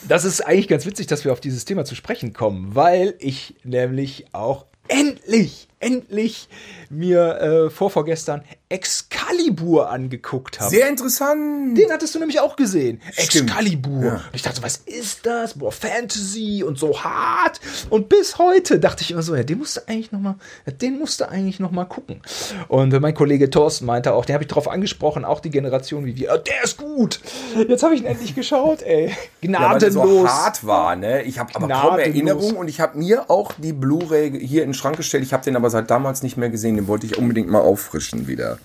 das 0.09 0.25
ist 0.25 0.41
eigentlich 0.41 0.69
ganz 0.69 0.87
witzig, 0.87 1.07
dass 1.07 1.27
wir 1.27 1.33
auf 1.33 1.41
dieses 1.41 1.67
Thema 1.67 1.85
zu 1.85 1.95
sprechen 1.95 2.33
kommen, 2.33 2.75
weil 2.75 3.15
ich 3.19 3.57
nämlich 3.63 4.27
auch 4.33 4.65
endlich, 4.89 5.66
endlich 5.79 6.49
mir 6.89 7.41
äh, 7.41 7.71
vorvorgestern 7.71 8.43
Excalibur 8.69 9.91
angeguckt 9.91 10.59
habe. 10.59 10.71
Sehr 10.71 10.89
interessant. 10.89 11.79
Den 11.79 11.93
hattest 11.93 12.15
du 12.15 12.19
nämlich 12.19 12.41
auch 12.41 12.57
gesehen. 12.57 13.01
Stimmt. 13.13 13.51
Excalibur. 13.51 14.05
Ja. 14.05 14.15
Und 14.15 14.35
ich 14.35 14.43
dachte, 14.43 14.63
was 14.63 14.79
ist 14.79 15.25
das? 15.25 15.55
Boah, 15.55 15.71
Fantasy 15.71 16.65
und 16.67 16.79
so 16.79 17.05
hart. 17.05 17.61
Und 17.91 18.09
bis 18.09 18.39
heute 18.39 18.81
dachte 18.81 19.03
ich 19.03 19.13
immer 19.13 19.23
so, 19.23 19.37
ja, 19.37 19.45
den 19.45 19.59
musst 19.59 19.77
du 19.77 19.81
eigentlich 19.87 20.11
noch 20.11 20.19
mal, 20.19 20.37
den 20.81 20.99
musst 20.99 21.21
du 21.21 21.29
eigentlich 21.29 21.61
noch 21.61 21.71
mal 21.71 21.85
gucken. 21.85 22.23
Und 22.69 22.93
äh, 22.93 22.99
mein 22.99 23.15
Kollege 23.15 23.51
Thorsten 23.51 23.87
meinte 23.87 24.15
auch, 24.15 24.25
den 24.25 24.35
habe 24.35 24.43
ich 24.43 24.49
darauf 24.49 24.69
angesprochen, 24.69 25.25
auch 25.25 25.41
die 25.41 25.51
Generation 25.51 26.05
wie 26.05 26.17
wir, 26.17 26.37
der 26.39 26.65
ist 26.65 26.77
gut. 26.77 27.21
Jetzt 27.69 27.85
habe 27.85 27.95
ich 27.95 28.01
ihn 28.01 28.07
endlich 28.07 28.35
geschaut, 28.35 28.83
ey. 28.83 29.15
Gnadenlos. 29.43 29.95
Ja, 29.95 30.01
weil 30.01 30.09
so 30.09 30.29
hart 30.29 30.67
war, 30.67 30.97
ne? 30.97 31.23
Ich 31.23 31.39
habe 31.39 31.55
aber 31.55 31.69
kaum 31.69 31.99
Erinnerung 31.99 32.57
und 32.57 32.69
ich 32.69 32.81
habe 32.81 32.99
mir 32.99 33.31
auch 33.31 33.53
die 33.59 33.73
Blu-ray 33.73 34.45
hier 34.45 34.63
in 34.63 34.71
den 34.71 34.75
Schrank 34.75 34.97
gestellt. 34.97 35.23
Ich 35.23 35.33
habe 35.33 35.45
den 35.45 35.55
aber 35.55 35.66
seit 35.71 35.91
damals 35.91 36.23
nicht 36.23 36.37
mehr 36.37 36.51
gesehen. 36.51 36.77
Den 36.77 36.89
wollte 36.89 37.07
ich 37.07 37.19
unbedingt 37.19 37.49
mal 37.49 37.61
auffrischen 37.61 38.27
wieder. 38.27 38.59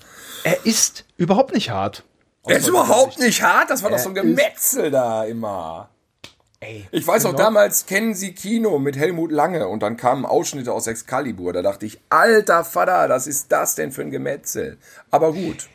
Er 0.44 0.64
ist 0.66 1.04
überhaupt 1.16 1.54
nicht 1.54 1.70
hart. 1.70 2.04
Er 2.46 2.58
ist 2.58 2.68
überhaupt 2.68 3.18
nicht 3.18 3.42
hart. 3.42 3.70
Das 3.70 3.82
war 3.82 3.90
er 3.90 3.96
doch 3.96 4.02
so 4.02 4.08
ein 4.08 4.14
Gemetzel 4.14 4.90
da 4.90 5.24
immer. 5.24 5.88
Ey, 6.62 6.86
ich 6.92 7.04
weiß 7.04 7.26
auch 7.26 7.34
damals, 7.34 7.86
kennen 7.86 8.14
Sie 8.14 8.34
Kino 8.34 8.78
mit 8.78 8.96
Helmut 8.96 9.32
Lange 9.32 9.66
und 9.66 9.82
dann 9.82 9.96
kamen 9.96 10.24
Ausschnitte 10.24 10.72
aus 10.72 10.86
Excalibur. 10.86 11.52
Da 11.52 11.60
dachte 11.60 11.86
ich, 11.86 12.00
alter 12.08 12.64
Vater, 12.64 13.08
was 13.08 13.26
ist 13.26 13.50
das 13.50 13.74
denn 13.74 13.90
für 13.90 14.02
ein 14.02 14.12
Gemetzel? 14.12 14.78
Aber 15.10 15.32
gut. 15.32 15.68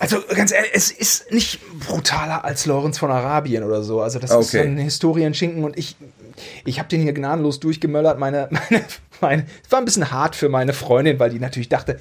Also 0.00 0.20
ganz 0.34 0.50
ehrlich, 0.50 0.72
es 0.74 0.90
ist 0.90 1.30
nicht 1.30 1.60
brutaler 1.78 2.44
als 2.44 2.66
Lorenz 2.66 2.98
von 2.98 3.12
Arabien 3.12 3.62
oder 3.62 3.84
so. 3.84 4.00
Also 4.00 4.18
das 4.18 4.32
okay. 4.32 4.40
ist 4.40 4.50
so 4.50 4.58
ein 4.58 4.78
Historienschinken 4.78 5.62
und 5.62 5.78
ich, 5.78 5.94
ich 6.64 6.78
habe 6.78 6.88
den 6.88 7.02
hier 7.02 7.12
gnadenlos 7.12 7.60
durchgemöllert. 7.60 8.18
Meine, 8.18 8.48
meine, 8.70 8.84
meine, 9.20 9.46
es 9.64 9.70
war 9.70 9.78
ein 9.78 9.84
bisschen 9.84 10.10
hart 10.10 10.36
für 10.36 10.48
meine 10.48 10.72
Freundin, 10.72 11.18
weil 11.18 11.30
die 11.30 11.38
natürlich 11.38 11.68
dachte, 11.68 12.00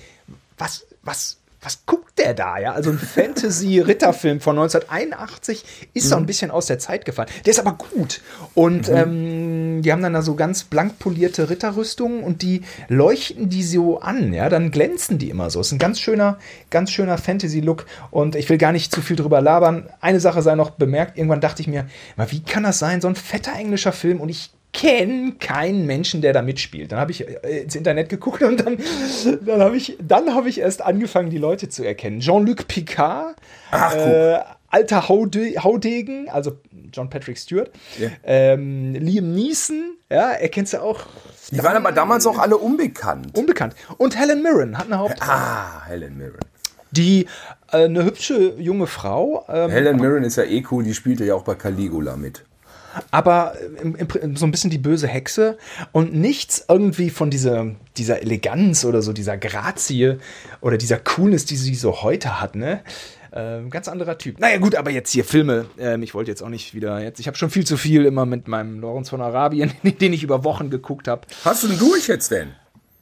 was, 0.58 0.86
was, 1.04 1.41
was 1.62 1.86
guckt 1.86 2.18
der 2.18 2.34
da, 2.34 2.58
ja? 2.58 2.74
Also 2.74 2.90
ein 2.90 2.98
Fantasy-Ritterfilm 2.98 4.42
von 4.42 4.58
1981 4.58 5.64
ist 5.94 6.06
mhm. 6.06 6.10
so 6.10 6.16
ein 6.16 6.26
bisschen 6.26 6.52
aus 6.52 6.66
der 6.66 6.80
Zeit 6.80 7.06
gefallen. 7.06 7.30
Der 7.46 7.52
ist 7.52 7.60
aber 7.60 7.74
gut. 7.74 8.22
Und 8.56 8.90
mhm. 8.90 8.96
ähm, 8.96 9.82
die 9.84 9.92
haben 9.92 10.02
dann 10.02 10.14
da 10.14 10.22
so 10.22 10.36
ganz 10.36 10.64
blank 10.64 10.98
polierte 10.98 11.50
Ritterrüstungen 11.50 12.24
und 12.24 12.42
die 12.42 12.62
leuchten 12.88 13.50
die 13.50 13.64
so 13.64 14.00
an, 14.00 14.34
ja? 14.34 14.50
Dann 14.50 14.72
glänzen 14.72 15.20
die 15.20 15.30
immer 15.30 15.50
so. 15.50 15.62
Ist 15.62 15.72
ein 15.72 15.80
ganz 15.80 16.00
schöner, 16.00 16.40
ganz 16.72 16.92
schöner 16.92 17.18
Fantasy-Look. 17.18 17.86
Und 18.10 18.36
ich 18.36 18.50
will 18.50 18.58
gar 18.58 18.72
nicht 18.72 18.94
zu 18.94 19.02
viel 19.02 19.16
drüber 19.16 19.42
labern. 19.42 19.88
Eine 20.02 20.20
Sache 20.20 20.42
sei 20.42 20.56
noch 20.56 20.72
bemerkt. 20.72 21.18
Irgendwann 21.18 21.42
dachte 21.42 21.62
ich 21.62 21.68
mir, 21.68 21.88
wie 22.30 22.42
kann 22.42 22.64
das 22.64 22.80
sein? 22.80 23.02
So 23.02 23.08
ein 23.08 23.16
fetter 23.16 23.54
englischer 23.54 23.92
Film 23.92 24.20
und 24.20 24.30
ich 24.30 24.52
kenne 24.74 25.34
keinen 25.40 25.86
Menschen, 25.86 26.22
der 26.22 26.34
da 26.34 26.42
mitspielt. 26.42 26.92
Dann 26.92 27.00
habe 27.00 27.12
ich 27.12 27.28
äh, 27.28 27.62
ins 27.64 27.76
Internet 27.76 28.10
geguckt 28.10 28.42
und 28.42 28.66
dann, 28.66 28.78
dann 29.42 29.62
habe 29.62 29.76
ich, 29.76 29.98
hab 30.10 30.46
ich 30.46 30.60
erst 30.60 30.82
angefangen, 30.82 31.30
die 31.30 31.38
Leute 31.38 31.70
zu 31.70 31.84
erkennen. 31.84 32.20
Jean-Luc 32.20 32.68
Picard, 32.68 33.36
Ach, 33.72 33.96
äh, 33.96 34.40
alter 34.70 35.10
Haude 35.10 35.56
Haudegen, 35.64 36.30
also 36.30 36.58
John 36.94 37.10
Patrick 37.10 37.38
Stewart, 37.38 37.72
yeah. 38.00 38.12
ähm, 38.24 38.94
Liam 38.94 39.34
Neeson, 39.34 39.98
ja, 40.10 40.32
erkennst 40.32 40.74
du 40.74 40.82
auch. 40.82 41.02
Die 41.52 41.62
waren 41.62 41.76
aber 41.76 41.92
damals 41.92 42.26
auch 42.26 42.38
alle 42.38 42.58
unbekannt. 42.58 43.38
Unbekannt. 43.38 43.76
Und 43.98 44.18
Helen 44.18 44.42
Mirren 44.42 44.78
hat 44.78 44.86
eine 44.86 45.00
Hauptrolle. 45.00 45.32
Ah, 45.32 45.86
Helen 45.86 46.18
Mirren. 46.18 46.40
Die 46.92 47.28
äh, 47.72 47.86
eine 47.86 48.06
hübsche 48.06 48.56
junge 48.58 48.88
Frau. 48.88 49.46
Ähm, 49.50 49.70
Helen 49.70 49.98
Mirren 49.98 50.24
ist 50.24 50.38
ja 50.38 50.44
eh 50.44 50.64
cool, 50.72 50.84
die 50.84 50.94
spielte 50.94 51.26
ja 51.26 51.36
auch 51.36 51.44
bei 51.44 51.56
Caligula 51.56 52.16
mit 52.16 52.46
aber 53.12 53.56
im, 53.82 53.96
im, 53.96 54.36
so 54.36 54.46
ein 54.46 54.52
bisschen 54.52 54.70
die 54.70 54.78
böse 54.78 55.08
Hexe 55.08 55.58
und 55.92 56.14
nichts 56.14 56.66
irgendwie 56.68 57.10
von 57.10 57.30
dieser, 57.30 57.68
dieser 57.98 58.22
Eleganz 58.22 58.86
oder 58.86 59.02
so 59.02 59.14
dieser 59.14 59.38
Grazie 59.38 60.18
oder 60.62 60.78
dieser 60.78 61.00
Coolness, 61.00 61.46
die 61.46 61.56
sie 61.56 61.76
so 61.76 62.02
heute 62.02 62.42
hat, 62.42 62.56
ne? 62.56 62.82
Äh, 63.32 63.62
ganz 63.70 63.88
anderer 63.88 64.18
Typ. 64.18 64.40
Naja, 64.40 64.58
gut, 64.58 64.76
aber 64.76 64.92
jetzt 64.92 65.12
hier 65.12 65.24
Filme. 65.24 65.66
Ähm, 65.80 66.04
ich 66.04 66.14
wollte 66.14 66.30
jetzt 66.30 66.44
auch 66.44 66.50
nicht 66.50 66.74
wieder 66.74 67.02
jetzt. 67.02 67.20
Ich 67.20 67.28
habe 67.28 67.38
schon 67.38 67.50
viel 67.50 67.66
zu 67.66 67.78
viel 67.78 68.06
immer 68.06 68.26
mit 68.26 68.50
meinem 68.50 68.82
Lorenz 68.82 69.10
von 69.10 69.22
Arabien, 69.22 69.72
den 69.84 70.12
ich 70.12 70.24
über 70.24 70.44
Wochen 70.44 70.70
geguckt 70.70 71.08
habe. 71.08 71.22
Hast 71.46 71.64
du 71.64 71.68
den 71.70 71.80
durch 71.80 72.08
jetzt 72.08 72.30
denn? 72.32 72.52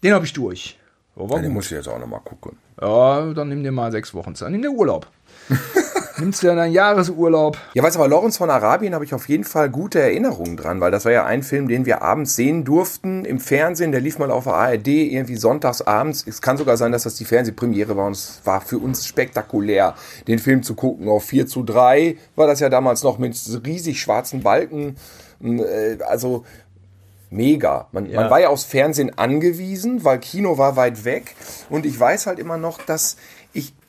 Den 0.04 0.14
habe 0.14 0.26
ich 0.26 0.34
durch. 0.34 0.78
Oh, 1.16 1.28
ja, 1.32 1.42
den 1.42 1.52
muss 1.52 1.66
ich 1.66 1.72
jetzt 1.72 1.90
auch 1.90 2.00
noch 2.00 2.08
mal 2.08 2.20
gucken. 2.20 2.58
Ja, 2.80 3.34
dann 3.34 3.50
nimm 3.50 3.64
dir 3.64 3.72
mal 3.72 3.92
sechs 3.92 4.14
Wochen 4.14 4.36
Zeit. 4.36 4.52
Nimm 4.52 4.62
dir 4.62 4.72
Urlaub. 4.72 5.08
Nimmst 6.20 6.44
du 6.44 6.48
dann 6.48 6.60
einen 6.60 6.74
Jahresurlaub? 6.74 7.58
Ja, 7.74 7.84
weißt 7.84 7.96
du, 7.96 8.00
aber 8.00 8.10
Lorenz 8.10 8.38
von 8.38 8.50
Arabien 8.50 8.94
habe 8.94 9.06
ich 9.06 9.14
auf 9.14 9.30
jeden 9.30 9.44
Fall 9.44 9.70
gute 9.70 10.02
Erinnerungen 10.02 10.58
dran, 10.58 10.82
weil 10.82 10.92
das 10.92 11.06
war 11.06 11.12
ja 11.12 11.26
ein 11.26 11.44
Film, 11.44 11.68
den 11.68 11.86
wir 11.86 12.02
abends 12.02 12.36
sehen 12.36 12.66
durften 12.66 13.26
im 13.26 13.40
Fernsehen. 13.40 13.92
Der 13.92 14.02
lief 14.02 14.20
mal 14.20 14.32
auf 14.32 14.44
der 14.44 14.54
ARD 14.54 14.88
irgendwie 14.88 15.36
sonntags 15.36 15.82
abends. 15.82 16.26
Es 16.28 16.42
kann 16.42 16.58
sogar 16.58 16.78
sein, 16.78 16.92
dass 16.92 17.04
das 17.04 17.16
die 17.16 17.26
Fernsehpremiere 17.26 17.96
war 17.96 18.08
und 18.08 18.14
es 18.14 18.42
war 18.44 18.62
für 18.62 18.78
uns 18.78 19.06
spektakulär, 19.06 19.96
den 20.28 20.40
Film 20.40 20.64
zu 20.64 20.76
gucken. 20.76 21.08
Auf 21.08 21.24
4 21.26 21.48
zu 21.48 21.64
3 21.64 22.18
war 22.36 22.48
das 22.48 22.60
ja 22.60 22.70
damals 22.70 23.04
noch 23.04 23.18
mit 23.18 23.36
riesig 23.66 24.00
schwarzen 24.02 24.42
Balken. 24.42 24.96
Äh, 25.42 25.98
also 26.08 26.44
mega. 27.30 27.88
Man, 27.92 28.10
ja. 28.10 28.22
man, 28.22 28.30
war 28.30 28.40
ja 28.40 28.50
aufs 28.50 28.64
Fernsehen 28.64 29.18
angewiesen, 29.18 30.04
weil 30.04 30.20
Kino 30.20 30.58
war 30.58 30.76
weit 30.76 31.06
weg. 31.06 31.36
Und 31.70 31.86
ich 31.86 32.00
weiß 32.00 32.28
halt 32.28 32.40
immer 32.40 32.58
noch, 32.58 32.82
dass 32.82 33.18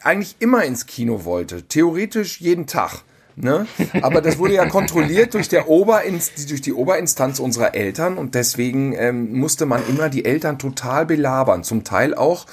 eigentlich 0.01 0.37
immer 0.39 0.65
ins 0.65 0.87
Kino 0.87 1.25
wollte. 1.25 1.63
Theoretisch 1.69 2.41
jeden 2.41 2.67
Tag. 2.67 3.03
Ne? 3.37 3.67
Aber 4.03 4.21
das 4.21 4.39
wurde 4.39 4.55
ja 4.55 4.67
kontrolliert 4.67 5.35
durch, 5.35 5.49
der 5.49 5.69
Oberinst 5.69 6.51
durch 6.51 6.61
die 6.61 6.73
Oberinstanz 6.73 7.39
unserer 7.39 7.75
Eltern 7.75 8.19
und 8.19 8.35
deswegen 8.35 8.93
ähm, 8.93 9.33
musste 9.33 9.67
man 9.67 9.87
immer 9.89 10.09
die 10.09 10.25
Eltern 10.25 10.59
total 10.59 11.07
belabern. 11.07 11.65
Zum 11.65 11.85
Teil 11.85 12.15
auch, 12.15 12.47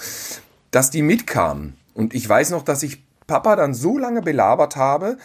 dass 0.72 0.92
die 0.92 1.02
mitkamen. 1.02 1.76
Und 1.94 2.14
ich 2.14 2.28
weiß 2.28 2.52
noch, 2.52 2.64
dass 2.64 2.84
ich 2.84 3.04
Papa 3.26 3.56
dann 3.56 3.74
so 3.74 3.98
lange 3.98 4.22
belabert 4.22 4.76
habe, 4.76 5.18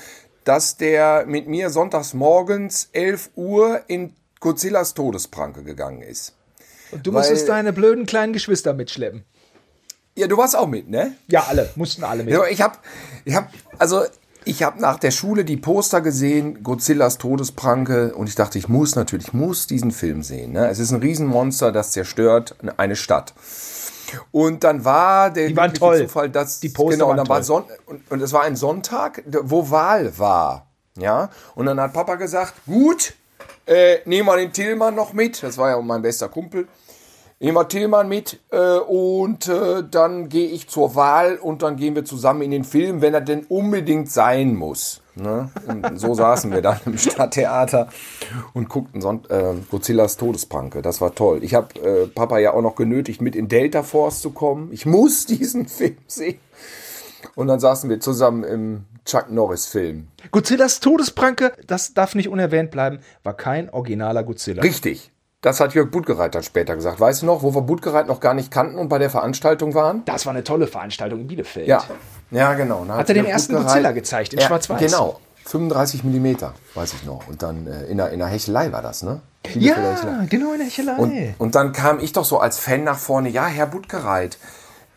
dass 0.45 0.77
der 0.77 1.25
mit 1.27 1.47
mir 1.47 1.71
sonntags 1.71 2.15
morgens 2.15 2.89
11 2.93 3.31
Uhr 3.37 3.83
in 3.87 4.15
Godzillas 4.41 4.95
Todespranke 4.95 5.63
gegangen 5.63 6.03
ist. 6.03 6.35
Und 6.91 7.07
du 7.07 7.13
musstest 7.13 7.49
deine 7.49 7.73
blöden 7.73 8.07
kleinen 8.07 8.33
Geschwister 8.33 8.75
mitschleppen. 8.75 9.25
Ja, 10.15 10.27
du 10.27 10.37
warst 10.37 10.57
auch 10.57 10.67
mit, 10.67 10.91
ne? 10.91 11.15
Ja, 11.29 11.45
alle, 11.49 11.71
mussten 11.75 12.05
alle 12.05 12.23
mit. 12.23 12.39
Ich 12.51 12.61
habe, 12.61 12.77
ich 13.25 13.35
habe, 13.35 13.47
also 13.79 14.03
ich 14.45 14.63
habe 14.63 14.81
nach 14.81 14.99
der 14.99 15.11
Schule 15.11 15.45
die 15.45 15.57
Poster 15.57 16.01
gesehen, 16.01 16.63
Godzillas 16.63 17.19
Todespranke, 17.19 18.15
und 18.15 18.29
ich 18.29 18.35
dachte, 18.35 18.59
ich 18.59 18.69
muss 18.69 18.95
natürlich, 18.95 19.29
ich 19.29 19.33
muss 19.33 19.67
diesen 19.67 19.91
Film 19.91 20.23
sehen. 20.23 20.53
Ne? 20.53 20.69
Es 20.69 20.79
ist 20.79 20.91
ein 20.91 21.01
Riesenmonster, 21.01 21.73
das 21.73 21.93
zerstört 21.93 22.57
eine 22.77 22.97
Stadt. 22.97 23.33
Und 24.31 24.65
dann 24.65 24.85
war 24.85 25.31
der 25.31 25.49
Die 25.49 25.57
waren 25.57 25.73
toll. 25.73 26.03
Zufall, 26.03 26.29
dass 26.29 26.61
Die 26.61 26.69
Poster 26.69 26.97
genau, 26.97 27.05
und 27.07 27.11
waren 27.11 27.17
dann 27.19 27.29
war. 27.29 27.43
Son 27.43 27.65
und, 27.87 28.11
und 28.11 28.21
es 28.21 28.33
war 28.33 28.43
ein 28.43 28.57
Sonntag, 28.57 29.23
wo 29.27 29.71
Wahl 29.71 30.19
war, 30.19 30.67
ja. 30.99 31.31
Und 31.55 31.67
dann 31.67 31.81
hat 31.81 31.95
Papa 31.95 32.17
gesagt, 32.17 32.55
gut, 32.67 33.15
äh, 33.65 33.99
nehmen 34.05 34.29
wir 34.29 34.37
den 34.37 34.53
Tillmann 34.53 34.95
noch 34.95 35.13
mit. 35.15 35.43
Das 35.43 35.57
war 35.57 35.71
ja 35.71 35.81
mein 35.81 36.03
bester 36.03 36.29
Kumpel. 36.29 36.69
Nehmen 37.43 37.57
wir 37.57 37.67
Tillmann 37.67 38.09
mit 38.09 38.39
äh, 38.53 38.77
und 38.77 39.49
äh, 39.49 39.83
dann 39.91 40.29
gehe 40.29 40.47
ich 40.47 40.69
zur 40.69 40.95
Wahl 40.95 41.39
und 41.39 41.63
dann 41.63 41.75
gehen 41.75 41.97
wir 41.97 42.05
zusammen 42.05 42.43
in 42.43 42.53
den 42.53 42.63
Film, 42.63 43.03
wenn 43.03 43.15
er 43.15 43.21
denn 43.21 43.45
unbedingt 43.49 44.13
sein 44.13 44.55
muss. 44.55 45.01
Ne? 45.17 45.51
Und 45.67 45.99
so 45.99 46.15
saßen 46.15 46.53
wir 46.53 46.63
dann 46.63 46.79
im 46.87 46.97
Stadttheater 46.97 47.89
und 48.55 48.69
guckten 48.69 49.01
Son 49.01 49.23
äh, 49.29 49.55
Godzillas 49.69 50.19
Todespranke. 50.19 50.83
Das 50.83 51.01
war 51.01 51.17
toll. 51.17 51.43
Ich 51.43 51.55
habe 51.55 51.81
äh, 51.81 52.07
Papa 52.07 52.39
ja 52.39 52.53
auch 52.53 52.63
noch 52.63 52.77
genötigt, 52.77 53.21
mit 53.21 53.35
in 53.35 53.49
Delta 53.49 53.83
Force 53.83 54.21
zu 54.21 54.31
kommen. 54.31 54.69
Ich 54.71 54.87
muss 54.87 55.27
diesen 55.27 55.67
Film 55.67 55.97
sehen. 56.07 56.39
Und 57.35 57.49
dann 57.49 57.59
saßen 57.59 57.91
wir 57.91 57.99
zusammen 57.99 58.45
im 58.45 58.85
Chuck 59.05 59.33
Norris 59.33 59.67
Film. 59.67 60.07
Godzillas 60.31 60.79
Todespranke, 60.79 61.55
das 61.67 61.93
darf 61.93 62.15
nicht 62.15 62.29
unerwähnt 62.29 62.71
bleiben, 62.71 63.01
war 63.25 63.35
kein 63.35 63.69
originaler 63.69 64.23
Godzilla. 64.23 64.63
Richtig. 64.63 65.11
Das 65.43 65.59
hat 65.59 65.75
Jörg 65.75 65.91
Budgereit 65.91 66.35
dann 66.37 66.45
später 66.45 66.77
gesagt. 66.77 67.01
Weißt 67.01 67.23
du 67.23 67.27
noch, 67.27 67.43
wo 67.43 67.53
wir 67.53 67.63
Budgereit 67.63 68.07
noch 68.07 68.21
gar 68.21 68.33
nicht 68.33 68.51
kannten 68.53 68.79
und 68.79 68.89
bei 68.89 68.99
der 68.99 69.11
Veranstaltung 69.11 69.75
waren? 69.75 70.05
Das 70.05 70.25
war 70.25 70.33
eine 70.33 70.45
tolle 70.45 70.69
Veranstaltung 70.69 71.21
in 71.21 71.27
Bielefeld. 71.27 71.67
Ja, 71.67 71.83
ja, 72.31 72.55
genau. 72.55 72.85
Da 72.87 72.97
Hat 72.97 73.09
er 73.09 73.15
den 73.15 73.25
Jörg 73.25 73.35
ersten 73.35 73.55
Budgereit- 73.55 73.67
Godzilla 73.67 73.93
gezeigt, 73.93 74.33
in 74.35 74.39
Ja, 74.39 74.47
Schwarz-Weiß. 74.47 74.81
Genau, 74.81 75.19
35 75.47 76.05
Millimeter, 76.05 76.55
weiß 76.75 76.95
ich 76.95 77.05
noch. 77.05 77.27
Und 77.27 77.43
dann 77.43 77.67
äh, 77.67 77.87
in, 77.87 77.97
der, 77.97 78.11
in 78.11 78.21
der 78.21 78.29
Hechelei 78.29 78.71
war 78.71 78.83
das, 78.83 79.03
ne? 79.03 79.21
Hechelei. 79.45 79.67
Ja, 79.67 80.25
genau 80.31 80.53
in 80.53 80.59
der 80.59 80.67
Hechelei. 80.69 80.95
Und, 80.95 81.35
und 81.39 81.55
dann 81.57 81.73
kam 81.73 81.99
ich 81.99 82.13
doch 82.13 82.25
so 82.25 82.39
als 82.39 82.61
Fan 82.61 82.85
nach 82.85 82.99
vorne, 82.99 83.29
ja, 83.29 83.47
Herr 83.47 83.67
Budgereit, 83.67 84.39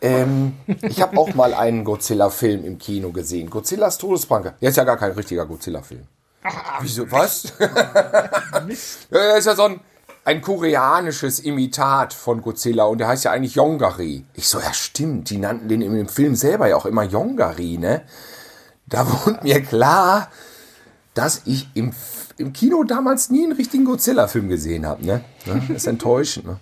ähm, 0.00 0.54
ich 0.82 1.02
habe 1.02 1.18
auch 1.18 1.34
mal 1.34 1.54
einen 1.54 1.82
Godzilla-Film 1.82 2.64
im 2.64 2.78
Kino 2.78 3.10
gesehen. 3.10 3.50
Godzillas 3.50 3.98
Todespranke. 3.98 4.54
Ja, 4.60 4.68
ist 4.68 4.76
ja 4.76 4.84
gar 4.84 4.96
kein 4.96 5.10
richtiger 5.10 5.44
Godzilla-Film. 5.44 6.04
Wieso, 6.82 7.10
was? 7.10 7.52
ja, 9.10 9.36
ist 9.36 9.46
ja 9.46 9.56
so 9.56 9.64
ein, 9.64 9.80
ein 10.26 10.42
koreanisches 10.42 11.38
Imitat 11.38 12.12
von 12.12 12.42
Godzilla 12.42 12.84
und 12.84 12.98
der 12.98 13.06
heißt 13.08 13.24
ja 13.24 13.30
eigentlich 13.30 13.54
Yongari. 13.54 14.24
Ich 14.34 14.48
so, 14.48 14.58
ja 14.58 14.74
stimmt, 14.74 15.30
die 15.30 15.38
nannten 15.38 15.68
den 15.68 15.80
im 15.82 16.08
Film 16.08 16.34
selber 16.34 16.66
ja 16.68 16.76
auch 16.76 16.84
immer 16.84 17.04
Yongari, 17.04 17.78
ne? 17.78 18.02
Da 18.86 19.06
wurde 19.08 19.38
mir 19.42 19.62
klar, 19.62 20.28
dass 21.14 21.42
ich 21.44 21.68
im, 21.74 21.92
im 22.38 22.52
Kino 22.52 22.82
damals 22.82 23.30
nie 23.30 23.44
einen 23.44 23.52
richtigen 23.52 23.84
Godzilla-Film 23.84 24.48
gesehen 24.48 24.84
habe, 24.84 25.06
ne? 25.06 25.22
Das 25.46 25.70
ist 25.70 25.86
enttäuschend, 25.86 26.46
ne? 26.46 26.56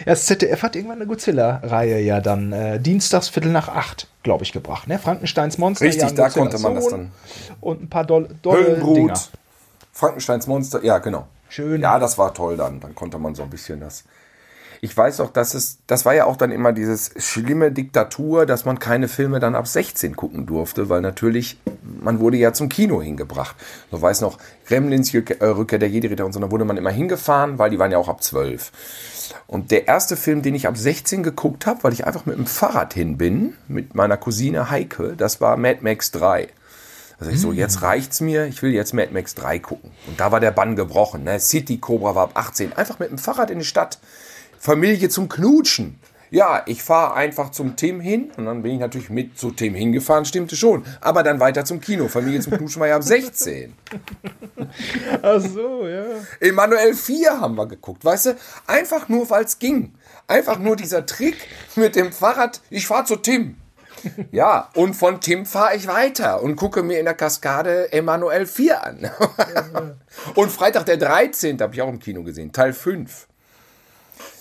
Ja, 0.00 0.12
Das 0.12 0.26
ZDF 0.26 0.62
hat 0.62 0.76
irgendwann 0.76 0.98
eine 0.98 1.06
Godzilla-Reihe 1.06 1.98
ja 2.00 2.20
dann 2.20 2.52
äh, 2.52 2.78
dienstags 2.80 3.28
Viertel 3.28 3.50
nach 3.52 3.68
acht, 3.68 4.08
glaube 4.22 4.44
ich, 4.44 4.52
gebracht. 4.52 4.88
Ne? 4.88 4.98
Frankensteins 4.98 5.56
Monster. 5.58 5.86
Richtig, 5.86 6.12
da 6.14 6.28
konnte 6.28 6.58
man 6.58 6.74
das 6.74 6.88
dann- 6.88 7.10
Und 7.62 7.82
ein 7.82 7.88
paar 7.88 8.04
dolle, 8.04 8.28
dolle 8.42 8.62
Dinger. 8.62 8.84
Höllenbrut, 8.86 9.30
Frankensteins 9.92 10.46
Monster, 10.46 10.82
ja, 10.84 10.98
genau. 10.98 11.26
Schön. 11.48 11.82
Ja, 11.82 11.98
das 11.98 12.18
war 12.18 12.34
toll 12.34 12.56
dann. 12.56 12.80
Dann 12.80 12.94
konnte 12.94 13.18
man 13.18 13.34
so 13.34 13.42
ein 13.42 13.50
bisschen 13.50 13.80
das. 13.80 14.04
Ich 14.80 14.96
weiß 14.96 15.20
auch, 15.20 15.30
dass 15.30 15.54
es, 15.54 15.78
das 15.86 16.04
war 16.04 16.14
ja 16.14 16.26
auch 16.26 16.36
dann 16.36 16.52
immer 16.52 16.72
dieses 16.72 17.12
schlimme 17.16 17.72
Diktatur, 17.72 18.46
dass 18.46 18.64
man 18.64 18.78
keine 18.78 19.08
Filme 19.08 19.40
dann 19.40 19.54
ab 19.54 19.66
16 19.66 20.16
gucken 20.16 20.46
durfte, 20.46 20.88
weil 20.88 21.00
natürlich, 21.00 21.58
man 21.82 22.20
wurde 22.20 22.36
ja 22.36 22.52
zum 22.52 22.68
Kino 22.68 23.00
hingebracht. 23.00 23.56
So 23.90 24.00
weiß 24.00 24.20
noch, 24.20 24.38
Gremlins, 24.66 25.14
Rückkehr 25.14 25.40
äh, 25.40 25.46
Rückkehr 25.46 25.78
der 25.78 25.88
Jedi-Ritter 25.88 26.26
und 26.26 26.32
so, 26.32 26.40
da 26.40 26.50
wurde 26.50 26.64
man 26.64 26.76
immer 26.76 26.90
hingefahren, 26.90 27.58
weil 27.58 27.70
die 27.70 27.78
waren 27.78 27.90
ja 27.90 27.98
auch 27.98 28.08
ab 28.08 28.22
12. 28.22 28.70
Und 29.46 29.70
der 29.70 29.88
erste 29.88 30.16
Film, 30.16 30.42
den 30.42 30.54
ich 30.54 30.68
ab 30.68 30.76
16 30.76 31.22
geguckt 31.22 31.66
habe, 31.66 31.82
weil 31.84 31.92
ich 31.92 32.06
einfach 32.06 32.26
mit 32.26 32.36
dem 32.36 32.46
Fahrrad 32.46 32.94
hin 32.94 33.16
bin, 33.16 33.54
mit 33.68 33.94
meiner 33.94 34.16
Cousine 34.16 34.70
Heike, 34.70 35.14
das 35.16 35.40
war 35.40 35.56
Mad 35.56 35.78
Max 35.82 36.10
3. 36.10 36.48
Also 37.18 37.32
ich 37.32 37.40
so, 37.40 37.52
jetzt 37.52 37.82
reicht's 37.82 38.20
mir, 38.20 38.46
ich 38.46 38.62
will 38.62 38.72
jetzt 38.72 38.92
Mad 38.92 39.12
Max 39.12 39.34
3 39.34 39.58
gucken. 39.58 39.90
Und 40.06 40.20
da 40.20 40.32
war 40.32 40.40
der 40.40 40.50
Bann 40.50 40.76
gebrochen. 40.76 41.24
Ne? 41.24 41.40
City 41.40 41.78
Cobra 41.78 42.14
war 42.14 42.24
ab 42.24 42.32
18. 42.34 42.74
Einfach 42.74 42.98
mit 42.98 43.10
dem 43.10 43.18
Fahrrad 43.18 43.50
in 43.50 43.60
die 43.60 43.64
Stadt. 43.64 43.98
Familie 44.58 45.08
zum 45.08 45.28
Knutschen. 45.28 45.98
Ja, 46.30 46.62
ich 46.66 46.82
fahre 46.82 47.14
einfach 47.14 47.50
zum 47.50 47.76
Tim 47.76 48.00
hin 48.00 48.32
und 48.36 48.46
dann 48.46 48.62
bin 48.62 48.72
ich 48.72 48.80
natürlich 48.80 49.10
mit 49.10 49.38
zu 49.38 49.52
Tim 49.52 49.74
hingefahren, 49.74 50.24
stimmte 50.24 50.56
schon. 50.56 50.84
Aber 51.00 51.22
dann 51.22 51.38
weiter 51.38 51.64
zum 51.64 51.80
Kino. 51.80 52.08
Familie 52.08 52.40
zum 52.40 52.54
Knutschen 52.54 52.80
war 52.80 52.88
ja 52.88 52.96
ab 52.96 53.04
16. 53.04 53.72
Ach 55.22 55.40
so, 55.40 55.86
ja. 55.86 56.04
Emanuel 56.40 56.94
4 56.94 57.40
haben 57.40 57.54
wir 57.54 57.66
geguckt, 57.66 58.04
weißt 58.04 58.26
du? 58.26 58.36
Einfach 58.66 59.08
nur, 59.08 59.30
weil 59.30 59.44
es 59.44 59.58
ging. 59.58 59.94
Einfach 60.26 60.58
nur 60.58 60.74
dieser 60.74 61.06
Trick 61.06 61.36
mit 61.76 61.94
dem 61.94 62.12
Fahrrad, 62.12 62.60
ich 62.70 62.86
fahre 62.88 63.04
zu 63.04 63.16
Tim. 63.16 63.56
Ja, 64.32 64.70
und 64.74 64.94
von 64.94 65.20
Tim 65.20 65.46
fahre 65.46 65.76
ich 65.76 65.86
weiter 65.86 66.42
und 66.42 66.56
gucke 66.56 66.82
mir 66.82 66.98
in 66.98 67.04
der 67.04 67.14
Kaskade 67.14 67.92
Emanuel 67.92 68.46
4 68.46 68.84
an. 68.84 69.10
und 70.34 70.50
Freitag 70.50 70.86
der 70.86 70.96
13. 70.96 71.60
habe 71.60 71.74
ich 71.74 71.82
auch 71.82 71.88
im 71.88 71.98
Kino 71.98 72.22
gesehen, 72.22 72.52
Teil 72.52 72.72
5. 72.72 73.26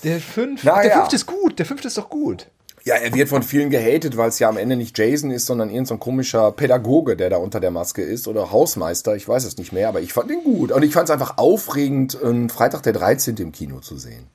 Der 0.03 0.19
fünfte, 0.19 0.67
Na 0.67 0.81
der 0.81 0.91
ja. 0.91 0.97
fünfte 0.97 1.15
ist 1.15 1.25
gut, 1.25 1.59
der 1.59 1.65
fünfte 1.65 1.87
ist 1.87 1.97
doch 1.97 2.09
gut. 2.09 2.47
Ja, 2.83 2.95
er 2.95 3.15
wird 3.15 3.29
von 3.29 3.41
vielen 3.41 3.71
gehatet, 3.71 4.15
weil 4.15 4.29
es 4.29 4.37
ja 4.37 4.47
am 4.47 4.57
Ende 4.57 4.75
nicht 4.75 4.95
Jason 4.95 5.31
ist, 5.31 5.47
sondern 5.47 5.69
irgendein 5.69 5.85
so 5.87 5.97
komischer 5.97 6.51
Pädagoge, 6.51 7.17
der 7.17 7.31
da 7.31 7.37
unter 7.37 7.59
der 7.59 7.71
Maske 7.71 8.03
ist 8.03 8.27
oder 8.27 8.51
Hausmeister, 8.51 9.15
ich 9.15 9.27
weiß 9.27 9.43
es 9.45 9.57
nicht 9.57 9.73
mehr, 9.73 9.89
aber 9.89 10.01
ich 10.01 10.13
fand 10.13 10.29
ihn 10.29 10.43
gut. 10.43 10.71
Und 10.71 10.83
ich 10.83 10.93
fand 10.93 11.09
es 11.09 11.11
einfach 11.11 11.39
aufregend, 11.39 12.21
einen 12.21 12.49
Freitag 12.49 12.83
der 12.83 12.93
13. 12.93 13.37
im 13.37 13.51
Kino 13.51 13.79
zu 13.79 13.97
sehen. 13.97 14.27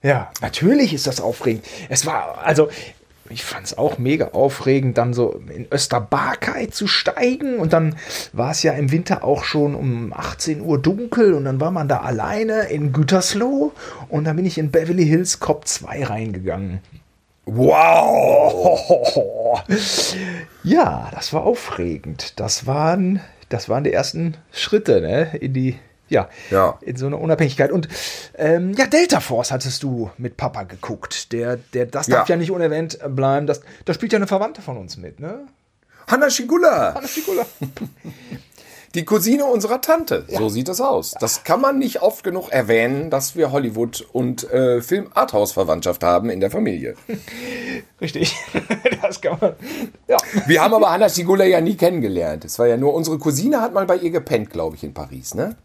Ja, 0.00 0.30
natürlich 0.40 0.94
ist 0.94 1.08
das 1.08 1.20
aufregend. 1.20 1.64
Es 1.88 2.06
war, 2.06 2.38
also, 2.38 2.68
ich 3.30 3.44
fand 3.44 3.66
es 3.66 3.76
auch 3.76 3.98
mega 3.98 4.28
aufregend, 4.28 4.98
dann 4.98 5.12
so 5.12 5.40
in 5.54 5.66
Österbarkei 5.70 6.66
zu 6.66 6.86
steigen. 6.86 7.58
Und 7.58 7.72
dann 7.72 7.96
war 8.32 8.50
es 8.50 8.62
ja 8.62 8.72
im 8.72 8.90
Winter 8.90 9.24
auch 9.24 9.44
schon 9.44 9.74
um 9.74 10.12
18 10.12 10.60
Uhr 10.60 10.78
dunkel 10.78 11.34
und 11.34 11.44
dann 11.44 11.60
war 11.60 11.70
man 11.70 11.88
da 11.88 12.00
alleine 12.00 12.68
in 12.68 12.92
Gütersloh. 12.92 13.72
Und 14.08 14.24
dann 14.24 14.36
bin 14.36 14.46
ich 14.46 14.58
in 14.58 14.70
Beverly 14.70 15.06
Hills 15.06 15.40
Cop 15.40 15.66
2 15.66 16.04
reingegangen. 16.04 16.80
Wow! 17.44 19.62
Ja, 20.62 21.10
das 21.14 21.32
war 21.32 21.44
aufregend. 21.44 22.38
Das 22.38 22.66
waren, 22.66 23.20
das 23.48 23.70
waren 23.70 23.84
die 23.84 23.92
ersten 23.92 24.36
Schritte, 24.52 25.00
ne, 25.00 25.34
in 25.40 25.54
die, 25.54 25.76
ja, 26.08 26.28
Ja. 26.50 26.78
in 26.80 26.96
so 26.96 27.06
eine 27.06 27.16
Unabhängigkeit. 27.16 27.70
Und 27.72 27.88
ähm, 28.36 28.74
ja, 28.74 28.86
Delta 28.86 29.20
Force 29.20 29.50
hattest 29.50 29.82
du 29.82 30.10
mit 30.18 30.36
Papa 30.36 30.64
geguckt. 30.64 31.32
Der, 31.32 31.56
der, 31.56 31.86
das 31.86 32.06
darf 32.06 32.28
Ja. 32.28 32.34
ja, 32.34 32.38
nicht 32.38 32.50
unerwähnt 32.50 32.98
bleiben. 33.08 33.46
Das, 33.46 33.60
da 33.84 33.94
spielt 33.94 34.12
ja 34.12 34.18
eine 34.18 34.26
Verwandte 34.26 34.62
von 34.62 34.76
uns 34.76 34.96
mit, 34.96 35.20
ne? 35.20 35.46
Hanna 36.06 36.30
Schigula, 36.30 36.90
Anna 36.92 37.06
Schikula. 37.06 37.44
die 38.94 39.04
Cousine 39.04 39.44
unserer 39.44 39.82
Tante. 39.82 40.24
So 40.28 40.48
sieht 40.48 40.68
das 40.68 40.80
aus. 40.80 41.14
Das 41.20 41.44
kann 41.44 41.60
man 41.60 41.78
nicht 41.78 42.00
oft 42.00 42.24
genug 42.24 42.48
erwähnen, 42.50 43.10
dass 43.10 43.36
wir 43.36 43.52
Hollywood 43.52 44.06
und 44.12 44.50
äh, 44.50 44.80
Film-Arthouse-Verwandtschaft 44.80 46.02
haben 46.02 46.30
in 46.30 46.40
der 46.40 46.50
Familie. 46.50 46.94
Richtig. 48.00 48.34
das 49.02 49.20
kann 49.20 49.36
man. 49.38 49.52
Ja. 50.06 50.16
Wir 50.46 50.62
haben 50.62 50.72
aber 50.72 50.90
Hanna 50.90 51.10
Schigula 51.10 51.44
ja 51.44 51.60
nie 51.60 51.76
kennengelernt. 51.76 52.46
Es 52.46 52.58
war 52.58 52.66
ja 52.66 52.78
nur, 52.78 52.94
unsere 52.94 53.18
Cousine 53.18 53.60
hat 53.60 53.74
mal 53.74 53.84
bei 53.84 53.96
ihr 53.96 54.10
gepennt, 54.10 54.48
glaube 54.50 54.76
ich, 54.76 54.84
in 54.84 54.94
Paris, 54.94 55.34
ne? 55.34 55.56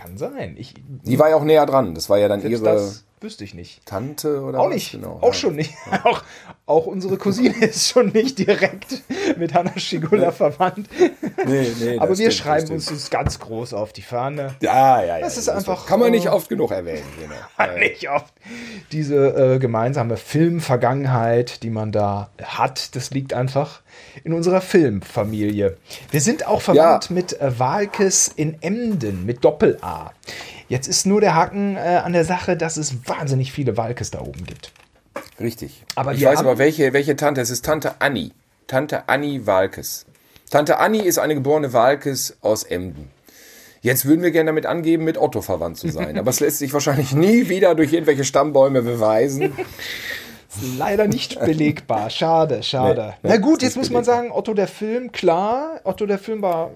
Kann 0.00 0.16
sein. 0.16 0.56
Ich, 0.58 0.74
Die 0.88 1.18
war 1.18 1.28
ja 1.28 1.36
auch 1.36 1.44
näher 1.44 1.66
dran. 1.66 1.94
Das 1.94 2.08
war 2.08 2.18
ja 2.18 2.26
dann 2.28 2.40
ihre, 2.42 2.62
das- 2.62 3.04
Wüsste 3.22 3.44
ich 3.44 3.52
nicht. 3.52 3.84
Tante 3.84 4.40
oder 4.40 4.60
Auch 4.60 4.70
nicht. 4.70 4.92
Genau. 4.92 5.18
Auch 5.20 5.28
Ja. 5.28 5.32
schon 5.34 5.56
nicht. 5.56 5.74
Auch, 6.04 6.22
auch 6.64 6.86
unsere 6.86 7.18
Cousine 7.18 7.54
ist 7.64 7.88
schon 7.90 8.08
nicht 8.08 8.38
direkt 8.38 9.02
mit 9.36 9.52
Hanna 9.52 9.78
Schigula 9.78 10.30
verwandt. 10.32 10.88
Nee, 11.46 11.70
nee, 11.80 11.98
Aber 11.98 12.08
das 12.08 12.18
wir 12.18 12.30
stimmt, 12.30 12.46
schreiben 12.46 12.60
das 12.62 12.70
uns 12.70 12.86
das 12.86 13.10
ganz 13.10 13.38
groß 13.38 13.74
auf 13.74 13.92
die 13.92 14.00
Fahne. 14.02 14.54
Ja, 14.62 15.02
ja, 15.02 15.18
ja. 15.18 15.20
Das 15.20 15.36
ist 15.36 15.48
einfach, 15.50 15.84
Kann 15.86 16.00
man 16.00 16.12
nicht 16.12 16.30
oft 16.30 16.48
genug 16.48 16.70
erwähnen. 16.70 17.02
Genau. 17.20 17.78
Nicht 17.78 18.08
oft 18.08 18.32
diese 18.92 19.54
äh, 19.54 19.58
gemeinsame 19.58 20.16
Filmvergangenheit, 20.16 21.62
die 21.62 21.70
man 21.70 21.92
da 21.92 22.30
hat, 22.42 22.94
das 22.96 23.10
liegt 23.10 23.34
einfach 23.34 23.82
in 24.24 24.32
unserer 24.32 24.60
Filmfamilie. 24.62 25.76
Wir 26.10 26.20
sind 26.22 26.46
auch 26.46 26.62
verwandt 26.62 27.08
Ja. 27.10 27.14
mit 27.14 27.38
äh, 27.40 27.58
Walkes 27.58 28.28
in 28.28 28.62
Emden 28.62 29.26
mit 29.26 29.44
Doppel-A. 29.44 30.12
Jetzt 30.70 30.86
ist 30.86 31.04
nur 31.04 31.20
der 31.20 31.34
Haken 31.34 31.76
äh, 31.76 32.00
an 32.04 32.12
der 32.12 32.24
Sache, 32.24 32.56
dass 32.56 32.76
es 32.76 32.94
wahnsinnig 33.04 33.50
viele 33.50 33.76
Walkes 33.76 34.12
da 34.12 34.20
oben 34.20 34.46
gibt. 34.46 34.70
Richtig. 35.40 35.84
Aber 35.96 36.14
ich 36.14 36.24
weiß 36.24 36.38
aber, 36.38 36.58
welche, 36.58 36.92
welche 36.92 37.16
Tante. 37.16 37.40
Es 37.40 37.50
ist 37.50 37.64
Tante 37.64 38.00
Anni. 38.00 38.30
Tante 38.68 39.08
Anni 39.08 39.48
Walkes. 39.48 40.06
Tante 40.48 40.78
Anni 40.78 41.00
ist 41.00 41.18
eine 41.18 41.34
geborene 41.34 41.72
Walkes 41.72 42.36
aus 42.40 42.62
Emden. 42.62 43.10
Jetzt 43.82 44.04
würden 44.04 44.22
wir 44.22 44.30
gerne 44.30 44.50
damit 44.50 44.64
angeben, 44.64 45.02
mit 45.02 45.18
Otto 45.18 45.42
verwandt 45.42 45.76
zu 45.76 45.88
sein. 45.88 46.16
Aber 46.20 46.30
es 46.30 46.38
lässt 46.38 46.58
sich 46.58 46.72
wahrscheinlich 46.72 47.14
nie 47.14 47.48
wieder 47.48 47.74
durch 47.74 47.92
irgendwelche 47.92 48.22
Stammbäume 48.22 48.82
beweisen. 48.82 49.52
Leider 50.78 51.06
nicht 51.06 51.38
belegbar. 51.44 52.10
Schade, 52.10 52.62
schade. 52.62 53.14
Nee, 53.22 53.30
Na 53.30 53.36
gut, 53.36 53.62
jetzt 53.62 53.76
muss 53.76 53.90
man 53.90 54.04
sagen, 54.04 54.32
Otto 54.32 54.54
der 54.54 54.66
Film, 54.68 55.12
klar, 55.12 55.80
Otto 55.84 56.06
der 56.06 56.18
Film 56.18 56.42
war 56.42 56.70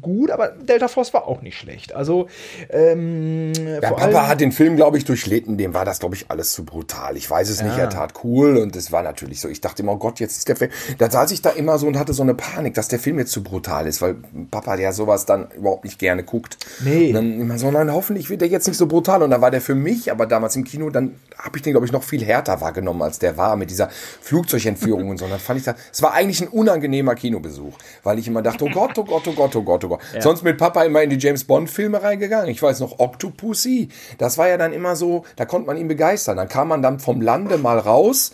gut, 0.00 0.30
aber 0.30 0.48
Delta 0.48 0.88
Force 0.88 1.14
war 1.14 1.26
auch 1.28 1.40
nicht 1.42 1.56
schlecht. 1.56 1.94
Also, 1.94 2.26
ähm, 2.70 3.52
Ja, 3.54 3.80
Papa 3.80 4.02
allem, 4.02 4.28
hat 4.28 4.40
den 4.40 4.52
Film, 4.52 4.76
glaube 4.76 4.98
ich, 4.98 5.04
durchlitten. 5.04 5.56
Dem 5.58 5.74
war 5.74 5.84
das, 5.84 6.00
glaube 6.00 6.14
ich, 6.16 6.26
alles 6.30 6.52
zu 6.52 6.64
brutal. 6.64 7.16
Ich 7.16 7.30
weiß 7.30 7.48
es 7.50 7.62
nicht. 7.62 7.78
Er 7.78 7.88
tat 7.88 8.14
cool 8.24 8.56
und 8.56 8.74
es 8.76 8.90
war 8.92 9.02
natürlich 9.02 9.40
so. 9.40 9.48
Ich 9.48 9.60
dachte 9.60 9.82
immer, 9.82 9.92
oh 9.92 9.98
Gott, 9.98 10.20
jetzt 10.20 10.38
ist 10.38 10.48
der 10.48 10.56
Film. 10.56 10.70
Da 10.98 11.10
saß 11.10 11.30
ich 11.30 11.40
da 11.42 11.50
immer 11.50 11.78
so 11.78 11.86
und 11.86 11.98
hatte 11.98 12.12
so 12.12 12.22
eine 12.22 12.34
Panik, 12.34 12.74
dass 12.74 12.88
der 12.88 12.98
Film 12.98 13.18
jetzt 13.18 13.32
zu 13.32 13.42
brutal 13.42 13.86
ist, 13.86 14.02
weil 14.02 14.16
Papa 14.50 14.76
ja 14.76 14.92
sowas 14.92 15.26
dann 15.26 15.50
überhaupt 15.52 15.84
nicht 15.84 15.98
gerne 15.98 16.24
guckt. 16.24 16.56
Nee. 16.84 17.08
Und 17.08 17.14
dann 17.14 17.40
immer 17.40 17.58
so, 17.58 17.70
nein, 17.70 17.92
hoffentlich 17.92 18.28
wird 18.28 18.40
der 18.40 18.48
jetzt 18.48 18.66
nicht 18.66 18.76
so 18.76 18.86
brutal. 18.86 19.22
Und 19.22 19.30
dann 19.30 19.40
war 19.40 19.50
der 19.50 19.60
für 19.60 19.74
mich, 19.74 20.10
aber 20.10 20.26
damals 20.26 20.56
im 20.56 20.64
Kino, 20.64 20.90
dann 20.90 21.14
habe 21.38 21.56
ich 21.56 21.62
den, 21.62 21.72
glaube 21.72 21.86
ich, 21.86 21.92
noch 21.92 22.02
viel 22.02 22.24
härter 22.24 22.60
wahrgenommen, 22.60 23.02
als 23.02 23.19
der 23.22 23.36
war, 23.36 23.56
mit 23.56 23.70
dieser 23.70 23.88
Flugzeugentführung 23.90 25.08
und 25.08 25.18
so. 25.18 25.24
Und 25.24 25.30
dann 25.30 25.40
fand 25.40 25.58
ich 25.58 25.64
das, 25.64 25.76
es 25.92 26.02
war 26.02 26.12
eigentlich 26.12 26.40
ein 26.40 26.48
unangenehmer 26.48 27.14
Kinobesuch, 27.14 27.76
weil 28.02 28.18
ich 28.18 28.26
immer 28.26 28.42
dachte, 28.42 28.64
oh 28.64 28.70
Gott, 28.70 28.98
oh 28.98 29.04
Gott, 29.04 29.26
oh 29.28 29.32
Gott, 29.32 29.56
oh 29.56 29.62
Gott, 29.62 29.84
oh 29.84 29.88
Gott. 29.88 30.00
Sonst 30.20 30.42
mit 30.42 30.58
Papa 30.58 30.84
immer 30.84 31.02
in 31.02 31.10
die 31.10 31.18
James 31.18 31.44
Bond 31.44 31.70
Filme 31.70 32.02
reingegangen. 32.02 32.48
Ich 32.48 32.62
weiß 32.62 32.80
noch, 32.80 32.98
Octopussy. 32.98 33.88
Das 34.18 34.38
war 34.38 34.48
ja 34.48 34.56
dann 34.56 34.72
immer 34.72 34.96
so, 34.96 35.24
da 35.36 35.44
konnte 35.44 35.66
man 35.66 35.76
ihn 35.76 35.88
begeistern. 35.88 36.36
Dann 36.36 36.48
kam 36.48 36.68
man 36.68 36.82
dann 36.82 36.98
vom 37.00 37.20
Lande 37.20 37.58
mal 37.58 37.78
raus 37.78 38.32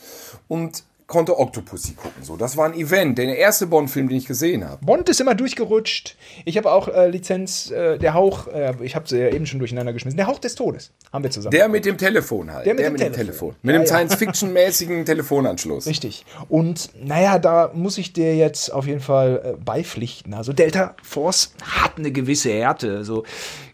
und 0.49 0.84
konnte 1.07 1.38
Octopussy 1.38 1.94
gucken. 1.94 2.22
So, 2.24 2.36
das 2.36 2.57
war 2.57 2.66
ein 2.66 2.74
Event. 2.74 3.16
Der 3.18 3.36
erste 3.36 3.66
Bond-Film, 3.66 4.09
den 4.09 4.18
ich 4.18 4.26
gesehen 4.26 4.68
habe. 4.68 4.84
Bond 4.84 5.09
ist 5.09 5.20
immer 5.20 5.34
durchgerutscht. 5.36 6.16
Ich 6.44 6.57
habe 6.57 6.72
auch 6.72 6.88
äh, 6.88 7.09
Lizenz, 7.09 7.70
äh, 7.70 7.96
der 7.98 8.14
Hauch, 8.14 8.48
äh, 8.48 8.74
ich 8.82 8.96
habe 8.96 9.09
sie 9.09 9.18
ja 9.20 9.28
eben 9.28 9.46
schon 9.46 9.61
durcheinander 9.61 9.92
geschmissen. 9.92 10.16
Der 10.16 10.26
Hauch 10.26 10.38
des 10.40 10.57
Todes 10.57 10.92
haben 11.12 11.22
wir 11.22 11.30
zusammen. 11.30 11.52
Der 11.52 11.68
mit 11.68 11.84
dem 11.84 11.96
Telefon 11.96 12.52
halt. 12.52 12.66
Der 12.66 12.74
mit 12.74 13.00
dem 13.00 13.12
Telefon. 13.12 13.54
Mit 13.62 13.74
Ja, 13.74 13.80
dem 13.80 13.86
ja. 13.86 13.86
Science-Fiction-mäßigen 13.86 15.04
Telefonanschluss. 15.07 15.86
Richtig. 15.86 16.24
Und 16.48 16.90
naja, 17.00 17.38
da 17.38 17.70
muss 17.72 17.98
ich 17.98 18.12
dir 18.12 18.36
jetzt 18.36 18.70
auf 18.72 18.86
jeden 18.86 19.00
Fall 19.00 19.42
äh, 19.44 19.64
beipflichten. 19.64 20.34
Also 20.34 20.52
Delta 20.52 20.96
Force 21.02 21.52
hat 21.62 21.98
eine 21.98 22.11
gewisse 22.11 22.50
Härte. 22.50 22.96
Also 22.96 23.24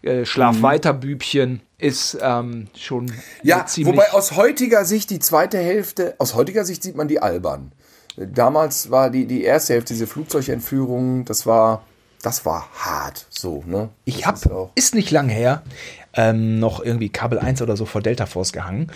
äh, 0.03 0.25
Schlaf 0.25 0.61
weiter, 0.61 0.93
Bübchen 0.93 1.61
ist 1.77 2.17
ähm, 2.21 2.67
schon 2.77 3.11
Ja, 3.41 3.65
ziemlich. 3.65 3.95
wobei 3.95 4.11
aus 4.13 4.33
heutiger 4.35 4.85
Sicht 4.85 5.09
die 5.09 5.19
zweite 5.19 5.57
Hälfte, 5.57 6.15
aus 6.19 6.35
heutiger 6.35 6.63
Sicht 6.65 6.83
sieht 6.83 6.95
man 6.95 7.07
die 7.07 7.21
albern. 7.21 7.71
Damals 8.15 8.91
war 8.91 9.09
die, 9.09 9.25
die 9.25 9.43
erste 9.43 9.73
Hälfte, 9.73 9.93
diese 9.93 10.05
Flugzeugentführung, 10.07 11.25
das 11.25 11.45
war, 11.45 11.83
das 12.21 12.45
war 12.45 12.69
hart, 12.73 13.25
so, 13.29 13.63
ne? 13.65 13.89
Ich 14.05 14.25
habe, 14.25 14.37
ist 14.37 14.51
auch- 14.51 14.71
ist 14.75 14.93
nicht 14.95 15.09
lang 15.11 15.29
her, 15.29 15.63
ähm, 16.13 16.59
noch 16.59 16.79
irgendwie 16.83 17.09
Kabel 17.09 17.39
1 17.39 17.61
oder 17.61 17.75
so 17.75 17.85
vor 17.85 18.01
Delta 18.01 18.25
Force 18.27 18.53
gehangen. 18.53 18.91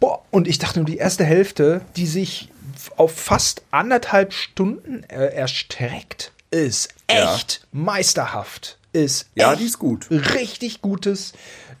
Boah, 0.00 0.22
und 0.30 0.48
ich 0.48 0.58
dachte 0.58 0.78
nur, 0.78 0.86
die 0.86 0.96
erste 0.96 1.24
Hälfte, 1.24 1.80
die 1.96 2.06
sich 2.06 2.50
auf 2.96 3.12
fast 3.14 3.62
anderthalb 3.72 4.32
Stunden 4.32 5.02
äh, 5.08 5.26
erstreckt, 5.34 6.32
ist 6.50 6.88
Ja. 7.10 7.34
echt 7.34 7.66
meisterhaft. 7.72 8.78
Ist 8.92 9.30
Ja, 9.34 9.54
die 9.56 9.64
ist 9.64 9.78
gut. 9.78 10.06
Richtig 10.10 10.82
gutes, 10.82 11.32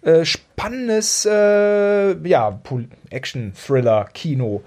äh, 0.02 0.24
spannendes, 0.24 1.26
äh, 1.26 2.12
ja, 2.28 2.50
Pol- 2.50 2.88
Action-Thriller, 3.10 4.08
Kino. 4.14 4.62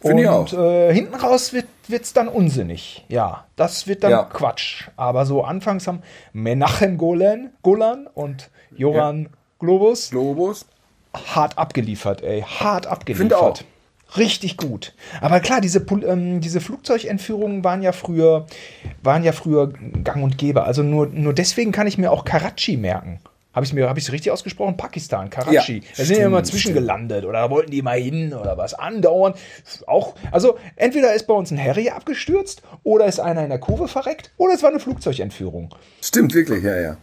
Finde 0.00 0.22
ich 0.22 0.28
Und 0.28 0.52
äh, 0.54 0.92
hinten 0.92 1.14
raus 1.14 1.52
wird 1.52 1.66
es 1.88 2.12
dann 2.12 2.28
unsinnig. 2.28 3.04
Ja, 3.08 3.44
das 3.56 3.86
wird 3.86 4.02
dann 4.04 4.10
Ja. 4.10 4.22
Quatsch. 4.24 4.88
Aber 4.96 5.26
so 5.26 5.44
anfangs 5.44 5.86
haben 5.86 6.02
Menachem 6.32 6.96
Golan, 6.98 7.50
Golan 7.62 8.06
und 8.14 8.50
Joran 8.76 9.28
Globus 9.58 10.10
Globus. 10.10 10.66
hart 11.14 11.56
abgeliefert, 11.58 12.22
ey. 12.22 12.42
Hart 12.42 12.86
abgeliefert. 12.86 13.18
Finde 13.18 13.38
auch. 13.38 13.58
Richtig 14.16 14.56
gut. 14.56 14.94
Aber 15.20 15.40
klar, 15.40 15.60
diese, 15.60 15.84
ähm, 16.06 16.40
diese 16.40 16.60
Flugzeugentführungen 16.60 17.64
waren 17.64 17.82
ja 17.82 17.92
früher, 17.92 18.46
waren 19.02 19.24
ja 19.24 19.32
früher 19.32 19.72
gang 20.04 20.22
und 20.22 20.38
gäbe. 20.38 20.64
Also 20.64 20.82
nur, 20.82 21.06
nur 21.08 21.32
deswegen 21.32 21.72
kann 21.72 21.86
ich 21.86 21.98
mir 21.98 22.12
auch 22.12 22.24
Karachi 22.24 22.76
merken. 22.76 23.20
Habe 23.54 23.64
ich 23.66 23.72
es 23.72 24.10
richtig 24.12 24.32
ausgesprochen? 24.32 24.76
Pakistan, 24.76 25.30
Karachi. 25.30 25.78
Ja, 25.78 25.84
da 25.96 26.04
sind 26.04 26.16
ja 26.18 26.26
immer 26.26 26.38
stimmt, 26.38 26.46
zwischengelandet 26.48 27.24
oder 27.24 27.42
da 27.42 27.50
wollten 27.50 27.70
die 27.70 27.82
mal 27.82 28.00
hin 28.00 28.32
oder 28.34 28.58
was 28.58 28.74
andauern. 28.74 29.34
Auch, 29.86 30.16
also 30.32 30.58
entweder 30.74 31.14
ist 31.14 31.28
bei 31.28 31.34
uns 31.34 31.52
ein 31.52 31.58
Harrier 31.62 31.94
abgestürzt 31.94 32.62
oder 32.82 33.06
ist 33.06 33.20
einer 33.20 33.44
in 33.44 33.50
der 33.50 33.60
Kurve 33.60 33.86
verreckt 33.86 34.32
oder 34.38 34.54
es 34.54 34.62
war 34.64 34.70
eine 34.70 34.80
Flugzeugentführung. 34.80 35.72
Stimmt, 36.02 36.34
wirklich, 36.34 36.64
ja, 36.64 36.80
ja. 36.80 36.96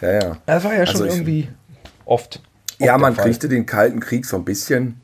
Ja, 0.00 0.12
ja. 0.12 0.36
Das 0.46 0.64
war 0.64 0.74
ja 0.74 0.86
schon 0.86 0.94
Also 1.02 1.04
ich- 1.04 1.12
irgendwie 1.12 1.48
oft. 2.06 2.36
oft 2.36 2.80
Ja, 2.80 2.96
man 2.96 3.14
kriegte 3.14 3.48
den 3.50 3.66
Kalten 3.66 4.00
Krieg 4.00 4.24
so 4.24 4.36
ein 4.36 4.44
bisschen 4.46 5.00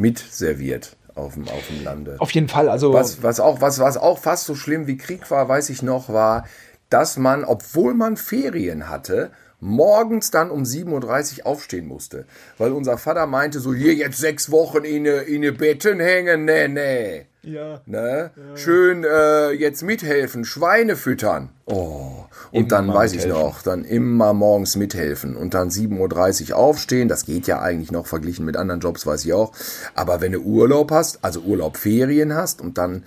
mitserviert 0.00 0.96
auf 1.14 1.34
dem, 1.34 1.48
auf 1.48 1.66
dem 1.68 1.84
Lande. 1.84 2.16
Auf 2.18 2.30
jeden 2.32 2.48
Fall, 2.48 2.68
also. 2.68 2.92
Was, 2.92 3.22
was, 3.22 3.40
auch, 3.40 3.60
was, 3.60 3.78
was 3.78 3.96
auch 3.96 4.18
fast 4.18 4.46
so 4.46 4.54
schlimm 4.54 4.86
wie 4.86 4.96
Krieg 4.96 5.30
war, 5.30 5.48
weiß 5.48 5.70
ich 5.70 5.82
noch, 5.82 6.08
war, 6.08 6.46
dass 6.88 7.16
man, 7.16 7.44
obwohl 7.44 7.94
man 7.94 8.16
Ferien 8.16 8.88
hatte, 8.88 9.30
morgens 9.60 10.30
dann 10.30 10.50
um 10.50 10.62
7.30 10.62 11.40
Uhr 11.40 11.46
aufstehen 11.46 11.86
musste. 11.86 12.26
Weil 12.58 12.72
unser 12.72 12.98
Vater 12.98 13.26
meinte 13.26 13.60
so, 13.60 13.72
hier 13.74 13.94
jetzt 13.94 14.18
sechs 14.18 14.50
Wochen 14.50 14.84
in 14.84 15.06
in 15.06 15.56
Betten 15.56 16.00
hängen, 16.00 16.44
nee, 16.44 16.68
nee. 16.68 17.26
Ja. 17.42 17.80
Ne? 17.86 18.30
Schön 18.54 19.02
äh, 19.04 19.50
jetzt 19.52 19.82
mithelfen, 19.82 20.44
Schweine 20.44 20.94
füttern. 20.94 21.48
Oh. 21.64 22.24
Und 22.50 22.70
dann 22.72 22.86
Immer 22.86 22.94
weiß 22.94 23.14
ich 23.14 23.26
noch, 23.26 23.62
dann 23.62 23.84
immer 23.84 24.34
morgens 24.34 24.76
mithelfen 24.76 25.36
und 25.36 25.54
dann 25.54 25.70
7.30 25.70 26.50
Uhr 26.50 26.56
aufstehen. 26.56 27.08
Das 27.08 27.24
geht 27.24 27.46
ja 27.46 27.60
eigentlich 27.60 27.92
noch 27.92 28.06
verglichen 28.06 28.44
mit 28.44 28.56
anderen 28.56 28.80
Jobs, 28.80 29.06
weiß 29.06 29.24
ich 29.24 29.32
auch. 29.32 29.52
Aber 29.94 30.20
wenn 30.20 30.32
du 30.32 30.40
Urlaub 30.40 30.90
hast, 30.90 31.20
also 31.22 31.40
Urlaub, 31.40 31.78
Ferien 31.78 32.34
hast 32.34 32.60
und 32.60 32.76
dann 32.76 33.04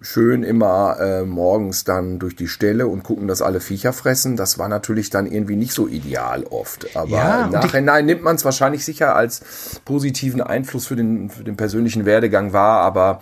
schön 0.00 0.42
immer 0.42 0.96
äh, 1.00 1.22
morgens 1.24 1.84
dann 1.84 2.18
durch 2.18 2.36
die 2.36 2.48
Ställe 2.48 2.86
und 2.86 3.02
gucken, 3.02 3.28
dass 3.28 3.42
alle 3.42 3.60
Viecher 3.60 3.92
fressen, 3.92 4.36
das 4.36 4.58
war 4.58 4.68
natürlich 4.68 5.10
dann 5.10 5.26
irgendwie 5.26 5.56
nicht 5.56 5.72
so 5.72 5.88
ideal 5.88 6.44
oft. 6.44 6.96
Aber 6.96 7.10
Ja, 7.10 7.44
im 7.44 7.50
Nachhinein 7.50 8.06
nimmt 8.06 8.22
man 8.22 8.36
es 8.36 8.44
wahrscheinlich 8.44 8.84
sicher 8.84 9.16
als 9.16 9.80
positiven 9.84 10.40
Einfluss 10.40 10.86
für 10.86 10.96
den, 10.96 11.30
für 11.30 11.44
den 11.44 11.56
persönlichen 11.56 12.04
Werdegang 12.04 12.52
wahr, 12.52 12.82
aber 12.82 13.20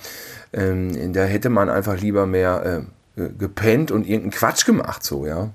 ähm, 0.53 1.13
da 1.13 1.25
hätte 1.25 1.49
man 1.49 1.69
einfach 1.69 1.99
lieber 2.01 2.27
mehr 2.27 2.85
äh, 3.17 3.29
gepennt 3.39 3.91
und 3.91 4.07
irgendeinen 4.07 4.31
Quatsch 4.31 4.65
gemacht, 4.65 5.05
so, 5.05 5.27
ja. 5.27 5.51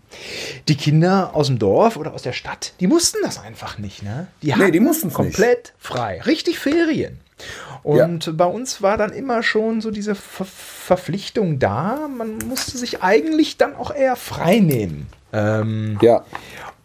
die 0.68 0.76
Kinder 0.76 1.32
aus 1.34 1.48
dem 1.48 1.58
Dorf 1.58 1.98
oder 1.98 2.14
aus 2.14 2.22
der 2.22 2.34
Stadt, 2.34 2.74
die 2.80 2.88
mussten 2.88 3.18
das 3.24 3.40
einfach 3.40 3.80
nicht, 3.80 4.04
ne? 4.04 4.28
Die 4.44 4.54
Nee, 4.56 4.72
die 4.72 4.80
mussten's 4.80 5.16
komplett 5.16 5.74
frei. 5.80 6.22
Richtig 6.26 6.60
Ferien. 6.60 7.20
Und 7.88 8.36
bei 8.38 8.46
uns 8.46 8.82
war 8.82 8.98
dann 8.98 9.14
immer 9.14 9.44
schon 9.44 9.80
so 9.82 9.92
diese 9.92 10.14
Ver 10.16 10.46
Verpflichtung 10.46 11.60
da. 11.60 12.08
Man 12.08 12.38
musste 12.48 12.78
sich 12.78 13.02
eigentlich 13.04 13.58
dann 13.58 13.76
auch 13.76 13.94
eher 13.94 14.16
frei 14.16 14.60
nehmen. 14.60 15.08
Ähm, 15.34 15.98
Ja. 16.02 16.24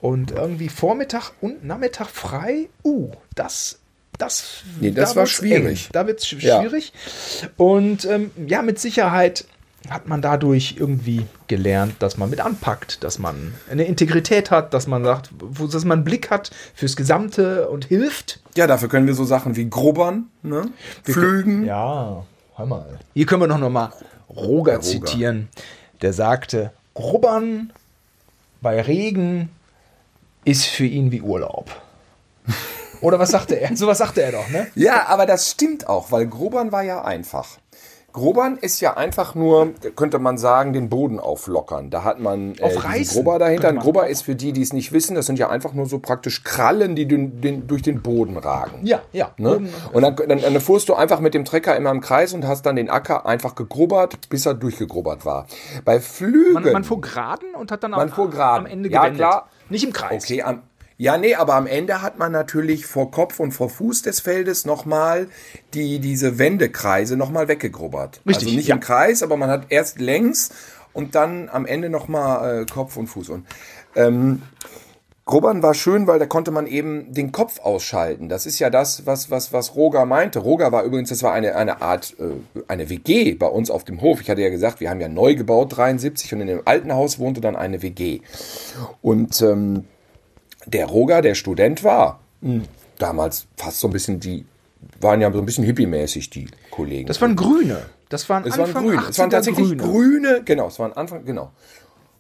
und 0.01 0.33
irgendwie 0.33 0.69
Vormittag 0.69 1.31
und 1.41 1.65
Nachmittag 1.65 2.09
frei, 2.09 2.69
uh, 2.85 3.11
das, 3.37 3.79
das, 4.19 4.63
Nee, 4.81 4.91
das 4.91 5.11
da 5.15 5.21
war 5.21 5.27
schwierig. 5.27 5.85
Eng. 5.87 5.91
Da 5.93 6.07
wird 6.07 6.21
es 6.21 6.31
Ja. 6.43 6.61
schwierig. 6.61 6.93
Und 7.57 8.05
ähm, 8.05 8.31
ja, 8.47 8.63
mit 8.63 8.79
Sicherheit 8.81 9.45
hat 9.91 10.09
man 10.09 10.23
dadurch 10.23 10.77
irgendwie 10.79 11.27
gelernt, 11.49 11.97
dass 11.99 12.17
man 12.17 12.31
mit 12.31 12.41
anpackt, 12.41 13.03
dass 13.05 13.19
man 13.19 13.55
eine 13.71 13.85
Integrität 13.85 14.51
hat, 14.51 14.75
dass 14.75 14.87
man 14.87 15.05
sagt, 15.05 15.31
wo, 15.39 15.67
dass 15.67 15.85
man 15.85 15.99
einen 15.99 16.05
Blick 16.05 16.31
hat 16.31 16.51
fürs 16.75 16.97
Gesamte 16.97 17.69
und 17.69 17.87
hilft. 17.87 18.41
Ja, 18.55 18.67
dafür 18.67 18.89
können 18.89 19.07
wir 19.07 19.15
so 19.15 19.25
Sachen 19.25 19.57
wie 19.57 19.69
grubbern, 19.69 20.27
ne? 20.43 20.71
Flügen. 21.03 21.65
Ja, 21.65 22.25
hör 22.57 22.67
mal. 22.67 22.99
Hier 23.15 23.27
können 23.27 23.43
wir 23.43 23.49
noch, 23.49 23.59
noch 23.59 23.71
mal 23.71 23.93
Roger, 24.31 24.77
Roger. 24.77 24.81
zitieren. 24.81 25.49
Der 26.01 26.13
sagte, 26.13 26.73
Grubbern 26.95 27.73
bei 28.61 28.81
Regen 28.81 29.51
ist 30.45 30.67
für 30.67 30.87
ihn 30.87 31.13
wie 31.13 31.21
Urlaub. 31.21 31.71
Oder 33.01 33.19
was 33.19 33.31
sagte 33.31 33.61
er? 33.61 33.77
So 33.77 33.87
was 33.87 33.99
sagte 33.99 34.23
er 34.23 34.33
doch, 34.33 34.49
ne? 34.49 34.69
Ja, 34.75 35.07
aber 35.09 35.27
das 35.27 35.51
stimmt 35.51 35.89
auch, 35.89 36.13
weil 36.13 36.27
Grobern 36.27 36.73
war 36.73 36.83
ja 36.83 37.05
einfach. 37.05 37.59
Grobern 38.13 38.57
ist 38.59 38.81
ja 38.81 38.97
einfach 38.97 39.35
nur, 39.35 39.73
könnte 39.97 40.19
man 40.19 40.37
sagen, 40.37 40.73
den 40.73 40.89
Boden 40.89 41.19
auflockern. 41.19 41.91
Da 41.91 42.05
hat 42.05 42.21
man 42.21 42.55
äh, 42.59 43.05
Grubber 43.05 43.39
dahinter. 43.39 43.69
Ein 43.69 43.77
man 43.77 43.85
Grubber 43.85 44.09
ist 44.09 44.23
für 44.23 44.35
die, 44.35 44.53
die 44.53 44.63
es 44.63 44.73
nicht 44.73 44.93
wissen, 44.93 45.15
das 45.15 45.27
sind 45.27 45.39
ja 45.39 45.49
einfach 45.49 45.73
nur 45.73 45.87
so 45.87 45.99
praktisch 45.99 46.45
Krallen, 46.45 46.95
die 46.95 47.07
den, 47.07 47.41
den, 47.41 47.67
durch 47.67 47.83
den 47.83 48.03
Boden 48.03 48.37
ragen. 48.37 48.81
Ja, 48.85 49.01
ja. 49.13 49.33
Ne? 49.39 49.69
Und 49.93 50.03
dann, 50.03 50.17
dann, 50.17 50.41
dann 50.41 50.61
fuhrst 50.61 50.89
du 50.89 50.95
einfach 50.95 51.21
mit 51.21 51.35
dem 51.35 51.45
Trecker 51.45 51.75
immer 51.77 51.91
im 51.91 52.01
Kreis 52.01 52.35
und 52.35 52.47
hast 52.47 52.67
dann 52.67 52.77
den 52.77 52.91
Acker 52.91 53.25
einfach 53.27 53.55
gegrubbert, 53.55 54.29
bis 54.29 54.45
er 54.47 54.55
durchgegrubbert 54.55 55.25
war. 55.25 55.47
Bei 55.85 56.01
Flügen. 56.01 56.53
Man, 56.53 56.73
man 56.73 56.85
fuhr 56.85 57.01
geraden 57.01 57.55
und 57.55 57.73
hat 57.73 57.83
dann 57.83 57.95
am, 57.95 58.13
am 58.13 58.67
Ende 58.67 58.91
Ja, 58.91 59.01
gewendet. 59.01 59.19
klar. 59.19 59.49
Nicht 59.71 59.85
im 59.85 59.93
Kreis. 59.93 60.25
Okay, 60.25 60.43
am, 60.43 60.63
ja, 60.97 61.17
nee, 61.19 61.35
aber 61.35 61.55
am 61.55 61.67
Ende 61.67 62.03
hat 62.03 62.19
man 62.19 62.33
natürlich 62.33 62.87
vor 62.87 63.11
Kopf 63.11 63.41
und 63.41 63.53
vor 63.53 63.69
Fuß 63.69 64.03
des 64.03 64.21
Feldes 64.21 64.65
nochmal 64.65 65.29
die, 65.75 65.99
diese 65.99 66.39
Wendekreise 66.39 67.17
nochmal 67.17 67.49
weggegrubbert. 67.49 68.21
Richtig, 68.27 68.47
Also 68.47 68.57
nicht 68.57 68.69
ja. 68.69 68.75
im 68.75 68.81
Kreis, 68.81 69.23
aber 69.23 69.37
man 69.37 69.51
hat 69.51 69.67
erst 69.71 70.01
längs 70.01 70.51
und 70.93 71.15
dann 71.15 71.49
am 71.49 71.67
Ende 71.67 71.89
nochmal 71.89 72.63
äh, 72.63 72.67
Kopf 72.67 72.97
und 72.97 73.07
Fuß. 73.07 73.31
Und 73.31 73.47
ähm, 73.97 74.43
Grubbern 75.25 75.63
war 75.63 75.73
schön, 75.75 76.09
weil 76.09 76.19
da 76.19 76.27
konnte 76.27 76.51
man 76.51 76.67
eben 76.67 77.13
den 77.15 77.31
Kopf 77.31 77.61
ausschalten. 77.61 78.29
Das 78.29 78.45
ist 78.45 78.59
ja 78.59 78.71
das, 78.71 79.07
was, 79.07 79.31
was, 79.31 79.53
was 79.53 79.77
Roger 79.77 80.05
meinte. 80.05 80.41
Roger 80.41 80.73
war 80.73 80.83
übrigens, 80.83 81.11
das 81.11 81.23
war 81.23 81.33
eine, 81.33 81.55
eine 81.55 81.81
Art, 81.81 82.17
äh, 82.19 82.61
eine 82.67 82.91
WG 82.91 83.35
bei 83.35 83.47
uns 83.47 83.71
auf 83.71 83.85
dem 83.85 84.01
Hof. 84.01 84.21
Ich 84.21 84.29
hatte 84.29 84.43
ja 84.43 84.51
gesagt, 84.51 84.81
wir 84.81 84.91
haben 84.91 85.01
ja 85.01 85.09
neu 85.09 85.37
gebaut, 85.37 85.77
73, 85.77 86.35
und 86.35 86.41
in 86.41 86.49
dem 86.49 86.63
alten 86.65 86.93
Haus 86.93 87.21
wohnte 87.21 87.41
dann 87.41 87.55
eine 87.55 87.83
WG. 87.83 88.21
Und 89.01 89.41
ähm, 89.43 89.85
der 90.67 90.87
Roger, 90.87 91.23
der 91.23 91.35
Student 91.35 91.85
war, 91.85 92.21
damals 92.99 93.47
fast 93.57 93.81
so 93.81 93.89
ein 93.89 93.93
bisschen 93.93 94.21
die, 94.21 94.45
waren 95.01 95.21
ja 95.21 95.33
so 95.33 95.39
ein 95.39 95.47
bisschen 95.47 95.65
hippie-mäßig, 95.65 96.31
die 96.31 96.49
Kollegen. 96.71 97.07
Das 97.07 97.21
waren 97.21 97.37
Grüne. 97.37 97.83
Das 98.09 98.29
waren 98.29 98.45
Es 98.45 98.59
waren 98.59 98.67
Anfang 98.67 98.85
grüne. 98.85 99.03
Es 99.09 99.19
waren 99.19 99.29
80er 99.29 99.33
tatsächlich 99.33 99.79
Grüne. 99.79 99.83
grüne. 99.83 100.43
Genau, 100.45 100.69
es 100.69 100.79
waren 100.79 100.93
Anfang, 100.93 101.25
genau. 101.25 101.51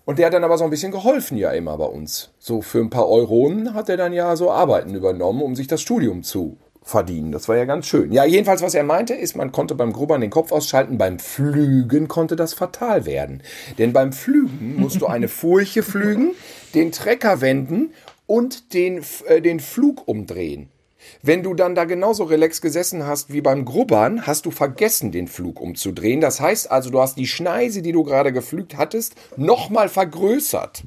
Und 0.05 0.18
der 0.18 0.26
hat 0.26 0.32
dann 0.32 0.43
aber 0.43 0.59
so 0.59 0.64
ein 0.64 0.70
bisschen 0.70 0.90
geholfen 0.90 1.36
ja 1.36 1.51
immer 1.53 1.76
bei 1.76 1.84
uns. 1.84 2.30
So 2.38 2.62
für 2.62 2.80
ein 2.80 2.90
paar 2.90 3.09
Euronen 3.09 3.74
hat 3.74 3.88
er 3.88 3.97
dann 3.97 4.12
ja 4.12 4.34
so 4.34 4.51
Arbeiten 4.51 4.95
übernommen, 4.95 5.43
um 5.43 5.55
sich 5.55 5.68
das 5.68 5.80
Studium 5.80 6.22
zu 6.22 6.57
verdienen. 6.82 7.30
Das 7.30 7.49
war 7.49 7.57
ja 7.57 7.64
ganz 7.64 7.86
schön. 7.86 8.11
Ja, 8.11 8.24
jedenfalls, 8.24 8.62
was 8.62 8.74
er 8.74 8.82
meinte, 8.82 9.14
ist, 9.14 9.36
man 9.36 9.53
konnte 9.53 9.74
beim 9.76 9.93
Grubbern 9.93 10.20
den 10.20 10.30
Kopf 10.30 10.51
ausschalten, 10.51 10.99
beim 10.99 11.20
Flügen 11.20 12.09
konnte 12.09 12.34
das 12.34 12.55
fatal 12.55 13.07
werden. 13.07 13.43
Denn 13.78 13.93
beim 13.93 14.12
Flügen 14.12 14.76
musst 14.76 15.01
du 15.01 15.07
eine 15.07 15.28
Furche 15.28 15.82
flügen, 15.84 16.32
den 16.74 16.90
Trecker 16.90 17.40
wenden 17.40 17.93
und 18.33 18.72
den, 18.72 19.05
äh, 19.26 19.43
den 19.43 19.61
Flug 19.61 20.09
umdrehen. 20.09 20.70
Wenn 21.20 21.43
du 21.43 21.53
dann 21.53 21.74
da 21.74 21.85
genauso 21.85 22.24
relax 22.24 22.62
gesessen 22.62 23.07
hast 23.07 23.30
wie 23.30 23.43
beim 23.43 23.66
Grubbern, 23.66 24.26
hast 24.26 24.47
du 24.47 24.51
vergessen, 24.51 25.12
den 25.12 25.28
Flug 25.28 25.61
umzudrehen. 25.61 26.22
Das 26.22 26.41
heißt 26.41 26.70
also, 26.70 26.89
du 26.89 27.03
hast 27.03 27.18
die 27.18 27.26
Schneise, 27.26 27.83
die 27.83 27.93
du 27.93 28.05
gerade 28.05 28.33
geflügt 28.33 28.78
hattest, 28.78 29.16
nochmal 29.37 29.91
vergrößert. 29.91 30.85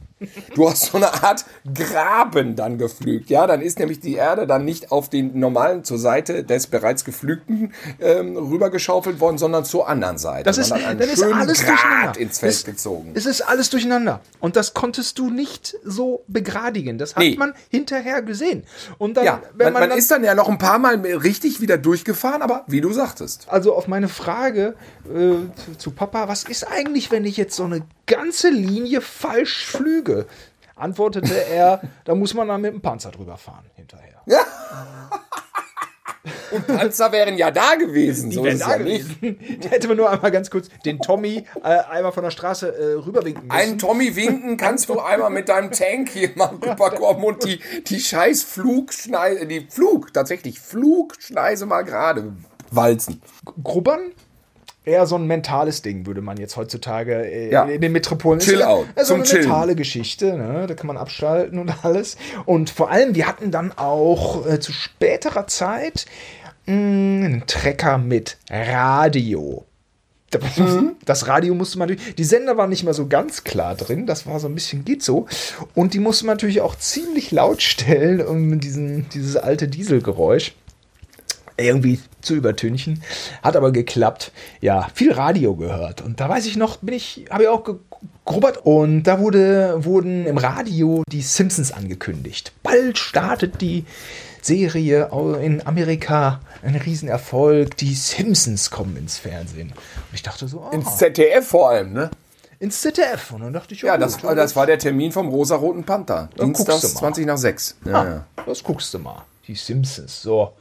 Du 0.55 0.70
hast 0.70 0.91
so 0.91 0.97
eine 0.97 1.11
Art 1.24 1.43
Graben 1.74 2.55
dann 2.55 2.78
geflügt. 2.78 3.30
Ja, 3.30 3.47
dann 3.47 3.61
ist 3.61 3.80
nämlich 3.80 3.99
die 3.99 4.13
Erde 4.16 4.47
dann 4.47 4.63
nicht 4.63 4.91
auf 4.91 5.09
den 5.09 5.38
normalen 5.38 5.84
zur 5.84 5.99
Seite 5.99 6.43
des 6.45 6.68
bereits 6.68 7.03
geflügten 7.03 7.74
ähm, 7.99 8.38
rübergeschaufelt 8.38 9.20
worden, 9.20 9.38
sondern 9.38 9.66
zur 9.66 9.89
anderen 9.89 10.18
Seite. 10.18 10.43
Das 10.43 10.57
ist, 10.57 10.72
dann 10.72 10.97
ist 10.99 11.22
alles 11.22 11.63
Grat 11.63 11.70
durcheinander. 11.78 12.20
ins 12.20 12.39
Feld 12.39 12.53
es, 12.53 12.63
gezogen. 12.63 13.11
Es 13.13 13.26
ist 13.26 13.41
alles 13.41 13.70
durcheinander. 13.70 14.22
Und 14.39 14.55
das 14.55 14.74
konntest 14.74 15.20
du 15.20 15.30
nicht 15.30 15.78
so 15.84 16.24
begradigen. 16.28 16.97
Das 16.97 17.16
hat 17.16 17.22
Nee. 17.22 17.36
man 17.38 17.53
hinterher 17.70 18.22
gesehen. 18.22 18.63
Und 18.97 19.18
dann, 19.18 19.26
ja, 19.26 19.41
wenn 19.53 19.66
man, 19.66 19.74
man, 19.74 19.82
man 19.82 19.89
dann, 19.89 19.99
ist 19.99 20.11
dann 20.11 20.24
ja 20.24 20.34
noch 20.34 20.47
ein 20.47 20.57
paar 20.57 20.80
Mal 20.80 20.95
richtig 20.95 21.59
wieder 21.59 21.78
durchgefahren, 21.78 22.41
aber 22.41 22.63
wie 22.68 22.80
du 22.80 22.93
sagtest. 22.93 23.47
also 23.49 23.76
auf 23.76 23.88
meine 23.88 24.07
Frage 24.07 24.76
äh, 25.13 25.76
zu 25.78 25.91
Papa, 25.91 26.30
was 26.30 26.43
ist 26.43 26.66
eigentlich, 26.66 27.11
wenn 27.11 27.26
ich 27.26 27.36
jetzt 27.36 27.55
so 27.55 27.66
eine 27.66 27.82
ganze 28.05 28.49
Linie 28.49 29.01
falsch 29.01 29.66
flüge? 29.66 30.04
Antwortete 30.75 31.45
er, 31.45 31.81
da 32.03 32.15
muss 32.15 32.33
man 32.33 32.47
dann 32.47 32.61
mit 32.61 32.73
dem 32.73 32.81
Panzer 32.81 33.11
drüber 33.11 33.37
fahren 33.37 33.65
hinterher. 33.75 34.21
Panzer 36.67 37.11
wären 37.11 37.37
ja 37.37 37.51
da 37.51 37.75
gewesen. 37.75 38.31
so 38.31 38.43
wären 38.43 38.59
da 38.59 38.71
ja 38.71 38.77
nicht. 38.79 39.21
gewesen. 39.21 39.59
Da 39.61 39.69
hätte 39.69 39.87
man 39.87 39.97
nur 39.97 40.09
einmal 40.09 40.31
ganz 40.31 40.49
kurz 40.49 40.69
den 40.85 40.99
Tommy 40.99 41.45
äh, 41.63 41.67
einmal 41.67 42.11
von 42.11 42.23
der 42.23 42.31
Straße 42.31 42.67
äh, 42.67 42.93
rüberwinken 43.05 43.47
müssen. 43.47 43.59
Einen 43.59 43.77
Tommy 43.77 44.15
winken 44.15 44.57
kannst 44.57 44.89
du 44.89 44.99
einmal 44.99 45.29
mit 45.29 45.49
deinem 45.49 45.71
Tank 45.71 46.09
hier 46.09 46.31
mal 46.35 46.55
rüberkommen 46.65 47.23
und 47.23 47.43
die, 47.43 47.59
die 47.87 47.99
scheiß 47.99 48.43
Flugschneise, 48.43 49.45
die 49.45 49.67
Flug, 49.69 50.13
tatsächlich 50.13 50.59
Flugschneise 50.59 51.65
mal 51.65 51.83
gerade 51.83 52.33
walzen. 52.71 53.21
Grubbern? 53.63 54.11
Eher 54.86 55.05
so 55.07 55.15
ein 55.15 55.25
mentales 55.27 55.81
Ding, 55.81 56.05
würde 56.05 56.21
man 56.21 56.38
jetzt 56.38 56.55
heutzutage 56.57 57.13
äh, 57.25 57.51
Ja. 57.51 57.63
in 57.65 57.81
den 57.81 57.91
Metropolen. 57.91 58.39
Chill 58.39 58.53
Ist 58.55 58.59
ja- 58.61 58.67
out. 58.67 58.86
ist 58.95 59.07
so 59.07 59.13
Zum 59.13 59.15
eine 59.15 59.23
Chillen. 59.25 59.41
mentale 59.43 59.75
Geschichte, 59.75 60.38
ne? 60.38 60.65
da 60.67 60.73
kann 60.75 60.88
man 60.88 60.97
abschalten 60.97 61.59
und 61.59 61.83
alles. 61.83 62.17
Und 62.45 62.69
vor 62.69 62.91
allem, 62.91 63.15
wir 63.15 63.27
hatten 63.27 63.51
dann 63.51 63.71
auch 63.75 64.45
äh, 64.47 64.59
zu 64.59 64.71
späterer 64.71 65.47
Zeit 65.47 66.05
mh, 66.67 66.73
einen 67.25 67.43
Trecker 67.47 67.97
mit 67.97 68.38
Radio. 68.49 69.65
Mhm. 70.57 70.97
Das 71.05 71.27
Radio 71.29 71.55
musste 71.55 71.77
man 71.79 71.88
natürlich, 71.88 72.15
die 72.15 72.23
Sender 72.25 72.57
waren 72.57 72.69
nicht 72.69 72.83
mehr 72.83 72.93
so 72.93 73.07
ganz 73.07 73.45
klar 73.45 73.73
drin, 73.73 74.05
das 74.05 74.27
war 74.27 74.38
so 74.41 74.49
ein 74.49 74.55
bisschen 74.55 74.83
geht 74.83 75.01
so. 75.01 75.27
Und 75.75 75.93
die 75.93 75.99
musste 75.99 76.25
man 76.25 76.33
natürlich 76.36 76.59
auch 76.59 76.75
ziemlich 76.75 77.31
laut 77.31 77.61
stellen, 77.61 78.19
um 78.19 78.59
diesen, 78.59 79.07
dieses 79.13 79.38
alte 79.38 79.69
Dieselgeräusch 79.69 80.53
irgendwie 81.57 81.99
zu 82.21 82.35
übertünchen. 82.35 83.01
Hat 83.43 83.55
aber 83.55 83.71
geklappt. 83.71 84.31
Ja, 84.61 84.87
viel 84.93 85.11
Radio 85.13 85.55
gehört. 85.55 86.01
Und 86.01 86.19
da 86.19 86.27
weiß 86.29 86.45
ich 86.45 86.57
noch, 86.57 86.77
bin 86.77 86.95
ich, 86.95 87.25
habe 87.29 87.43
ich 87.43 87.49
auch 87.49 87.63
gegrubbert. 87.63 88.59
Und 88.63 89.03
da 89.03 89.19
wurde, 89.19 89.83
wurden 89.85 90.25
im 90.25 90.37
Radio 90.37 91.03
die 91.11 91.21
Simpsons 91.21 91.71
angekündigt. 91.71 92.51
Bald 92.63 92.97
startet 92.97 93.61
die 93.61 93.85
Serie 94.41 95.09
in 95.41 95.65
Amerika. 95.65 96.39
Ein 96.61 96.75
Riesenerfolg. 96.75 97.77
Die 97.77 97.93
Simpsons 97.95 98.69
kommen 98.69 98.97
ins 98.97 99.17
Fernsehen. 99.17 99.69
Und 99.69 100.13
ich 100.13 100.23
dachte 100.23 100.47
so, 100.47 100.61
ah, 100.61 100.71
Ins 100.71 100.97
ZDF 100.97 101.47
vor 101.47 101.69
allem, 101.69 101.93
ne? 101.93 102.11
ins 102.59 102.79
ZDF. 102.81 103.31
Und 103.31 103.41
dann 103.41 103.53
dachte 103.53 103.73
ich, 103.73 103.81
Ja, 103.81 103.97
das, 103.97 104.19
gut, 104.21 104.35
das 104.37 104.55
war 104.55 104.65
der 104.65 104.79
Termin 104.79 105.11
vom 105.11 105.27
rosa-roten 105.27 105.83
Panther. 105.83 106.29
Dann 106.37 106.47
Dienstags 106.53 106.81
guckst 106.81 106.83
du 106.95 107.01
mal. 107.01 107.13
20 107.13 107.25
nach 107.25 107.37
6. 107.37 107.75
Ja, 107.85 107.93
Ah, 107.93 108.05
ja. 108.05 108.25
das 108.45 108.63
guckst 108.63 108.93
du 108.93 108.99
mal. 108.99 109.23
Die 109.47 109.55
Simpsons. 109.55 110.21
So. 110.21 110.53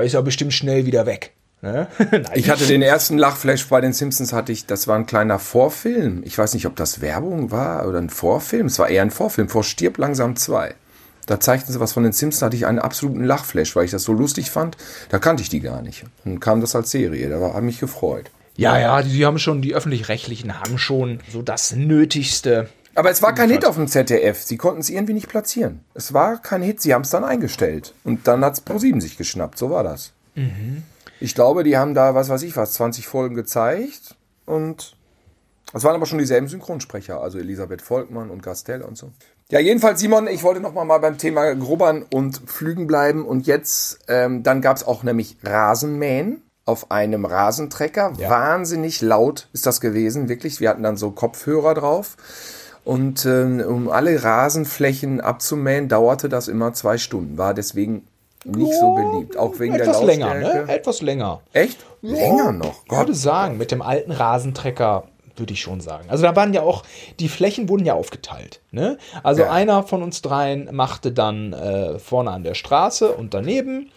Ist 0.00 0.14
er 0.14 0.22
bestimmt 0.22 0.52
schnell 0.54 0.86
wieder 0.86 1.06
weg. 1.06 1.32
Ne? 1.60 1.86
Ich 2.34 2.50
hatte 2.50 2.66
den 2.66 2.82
ersten 2.82 3.18
Lachflash 3.18 3.68
bei 3.68 3.80
den 3.80 3.92
Simpsons, 3.92 4.32
hatte 4.32 4.50
ich, 4.52 4.66
das 4.66 4.88
war 4.88 4.96
ein 4.96 5.06
kleiner 5.06 5.38
Vorfilm. 5.38 6.22
Ich 6.24 6.36
weiß 6.38 6.54
nicht, 6.54 6.66
ob 6.66 6.74
das 6.76 7.00
Werbung 7.00 7.50
war 7.50 7.86
oder 7.86 7.98
ein 7.98 8.10
Vorfilm. 8.10 8.66
Es 8.66 8.78
war 8.78 8.88
eher 8.88 9.02
ein 9.02 9.10
Vorfilm, 9.10 9.48
vor 9.48 9.62
Stirb 9.64 9.98
langsam 9.98 10.34
2. 10.36 10.74
Da 11.26 11.38
zeigten 11.38 11.72
sie 11.72 11.78
was 11.78 11.92
von 11.92 12.02
den 12.02 12.12
Simpsons, 12.12 12.42
hatte 12.42 12.56
ich 12.56 12.66
einen 12.66 12.80
absoluten 12.80 13.22
Lachflash, 13.22 13.76
weil 13.76 13.84
ich 13.84 13.92
das 13.92 14.02
so 14.02 14.12
lustig 14.12 14.50
fand. 14.50 14.76
Da 15.08 15.20
kannte 15.20 15.42
ich 15.44 15.48
die 15.50 15.60
gar 15.60 15.80
nicht. 15.82 16.04
Und 16.24 16.40
kam 16.40 16.60
das 16.60 16.74
als 16.74 16.90
Serie, 16.90 17.28
da 17.28 17.40
war- 17.40 17.54
hat 17.54 17.62
mich 17.62 17.78
gefreut. 17.78 18.30
Ja, 18.56 18.78
ja, 18.78 19.00
die, 19.02 19.10
die 19.10 19.24
haben 19.24 19.38
schon, 19.38 19.62
die 19.62 19.74
öffentlich-rechtlichen 19.74 20.58
haben 20.60 20.78
schon 20.78 21.20
so 21.30 21.40
das 21.42 21.74
Nötigste. 21.76 22.68
Aber 22.94 23.10
es 23.10 23.22
war 23.22 23.34
kein 23.34 23.50
Hit 23.50 23.64
auf 23.64 23.76
dem 23.76 23.88
ZDF. 23.88 24.42
Sie 24.42 24.56
konnten 24.56 24.80
es 24.80 24.90
irgendwie 24.90 25.14
nicht 25.14 25.28
platzieren. 25.28 25.80
Es 25.94 26.12
war 26.12 26.40
kein 26.40 26.62
Hit, 26.62 26.80
sie 26.80 26.92
haben 26.92 27.02
es 27.02 27.10
dann 27.10 27.24
eingestellt. 27.24 27.94
Und 28.04 28.28
dann 28.28 28.44
hat 28.44 28.54
es 28.54 28.60
ProSieben 28.60 29.00
sich 29.00 29.16
geschnappt, 29.16 29.58
so 29.58 29.70
war 29.70 29.82
das. 29.82 30.12
Ich 31.20 31.34
glaube, 31.34 31.64
die 31.64 31.76
haben 31.76 31.94
da, 31.94 32.14
was 32.14 32.28
weiß 32.28 32.42
ich 32.42 32.56
was, 32.56 32.74
20 32.74 33.06
Folgen 33.06 33.34
gezeigt. 33.34 34.16
Und 34.44 34.96
es 35.72 35.84
waren 35.84 35.94
aber 35.94 36.06
schon 36.06 36.18
dieselben 36.18 36.48
Synchronsprecher, 36.48 37.20
also 37.20 37.38
Elisabeth 37.38 37.80
Volkmann 37.80 38.30
und 38.30 38.42
Gastel 38.42 38.82
und 38.82 38.98
so. 38.98 39.12
Ja, 39.48 39.58
jedenfalls, 39.58 40.00
Simon, 40.00 40.26
ich 40.28 40.42
wollte 40.42 40.60
noch 40.60 40.72
mal, 40.72 40.84
mal 40.84 40.98
beim 40.98 41.18
Thema 41.18 41.54
Grubbern 41.54 42.04
und 42.10 42.42
Flügen 42.46 42.86
bleiben. 42.86 43.24
Und 43.24 43.46
jetzt, 43.46 44.00
ähm, 44.08 44.42
dann 44.42 44.60
gab 44.60 44.76
es 44.76 44.84
auch 44.86 45.02
nämlich 45.02 45.36
Rasenmähen 45.42 46.42
auf 46.64 46.90
einem 46.90 47.24
Rasentrecker. 47.24 48.18
Wahnsinnig 48.28 49.00
laut 49.00 49.48
ist 49.52 49.66
das 49.66 49.80
gewesen, 49.80 50.28
wirklich. 50.28 50.60
Wir 50.60 50.70
hatten 50.70 50.82
dann 50.82 50.96
so 50.96 51.10
Kopfhörer 51.10 51.74
drauf. 51.74 52.16
Und 52.84 53.24
ähm, 53.26 53.60
um 53.60 53.88
alle 53.88 54.22
Rasenflächen 54.22 55.20
abzumähen, 55.20 55.88
dauerte 55.88 56.28
das 56.28 56.48
immer 56.48 56.72
zwei 56.72 56.98
Stunden. 56.98 57.38
War 57.38 57.54
deswegen 57.54 58.06
nicht 58.44 58.72
so 58.74 58.94
beliebt. 58.94 59.36
Auch 59.36 59.58
wegen 59.60 59.74
Etwas 59.74 59.98
der 59.98 60.06
länger, 60.06 60.34
ne? 60.34 60.64
Etwas 60.68 61.00
länger. 61.00 61.40
Echt? 61.52 61.78
Länger 62.00 62.50
noch. 62.52 62.82
Ich 62.86 62.96
würde 62.96 63.14
sagen, 63.14 63.56
mit 63.56 63.70
dem 63.70 63.82
alten 63.82 64.10
Rasentrecker 64.10 65.04
würde 65.36 65.52
ich 65.52 65.60
schon 65.60 65.80
sagen. 65.80 66.04
Also 66.08 66.24
da 66.24 66.34
waren 66.36 66.52
ja 66.52 66.62
auch, 66.62 66.82
die 67.20 67.28
Flächen 67.28 67.68
wurden 67.68 67.86
ja 67.86 67.94
aufgeteilt. 67.94 68.60
Ne? 68.70 68.98
Also 69.22 69.42
Ja. 69.42 69.50
einer 69.52 69.82
von 69.84 70.02
uns 70.02 70.20
dreien 70.20 70.68
machte 70.72 71.12
dann 71.12 71.52
äh, 71.52 71.98
vorne 71.98 72.32
an 72.32 72.42
der 72.42 72.54
Straße 72.54 73.12
und 73.12 73.32
daneben 73.32 73.90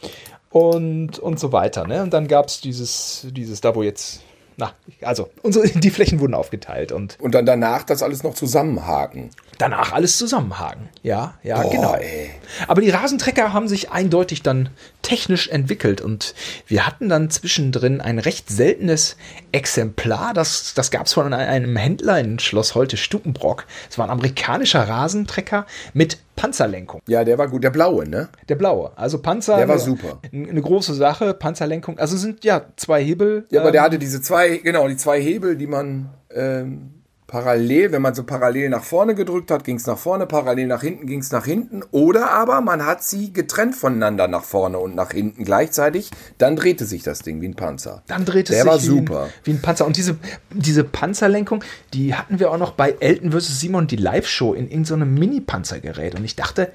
und, 0.49 1.19
und 1.19 1.39
so 1.39 1.51
weiter. 1.51 1.87
Ne? 1.87 2.03
Und 2.03 2.13
dann 2.13 2.27
gab 2.27 2.47
es 2.47 2.61
dieses, 2.61 3.27
dieses, 3.31 3.59
da 3.61 3.75
wo 3.75 3.83
jetzt 3.83 4.21
na, 4.57 4.73
also 5.01 5.29
unsere, 5.41 5.67
die 5.67 5.89
Flächen 5.89 6.19
wurden 6.19 6.33
aufgeteilt 6.33 6.91
und 6.91 7.17
Und 7.19 7.35
dann 7.35 7.45
danach 7.45 7.83
das 7.83 8.01
alles 8.01 8.23
noch 8.23 8.33
zusammenhaken. 8.33 9.29
Danach 9.57 9.93
alles 9.93 10.17
zusammenhaken. 10.17 10.89
Ja, 11.03 11.35
ja, 11.43 11.61
Boah, 11.61 11.71
genau. 11.71 11.95
ey. 11.95 12.31
Aber 12.67 12.81
die 12.81 12.89
Rasentrecker 12.89 13.53
haben 13.53 13.67
sich 13.67 13.91
eindeutig 13.91 14.43
dann 14.43 14.69
technisch 15.01 15.47
entwickelt 15.49 16.01
und 16.01 16.33
wir 16.67 16.85
hatten 16.87 17.09
dann 17.09 17.29
zwischendrin 17.29 18.01
ein 18.01 18.19
recht 18.19 18.49
seltenes 18.49 19.17
Exemplar. 19.51 20.33
Das, 20.33 20.73
das 20.73 20.91
gab 20.91 21.05
es 21.05 21.13
von 21.13 21.31
einem 21.33 21.75
Händler 21.75 22.19
in 22.19 22.39
Schloss 22.39 22.75
Holte 22.75 22.97
Stukenbrock. 22.97 23.65
Es 23.89 23.97
war 23.97 24.05
ein 24.05 24.11
amerikanischer 24.11 24.87
Rasentrecker 24.87 25.65
mit 25.93 26.17
Panzerlenkung. 26.35 27.01
Ja, 27.07 27.23
der 27.23 27.37
war 27.37 27.47
gut. 27.47 27.63
Der 27.63 27.69
blaue, 27.69 28.07
ne? 28.07 28.29
Der 28.49 28.55
blaue. 28.55 28.91
Also 28.95 29.21
Panzer. 29.21 29.57
Der 29.57 29.67
war 29.67 29.79
super. 29.79 30.19
Eine 30.31 30.61
große 30.61 30.93
Sache. 30.93 31.33
Panzerlenkung. 31.33 31.97
Also 31.97 32.17
sind 32.17 32.43
ja 32.43 32.65
zwei 32.75 33.03
Hebel. 33.03 33.45
Ja, 33.51 33.61
aber 33.61 33.69
ähm, 33.69 33.73
der 33.73 33.81
hatte 33.83 33.99
diese 33.99 34.21
zwei, 34.21 34.57
genau, 34.57 34.87
die 34.87 34.97
zwei 34.97 35.21
Hebel, 35.21 35.55
die 35.55 35.67
man 35.67 36.09
ähm, 36.33 36.94
parallel, 37.27 37.91
wenn 37.91 38.01
man 38.01 38.13
so 38.13 38.23
parallel 38.23 38.69
nach 38.69 38.83
vorne 38.83 39.15
gedrückt 39.15 39.51
hat, 39.51 39.63
ging 39.63 39.77
es 39.77 39.87
nach 39.87 39.97
vorne, 39.97 40.25
parallel 40.25 40.67
nach 40.67 40.81
hinten 40.81 41.07
ging 41.07 41.19
es 41.19 41.31
nach 41.31 41.45
hinten. 41.45 41.81
Oder 41.91 42.31
aber 42.31 42.61
man 42.61 42.85
hat 42.85 43.03
sie 43.03 43.33
getrennt 43.33 43.75
voneinander 43.75 44.27
nach 44.27 44.43
vorne 44.43 44.77
und 44.77 44.95
nach 44.95 45.11
hinten 45.11 45.43
gleichzeitig. 45.43 46.11
Dann 46.37 46.55
drehte 46.55 46.85
sich 46.85 47.03
das 47.03 47.19
Ding 47.19 47.41
wie 47.41 47.47
ein 47.47 47.55
Panzer. 47.55 48.03
Dann 48.07 48.25
dreht 48.25 48.49
es 48.49 48.55
Der 48.55 48.63
sich 48.63 48.71
war 48.71 48.81
wie, 48.81 48.85
super. 48.85 49.23
Ein, 49.23 49.29
wie 49.43 49.51
ein 49.51 49.61
Panzer. 49.61 49.85
Und 49.85 49.97
diese, 49.97 50.17
diese 50.53 50.83
Panzerlenkung, 50.83 51.63
die 51.93 52.15
hatten 52.15 52.39
wir 52.39 52.51
auch 52.51 52.57
noch 52.57 52.73
bei 52.73 52.95
Elton 52.99 53.31
vs. 53.31 53.59
Simon, 53.59 53.87
die 53.87 53.95
Live-Show, 53.95 54.53
in 54.53 54.69
irgendeinem 54.69 55.13
Mini-Panzergerät. 55.15 56.15
Und 56.15 56.25
ich 56.25 56.35
dachte, 56.35 56.71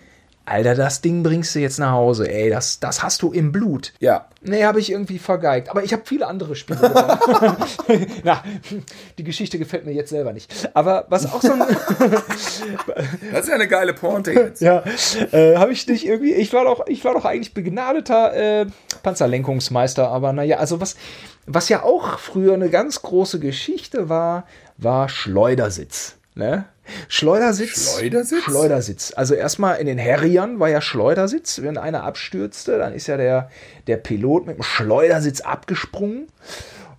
Alter, 0.50 0.74
das 0.74 1.00
Ding 1.00 1.22
bringst 1.22 1.54
du 1.54 1.60
jetzt 1.60 1.78
nach 1.78 1.92
Hause. 1.92 2.28
Ey, 2.28 2.50
das, 2.50 2.80
das 2.80 3.04
hast 3.04 3.22
du 3.22 3.30
im 3.30 3.52
Blut. 3.52 3.92
Ja. 4.00 4.26
Nee, 4.42 4.64
habe 4.64 4.80
ich 4.80 4.90
irgendwie 4.90 5.20
vergeigt. 5.20 5.68
Aber 5.70 5.84
ich 5.84 5.92
habe 5.92 6.02
viele 6.04 6.26
andere 6.26 6.56
Spiele 6.56 6.80
gewonnen. 6.88 7.56
Na, 8.24 8.42
die 9.16 9.22
Geschichte 9.22 9.60
gefällt 9.60 9.86
mir 9.86 9.92
jetzt 9.92 10.10
selber 10.10 10.32
nicht. 10.32 10.70
Aber 10.74 11.06
was 11.08 11.26
auch 11.32 11.40
so 11.40 11.52
ein... 11.52 11.60
Das 13.32 13.42
ist 13.42 13.48
ja 13.48 13.54
eine 13.54 13.68
geile 13.68 13.94
Pointe 13.94 14.32
jetzt. 14.32 14.60
Ja, 14.60 14.82
äh, 15.30 15.56
habe 15.56 15.72
ich 15.72 15.86
nicht 15.86 16.04
irgendwie. 16.04 16.32
Ich 16.32 16.52
war 16.52 16.64
doch, 16.64 16.86
ich 16.88 17.04
war 17.04 17.14
doch 17.14 17.24
eigentlich 17.24 17.54
begnadeter 17.54 18.34
äh, 18.34 18.66
Panzerlenkungsmeister, 19.02 20.08
aber 20.08 20.32
naja, 20.32 20.56
also 20.58 20.80
was, 20.80 20.96
was 21.46 21.68
ja 21.68 21.84
auch 21.84 22.18
früher 22.18 22.54
eine 22.54 22.70
ganz 22.70 23.02
große 23.02 23.38
Geschichte 23.38 24.08
war, 24.08 24.46
war 24.78 25.08
Schleudersitz. 25.08 26.16
Ne? 26.34 26.64
Schleudersitz. 27.08 27.96
Schleudersitz? 27.98 28.42
Schleudersitz. 28.42 29.12
Also 29.16 29.34
erstmal 29.34 29.78
in 29.78 29.86
den 29.86 29.98
Harriern 29.98 30.58
war 30.60 30.68
ja 30.68 30.80
Schleudersitz. 30.80 31.60
Wenn 31.62 31.76
einer 31.78 32.04
abstürzte, 32.04 32.78
dann 32.78 32.92
ist 32.94 33.06
ja 33.06 33.16
der, 33.16 33.50
der 33.86 33.96
Pilot 33.96 34.46
mit 34.46 34.56
dem 34.56 34.62
Schleudersitz 34.62 35.40
abgesprungen. 35.40 36.28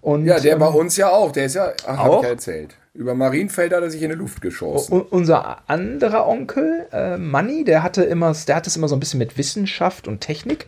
Und, 0.01 0.25
Ja, 0.25 0.39
der 0.39 0.53
ähm, 0.53 0.59
bei 0.59 0.67
uns 0.67 0.97
ja 0.97 1.09
auch. 1.09 1.31
Der 1.31 1.45
ist 1.45 1.55
ja, 1.55 1.73
ach, 1.85 1.97
hab 1.97 2.07
Auch? 2.07 2.17
ich 2.19 2.23
ja 2.23 2.29
erzählt. 2.29 2.75
Über 2.93 3.13
Marienfeld 3.15 3.71
hat 3.73 3.83
er 3.83 3.89
sich 3.89 4.01
in 4.01 4.09
die 4.09 4.15
Luft 4.15 4.41
geschossen. 4.41 4.93
U- 4.93 5.05
unser 5.11 5.59
anderer 5.69 6.27
Onkel, 6.27 6.87
äh, 6.91 7.17
Manni, 7.17 7.63
der 7.63 7.83
hatte 7.83 8.03
immer, 8.03 8.35
der 8.47 8.55
hat 8.57 8.67
es 8.67 8.75
immer 8.75 8.89
so 8.89 8.95
ein 8.97 8.99
bisschen 8.99 9.19
mit 9.19 9.37
Wissenschaft 9.37 10.09
und 10.09 10.19
Technik. 10.19 10.65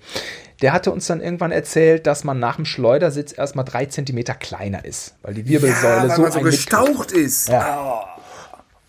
Der 0.61 0.71
hatte 0.71 0.91
uns 0.91 1.07
dann 1.07 1.19
irgendwann 1.19 1.51
erzählt, 1.51 2.07
dass 2.07 2.23
man 2.23 2.39
nach 2.39 2.55
dem 2.55 2.63
Schleudersitz 2.63 3.37
erstmal 3.37 3.65
drei 3.65 3.87
Zentimeter 3.87 4.35
kleiner 4.35 4.85
ist, 4.85 5.15
weil 5.21 5.33
die 5.33 5.49
Wirbelsäule 5.49 6.07
weil 6.07 6.15
so, 6.15 6.21
man 6.21 6.31
so 6.31 6.39
gestaucht 6.39 7.11
ist. 7.11 7.49
Ja. 7.49 8.05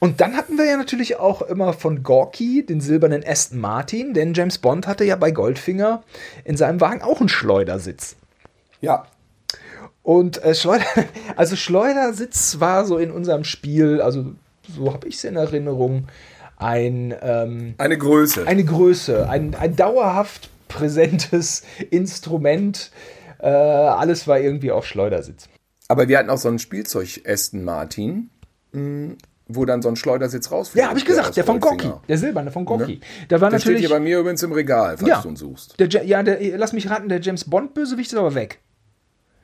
Und 0.05 0.21
dann 0.21 0.37
hatten 0.37 0.59
wir 0.59 0.67
ja 0.67 0.77
natürlich 0.77 1.17
auch 1.17 1.41
immer 1.41 1.73
von 1.73 2.03
Gorky 2.03 2.67
den 2.67 2.83
silbernen 2.83 3.25
Aston 3.27 3.59
Martin, 3.59 4.13
denn 4.13 4.35
James 4.35 4.59
Bond 4.59 4.87
hatte 4.87 5.03
ja 5.03 5.17
bei 5.17 5.31
Goldfinger 5.31 6.03
in 6.45 6.59
seinem 6.59 6.79
Wagen 6.83 7.01
auch 7.01 7.21
einen 7.21 7.31
Schleudersitz. 7.31 8.17
Ja. 8.83 9.07
Und 10.03 10.45
äh, 10.45 10.55
Schleuder, 10.55 10.85
also 11.37 11.57
Schleudersitz 11.57 12.61
war 12.61 12.85
so 12.85 12.99
in 12.99 13.11
unserem 13.11 13.45
Spiel, 13.45 14.03
also 14.03 14.35
so 14.69 14.93
habe 14.93 15.09
ich 15.09 15.15
es 15.15 15.25
in 15.25 15.37
Erinnerung, 15.37 16.09
ein, 16.59 17.15
ähm, 17.23 17.75
Eine 17.79 17.97
Größe. 17.97 18.47
eine 18.47 18.65
Größe, 18.67 19.27
ein, 19.31 19.55
ein 19.55 19.75
dauerhaft 19.75 20.51
präsentes 20.69 21.63
Instrument. 21.91 22.91
Äh, 23.39 23.47
alles 23.49 24.29
war 24.29 24.39
irgendwie 24.39 24.71
auf 24.71 24.85
Schleudersitz. 24.87 25.49
Aber 25.89 26.09
wir 26.09 26.19
hatten 26.19 26.29
auch 26.29 26.37
so 26.37 26.49
einen 26.49 26.59
Spielzeug 26.59 27.23
Aston 27.27 27.65
Martin, 27.65 28.29
mh, 28.73 29.15
wo 29.47 29.65
dann 29.65 29.83
so 29.83 29.89
ein 29.89 29.97
Schleudersitz 29.97 30.51
rausfliegt. 30.51 30.83
Ja, 30.83 30.89
habe 30.89 30.99
ich 30.99 31.05
gesagt, 31.05 31.37
der 31.37 31.45
von 31.45 31.61
Gorky, 31.61 31.91
der 32.09 32.19
silberne 32.19 32.51
von 32.51 32.65
Gorky. 32.65 33.01
Der 33.31 33.41
war 33.41 33.51
Der 33.51 33.59
steht 33.59 33.73
natürlich 33.73 33.87
hier 33.89 33.95
bei 33.97 34.01
mir 34.01 34.19
übrigens 34.21 34.43
im 34.43 34.53
Regal, 34.53 34.97
falls 34.97 35.09
Ja. 35.09 35.21
du 35.21 35.29
ihn 35.29 35.37
suchst. 35.37 35.79
Der, 35.79 35.89
Ja- 35.89 36.23
der, 36.23 36.57
lass 36.59 36.73
mich 36.73 36.89
raten, 36.89 37.09
der 37.09 37.21
James 37.21 37.45
Bond 37.45 37.75
Bösewicht 37.75 38.13
ist 38.13 38.19
aber 38.19 38.35
weg. 38.35 38.61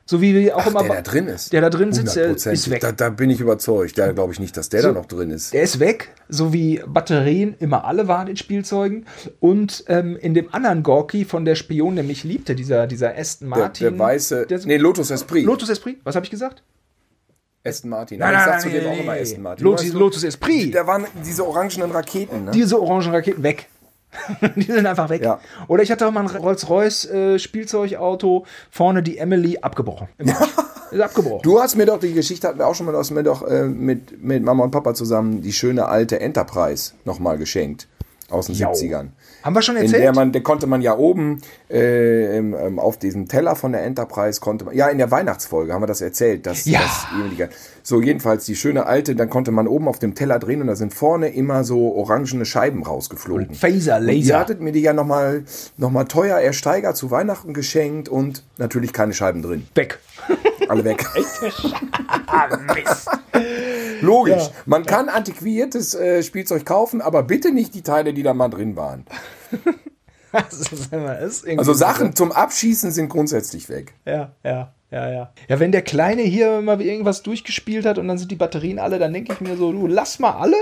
So 0.07 0.21
wie 0.21 0.35
wir 0.35 0.57
auch 0.57 0.63
Ach, 0.63 0.67
immer 0.69 0.83
der 0.83 0.97
da 0.97 1.03
drin 1.03 1.29
ist. 1.29 1.53
Der 1.53 1.61
da 1.61 1.71
drin 1.71 1.93
sitzt, 1.93 2.17
der 2.17 2.31
100%. 2.35 2.51
ist 2.53 2.69
weg. 2.71 2.81
Da, 2.81 2.91
da 2.91 3.11
bin 3.11 3.31
ich 3.31 3.41
überzeugt. 3.41 3.97
Da 3.97 4.11
glaube 4.11 4.33
ich 4.33 4.41
nicht, 4.41 4.57
dass 4.57 4.69
der 4.69 4.83
So. 4.83 4.89
da 4.89 4.95
noch 4.95 5.07
drin 5.07 5.31
ist. 5.31 5.53
Der 5.53 5.63
ist 5.63 5.79
weg, 5.79 6.09
so 6.29 6.53
wie 6.53 6.83
Batterien 6.85 7.55
immer 7.61 7.85
alle 7.85 8.09
waren 8.09 8.27
in 8.27 8.37
Spielzeugen. 8.37 9.07
Und 9.39 9.85
ähm, 9.87 10.17
in 10.17 10.35
dem 10.35 10.53
anderen 10.53 10.83
Gorky 10.83 11.25
von 11.25 11.45
der 11.45 11.55
Spion, 11.55 11.95
der 11.95 12.03
mich 12.05 12.25
liebte, 12.25 12.57
dieser, 12.57 12.89
dieser 12.89 13.17
Aston 13.17 13.51
Der, 13.51 13.59
Martin. 13.59 13.89
der 13.91 13.99
weiße. 14.01 14.47
der- 14.47 14.59
nee, 14.67 14.79
Lotus 14.79 15.11
Esprit. 15.11 15.45
Lotus 15.45 15.69
Esprit, 15.69 15.99
was 16.03 16.17
habe 16.17 16.25
ich 16.25 16.31
gesagt? 16.31 16.65
Aston 17.65 17.91
Martin. 17.91 18.23
Aber 18.23 18.33
ich 18.33 18.39
sag 18.39 18.61
zu 18.61 18.71
dem 18.71 18.87
auch 18.87 18.99
immer 18.99 19.13
Aston 19.13 19.43
Martin. 19.43 19.65
Lotus, 19.65 19.93
Lotus 19.93 20.25
Esprit. 20.25 20.75
Da 20.75 20.87
waren 20.87 21.07
diese 21.25 21.47
orangenen 21.47 21.91
Raketen, 21.91 22.45
ne? 22.47 22.51
Diese 22.53 22.81
orangen 22.81 23.11
Raketen 23.11 23.43
weg. 23.43 23.69
die 24.57 24.63
sind 24.63 24.87
einfach 24.87 25.09
weg. 25.09 25.23
Ja. 25.23 25.41
Oder 25.69 25.83
ich 25.83 25.91
hatte 25.91 26.07
auch 26.07 26.11
mal 26.11 26.21
ein 26.21 26.37
Rolls-Royce 26.37 27.05
äh, 27.07 27.39
Spielzeugauto, 27.39 28.45
vorne 28.71 29.03
die 29.03 29.19
Emily 29.19 29.59
abgebrochen. 29.59 30.09
Ist 30.91 31.01
abgebrochen. 31.01 31.43
Du 31.43 31.61
hast 31.61 31.77
mir 31.77 31.87
doch, 31.87 32.01
die 32.01 32.13
Geschichte 32.13 32.49
hatten 32.49 32.59
wir 32.59 32.67
auch 32.67 32.75
schon 32.75 32.87
mal, 32.87 32.93
du 32.93 32.99
hast 32.99 33.13
mir 33.13 33.23
doch 33.23 33.47
äh, 33.47 33.65
mit, 33.65 34.23
mit 34.23 34.43
Mama 34.43 34.65
und 34.65 34.73
Papa 34.73 34.95
zusammen 34.95 35.41
die 35.41 35.53
schöne 35.53 35.87
alte 35.87 36.19
Enterprise 36.19 36.95
nochmal 37.05 37.39
geschenkt. 37.39 37.87
Aus 38.29 38.47
den 38.47 38.57
Jau. 38.57 38.73
70ern. 38.73 39.09
Haben 39.43 39.55
wir 39.55 39.63
schon 39.63 39.77
In 39.77 39.83
erzählt? 39.85 40.03
der 40.03 40.15
man, 40.15 40.33
der 40.33 40.43
konnte 40.43 40.67
man 40.67 40.83
ja 40.83 40.97
oben 40.97 41.41
äh, 41.71 42.37
im, 42.39 42.55
ähm, 42.55 42.79
auf 42.79 42.99
diesem 42.99 43.29
Teller 43.29 43.57
von 43.57 43.73
der 43.73 43.83
Enterprise 43.85 44.41
konnte 44.41 44.65
man, 44.67 44.75
ja 44.75 44.89
in 44.89 44.99
der 44.99 45.11
Weihnachtsfolge 45.11 45.73
haben 45.73 45.83
wir 45.83 45.87
das 45.87 46.01
erzählt, 46.01 46.47
dass 46.47 46.65
Ja. 46.67 46.81
das 46.81 47.49
so 47.83 48.01
jedenfalls 48.03 48.45
die 48.45 48.55
schöne 48.57 48.87
alte, 48.87 49.17
dann 49.17 49.31
konnte 49.31 49.51
man 49.51 49.67
oben 49.67 49.89
auf 49.89 49.99
dem 49.99 50.15
Teller 50.15 50.39
drehen 50.39 50.61
und 50.61 50.67
da 50.67 50.77
sind 50.77 50.93
vorne 50.93 51.29
immer 51.29 51.65
so 51.65 51.95
orangene 51.95 52.45
Scheiben 52.45 52.83
rausgeflogen. 52.83 53.55
Phaser, 53.55 53.97
Und 53.97 54.09
ihr 54.09 54.15
Laser. 54.15 54.39
hattet 54.41 54.61
mir 54.61 54.73
die 54.73 54.81
ja 54.83 54.93
nochmal 54.93 55.45
noch 55.77 55.91
mal 55.91 56.05
teuer 56.05 56.39
ersteigert 56.39 56.97
zu 56.97 57.11
Weihnachten 57.11 57.55
geschenkt 57.55 58.09
und 58.09 58.45
natürlich 58.59 58.93
keine 58.93 59.13
Scheiben 59.15 59.43
drin, 59.43 59.67
weg. 59.75 59.99
alle 60.69 60.85
weg. 60.85 61.05
Ah, 62.27 62.49
Mist. 62.75 63.09
Logisch. 64.01 64.45
Ja. 64.45 64.51
Man 64.67 64.87
kann 64.87 65.09
antiquiertes 65.09 65.95
äh, 65.95 66.23
Spielzeug 66.23 66.65
kaufen, 66.65 67.01
aber 67.01 67.23
bitte 67.23 67.53
nicht 67.53 67.75
die 67.75 67.83
Teile, 67.83 68.15
die 68.15 68.23
da 68.23 68.35
mal 68.35 68.49
drin 68.49 68.77
waren. 68.77 69.05
Also 70.33 71.65
so- 71.65 71.73
Sachen 71.73 72.15
zum 72.15 72.31
Abschießen 72.33 72.93
sind 72.93 73.09
grundsätzlich 73.09 73.69
weg. 73.69 73.95
Ja, 74.07 74.31
ja, 74.45 74.73
ja, 74.91 75.11
ja. 75.11 75.33
Ja, 75.49 75.61
wenn 75.61 75.73
der 75.73 75.83
Kleine 75.83 76.23
hier 76.23 76.61
mal 76.61 76.81
irgendwas 76.81 77.23
durchgespielt 77.23 77.85
hat 77.85 77.99
und 77.99 78.07
dann 78.07 78.19
sind 78.19 78.31
die 78.31 78.37
Batterien 78.37 78.79
alle, 78.79 78.99
dann 78.99 79.13
denke 79.13 79.33
ich 79.33 79.41
mir 79.41 79.57
so, 79.57 79.73
du 79.73 79.89
lass 79.89 80.21
mal 80.21 80.33
alle, 80.33 80.57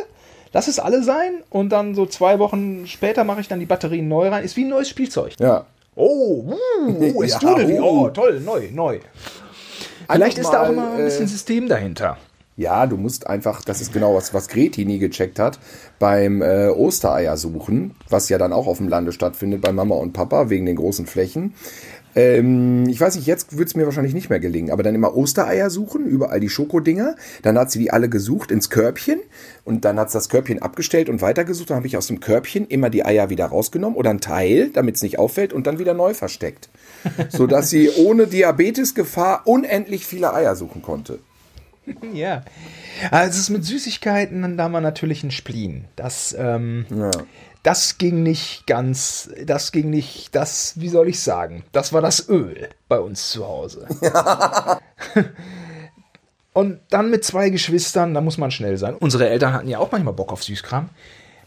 lass 0.52 0.68
es 0.68 0.78
alle 0.78 1.02
sein 1.02 1.42
und 1.50 1.68
dann 1.70 1.94
so 1.94 2.06
zwei 2.06 2.38
Wochen 2.38 2.86
später 2.86 3.24
mache 3.24 3.40
ich 3.40 3.48
dann 3.48 3.60
die 3.60 3.66
Batterien 3.66 4.08
neu 4.08 4.28
rein. 4.28 4.42
Ist 4.42 4.56
wie 4.56 4.64
ein 4.64 4.70
neues 4.70 4.88
Spielzeug. 4.88 5.34
Ja. 5.38 5.66
Oh, 5.94 6.44
uh, 6.46 7.12
oh, 7.14 7.22
es 7.22 7.32
Ja, 7.42 7.50
oh. 7.82 8.04
oh, 8.04 8.08
toll, 8.08 8.40
neu, 8.40 8.68
neu. 8.72 9.00
Vielleicht 10.10 10.38
ist 10.38 10.50
da 10.50 10.62
auch 10.62 10.66
mal, 10.66 10.72
immer 10.72 10.90
ein 10.92 11.04
bisschen 11.04 11.26
äh, 11.26 11.28
System 11.28 11.68
dahinter. 11.68 12.16
Ja, 12.58 12.86
du 12.86 12.96
musst 12.96 13.28
einfach, 13.28 13.62
das 13.62 13.80
ist 13.80 13.92
genau 13.92 14.16
was, 14.16 14.34
was 14.34 14.48
Greti 14.48 14.84
nie 14.84 14.98
gecheckt 14.98 15.38
hat, 15.38 15.60
beim 16.00 16.42
äh, 16.42 16.66
Ostereier 16.70 17.36
suchen, 17.36 17.94
was 18.08 18.28
ja 18.30 18.36
dann 18.36 18.52
auch 18.52 18.66
auf 18.66 18.78
dem 18.78 18.88
Lande 18.88 19.12
stattfindet 19.12 19.60
bei 19.60 19.70
Mama 19.70 19.94
und 19.94 20.12
Papa 20.12 20.50
wegen 20.50 20.66
den 20.66 20.74
großen 20.74 21.06
Flächen. 21.06 21.54
Ähm, 22.16 22.88
ich 22.88 23.00
weiß 23.00 23.14
nicht, 23.14 23.28
jetzt 23.28 23.56
wird 23.56 23.68
es 23.68 23.76
mir 23.76 23.84
wahrscheinlich 23.84 24.12
nicht 24.12 24.28
mehr 24.28 24.40
gelingen, 24.40 24.72
aber 24.72 24.82
dann 24.82 24.96
immer 24.96 25.16
Ostereier 25.16 25.70
suchen, 25.70 26.04
überall 26.04 26.40
die 26.40 26.48
Schokodinger. 26.48 27.14
Dann 27.42 27.56
hat 27.56 27.70
sie 27.70 27.78
die 27.78 27.92
alle 27.92 28.08
gesucht 28.08 28.50
ins 28.50 28.70
Körbchen 28.70 29.20
und 29.64 29.84
dann 29.84 29.96
hat 30.00 30.10
sie 30.10 30.18
das 30.18 30.28
Körbchen 30.28 30.60
abgestellt 30.60 31.08
und 31.08 31.22
weitergesucht. 31.22 31.70
Dann 31.70 31.76
habe 31.76 31.86
ich 31.86 31.96
aus 31.96 32.08
dem 32.08 32.18
Körbchen 32.18 32.66
immer 32.66 32.90
die 32.90 33.04
Eier 33.04 33.30
wieder 33.30 33.46
rausgenommen 33.46 33.96
oder 33.96 34.10
ein 34.10 34.20
Teil, 34.20 34.70
damit 34.70 34.96
es 34.96 35.02
nicht 35.02 35.20
auffällt 35.20 35.52
und 35.52 35.68
dann 35.68 35.78
wieder 35.78 35.94
neu 35.94 36.12
versteckt. 36.12 36.70
Sodass 37.28 37.70
sie 37.70 37.88
ohne 37.98 38.26
Diabetesgefahr 38.26 39.42
unendlich 39.44 40.04
viele 40.04 40.34
Eier 40.34 40.56
suchen 40.56 40.82
konnte. 40.82 41.20
Ja. 42.12 42.42
Also 43.10 43.30
es 43.30 43.38
ist 43.44 43.50
mit 43.50 43.64
Süßigkeiten, 43.64 44.42
dann 44.42 44.56
da 44.56 44.68
wir 44.68 44.80
natürlich 44.80 45.22
ein 45.22 45.30
Spleen. 45.30 45.84
Das, 45.96 46.34
ähm, 46.38 46.86
Ja. 46.90 47.10
das 47.62 47.98
ging 47.98 48.22
nicht 48.22 48.66
ganz, 48.66 49.30
das 49.44 49.72
ging 49.72 49.90
nicht, 49.90 50.34
das, 50.34 50.74
wie 50.80 50.88
soll 50.88 51.08
ich 51.08 51.20
sagen, 51.20 51.64
das 51.72 51.92
war 51.92 52.00
das 52.00 52.28
Öl 52.28 52.68
bei 52.88 52.98
uns 52.98 53.30
zu 53.30 53.46
Hause. 53.46 53.86
Und 56.52 56.80
dann 56.90 57.10
mit 57.10 57.24
zwei 57.24 57.50
Geschwistern, 57.50 58.14
da 58.14 58.20
muss 58.20 58.36
man 58.38 58.50
schnell 58.50 58.76
sein. 58.78 58.94
Unsere 58.96 59.28
Eltern 59.28 59.52
hatten 59.52 59.68
ja 59.68 59.78
auch 59.78 59.92
manchmal 59.92 60.14
Bock 60.14 60.32
auf 60.32 60.42
Süßkram. 60.42 60.88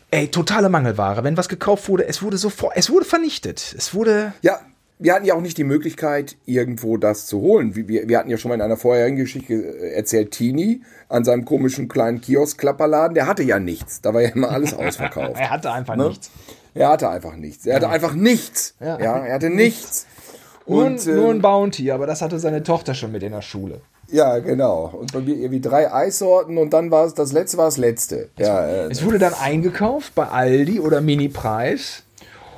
Ey, 0.10 0.30
totale 0.30 0.70
Mangelware. 0.70 1.24
Wenn 1.24 1.38
was 1.38 1.50
gekauft 1.50 1.90
wurde, 1.90 2.06
es 2.08 2.22
wurde 2.22 2.38
sofort, 2.38 2.74
es 2.76 2.90
wurde 2.90 3.06
vernichtet. 3.06 3.76
Es 3.78 3.94
wurde, 3.94 4.34
Ja, 4.42 4.60
wir 5.02 5.16
hatten 5.16 5.26
ja 5.26 5.34
auch 5.34 5.42
nicht 5.42 5.58
die 5.58 5.64
Möglichkeit, 5.64 6.38
irgendwo 6.46 6.96
das 6.98 7.26
zu 7.26 7.42
holen. 7.42 7.76
Wir, 7.76 8.08
wir 8.08 8.18
hatten 8.18 8.30
ja 8.30 8.38
schon 8.38 8.50
mal 8.50 8.56
in 8.56 8.62
einer 8.62 8.78
vorherigen 8.78 9.18
Geschichte 9.18 9.54
äh, 9.54 9.94
erzählt, 9.94 10.32
Tini 10.32 10.82
an 11.10 11.24
seinem 11.24 11.44
komischen 11.44 11.88
kleinen 11.88 12.22
Kiosk-Klapperladen, 12.22 13.16
der 13.16 13.26
hatte 13.26 13.44
ja 13.44 13.60
nichts. 13.60 14.02
Da 14.02 14.14
war 14.14 14.22
ja 14.22 14.30
immer 14.30 14.52
alles 14.52 14.74
ausverkauft. 14.78 15.40
er 15.40 15.50
hatte 15.50 15.72
einfach 15.72 15.96
ne? 15.96 16.10
nichts. 16.10 16.30
Er 16.74 16.90
hatte 16.90 17.10
einfach 17.10 17.36
nichts. 17.36 17.66
Er 17.66 17.76
hatte 17.76 17.90
einfach 17.90 18.14
nichts. 18.14 18.76
Ja. 18.80 19.00
ja, 19.00 19.26
er 19.26 19.34
hatte 19.34 19.50
nichts. 19.50 20.06
Und, 20.66 21.06
nur, 21.08 21.16
nur 21.16 21.30
ein 21.32 21.42
Bounty, 21.42 21.92
aber 21.92 22.06
das 22.06 22.22
hatte 22.22 22.40
seine 22.40 22.62
Tochter 22.62 22.94
schon 22.94 23.12
mit 23.12 23.24
in 23.24 23.32
der 23.32 23.42
Schule. 23.42 23.82
Ja, 24.10 24.38
genau. 24.40 24.94
Und 24.94 25.12
bei 25.12 25.20
mir 25.20 25.36
irgendwie 25.36 25.60
drei 25.60 25.92
Eissorten 25.92 26.58
und 26.58 26.72
dann 26.72 26.92
war 26.92 27.06
es, 27.06 27.14
das 27.14 27.32
letzte 27.32 27.58
war 27.58 27.66
das 27.66 27.78
letzte. 27.78 28.30
Es, 28.38 28.48
ja, 28.48 28.66
äh, 28.68 28.92
es 28.92 29.04
wurde 29.04 29.20
dann 29.20 29.34
eingekauft 29.34 30.14
bei 30.14 30.28
Aldi 30.28 30.80
oder 30.80 31.02
Mini-Preis. 31.02 32.04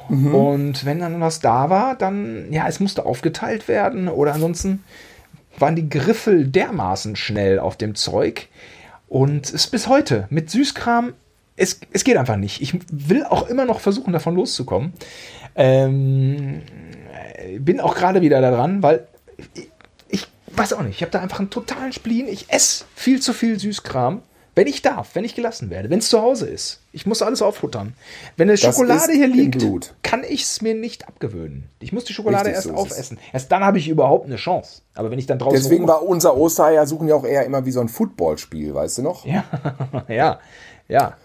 Mhm. 0.09 0.35
Und 0.35 0.85
wenn 0.85 0.99
dann 0.99 1.21
was 1.21 1.39
da 1.39 1.69
war, 1.69 1.95
dann, 1.95 2.51
ja, 2.51 2.67
es 2.67 2.79
musste 2.79 3.05
aufgeteilt 3.05 3.67
werden 3.67 4.07
oder 4.07 4.33
ansonsten 4.33 4.83
waren 5.57 5.75
die 5.75 5.89
Griffel 5.89 6.47
dermaßen 6.47 7.15
schnell 7.15 7.59
auf 7.59 7.77
dem 7.77 7.95
Zeug. 7.95 8.47
Und 9.07 9.53
es 9.53 9.67
bis 9.67 9.87
heute 9.87 10.27
mit 10.29 10.49
Süßkram, 10.49 11.13
es, 11.55 11.79
es 11.91 12.03
geht 12.03 12.17
einfach 12.17 12.37
nicht. 12.37 12.61
Ich 12.61 12.79
will 12.91 13.23
auch 13.23 13.47
immer 13.47 13.65
noch 13.65 13.79
versuchen, 13.79 14.11
davon 14.11 14.35
loszukommen. 14.35 14.93
Ähm, 15.55 16.61
bin 17.59 17.79
auch 17.79 17.93
gerade 17.95 18.21
wieder 18.21 18.41
daran, 18.41 18.81
weil 18.81 19.07
ich, 19.53 19.69
ich 20.07 20.27
weiß 20.47 20.73
auch 20.73 20.81
nicht, 20.81 20.95
ich 20.95 21.01
habe 21.03 21.11
da 21.11 21.21
einfach 21.21 21.39
einen 21.39 21.51
totalen 21.51 21.93
Spleen. 21.93 22.27
Ich 22.27 22.51
esse 22.51 22.85
viel 22.95 23.21
zu 23.21 23.33
viel 23.33 23.59
Süßkram. 23.59 24.23
Wenn 24.55 24.67
ich 24.67 24.83
darf, 24.83 25.15
wenn 25.15 25.23
ich 25.23 25.33
gelassen 25.33 25.69
werde, 25.71 25.89
wenn 25.89 25.99
es 25.99 26.09
zu 26.09 26.21
Hause 26.21 26.47
ist. 26.47 26.81
Ich 26.91 27.07
muss 27.07 27.23
alles 27.23 27.41
auffuttern. 27.41 27.95
Wenn 28.37 28.49
eine 28.49 28.57
Schokolade 28.57 29.13
hier 29.13 29.27
liegt, 29.27 29.95
kann 30.03 30.23
ich 30.23 30.43
es 30.43 30.61
mir 30.61 30.75
nicht 30.75 31.07
abgewöhnen. 31.07 31.69
Ich 31.79 31.91
muss 31.91 32.03
die 32.03 32.13
Schokolade 32.13 32.49
Richtig, 32.49 32.55
erst 32.55 32.67
so 32.67 32.75
aufessen. 32.75 33.17
Erst 33.31 33.51
dann 33.51 33.63
habe 33.63 33.79
ich 33.79 33.87
überhaupt 33.87 34.27
eine 34.27 34.35
Chance. 34.35 34.81
Aber 34.93 35.09
wenn 35.09 35.17
ich 35.17 35.25
dann 35.25 35.39
draußen. 35.39 35.59
Deswegen 35.59 35.87
war 35.87 36.03
unser 36.03 36.37
Ostereier 36.37 36.85
suchen 36.85 37.07
ja 37.07 37.15
auch 37.15 37.25
eher 37.25 37.45
immer 37.45 37.65
wie 37.65 37.71
so 37.71 37.81
ein 37.81 37.89
Footballspiel, 37.89 38.75
weißt 38.75 38.99
du 38.99 39.01
noch? 39.01 39.25
Ja, 39.25 39.43
ja, 40.07 40.39
ja. 40.87 41.17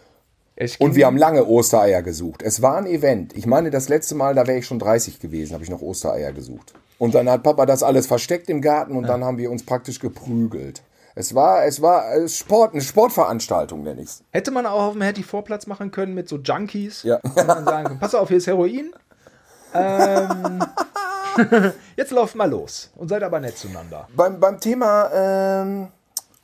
Und 0.78 0.96
wir 0.96 1.06
haben 1.06 1.16
lange 1.16 1.46
Ostereier 1.46 2.02
gesucht. 2.02 2.42
Es 2.42 2.62
war 2.62 2.78
ein 2.78 2.86
Event. 2.86 3.36
Ich 3.36 3.46
meine, 3.46 3.70
das 3.70 3.88
letzte 3.88 4.14
Mal, 4.14 4.34
da 4.34 4.46
wäre 4.46 4.58
ich 4.58 4.66
schon 4.66 4.80
30 4.80 5.20
gewesen, 5.20 5.54
habe 5.54 5.62
ich 5.62 5.70
noch 5.70 5.82
Ostereier 5.82 6.32
gesucht. 6.32 6.74
Und 6.98 7.14
dann 7.14 7.30
hat 7.30 7.44
Papa 7.44 7.64
das 7.64 7.84
alles 7.84 8.08
versteckt 8.08 8.50
im 8.50 8.60
Garten 8.60 8.96
und 8.96 9.02
ja. 9.02 9.08
dann 9.10 9.24
haben 9.24 9.38
wir 9.38 9.52
uns 9.52 9.64
praktisch 9.64 10.00
geprügelt. 10.00 10.82
Es 11.18 11.34
war, 11.34 11.64
es 11.64 11.82
war 11.82 12.14
äh, 12.14 12.28
Sport, 12.28 12.74
eine 12.74 12.80
Sportveranstaltung, 12.80 13.82
nenne 13.82 14.02
ich 14.02 14.08
Hätte 14.30 14.52
man 14.52 14.66
auch 14.66 14.82
auf 14.82 14.92
dem 14.92 15.02
Hattie 15.02 15.24
Vorplatz 15.24 15.66
machen 15.66 15.90
können 15.90 16.14
mit 16.14 16.28
so 16.28 16.36
Junkies. 16.36 17.02
Ja. 17.02 17.18
man 17.34 17.64
sagen, 17.64 17.98
pass 17.98 18.14
auf, 18.14 18.28
hier 18.28 18.36
ist 18.36 18.46
Heroin. 18.46 18.92
Ähm, 19.74 20.64
jetzt 21.96 22.12
lauft 22.12 22.36
mal 22.36 22.48
los 22.48 22.92
und 22.94 23.08
seid 23.08 23.24
aber 23.24 23.40
nett 23.40 23.58
zueinander. 23.58 24.06
Beim, 24.14 24.38
beim 24.38 24.60
Thema 24.60 25.10
ähm, 25.12 25.88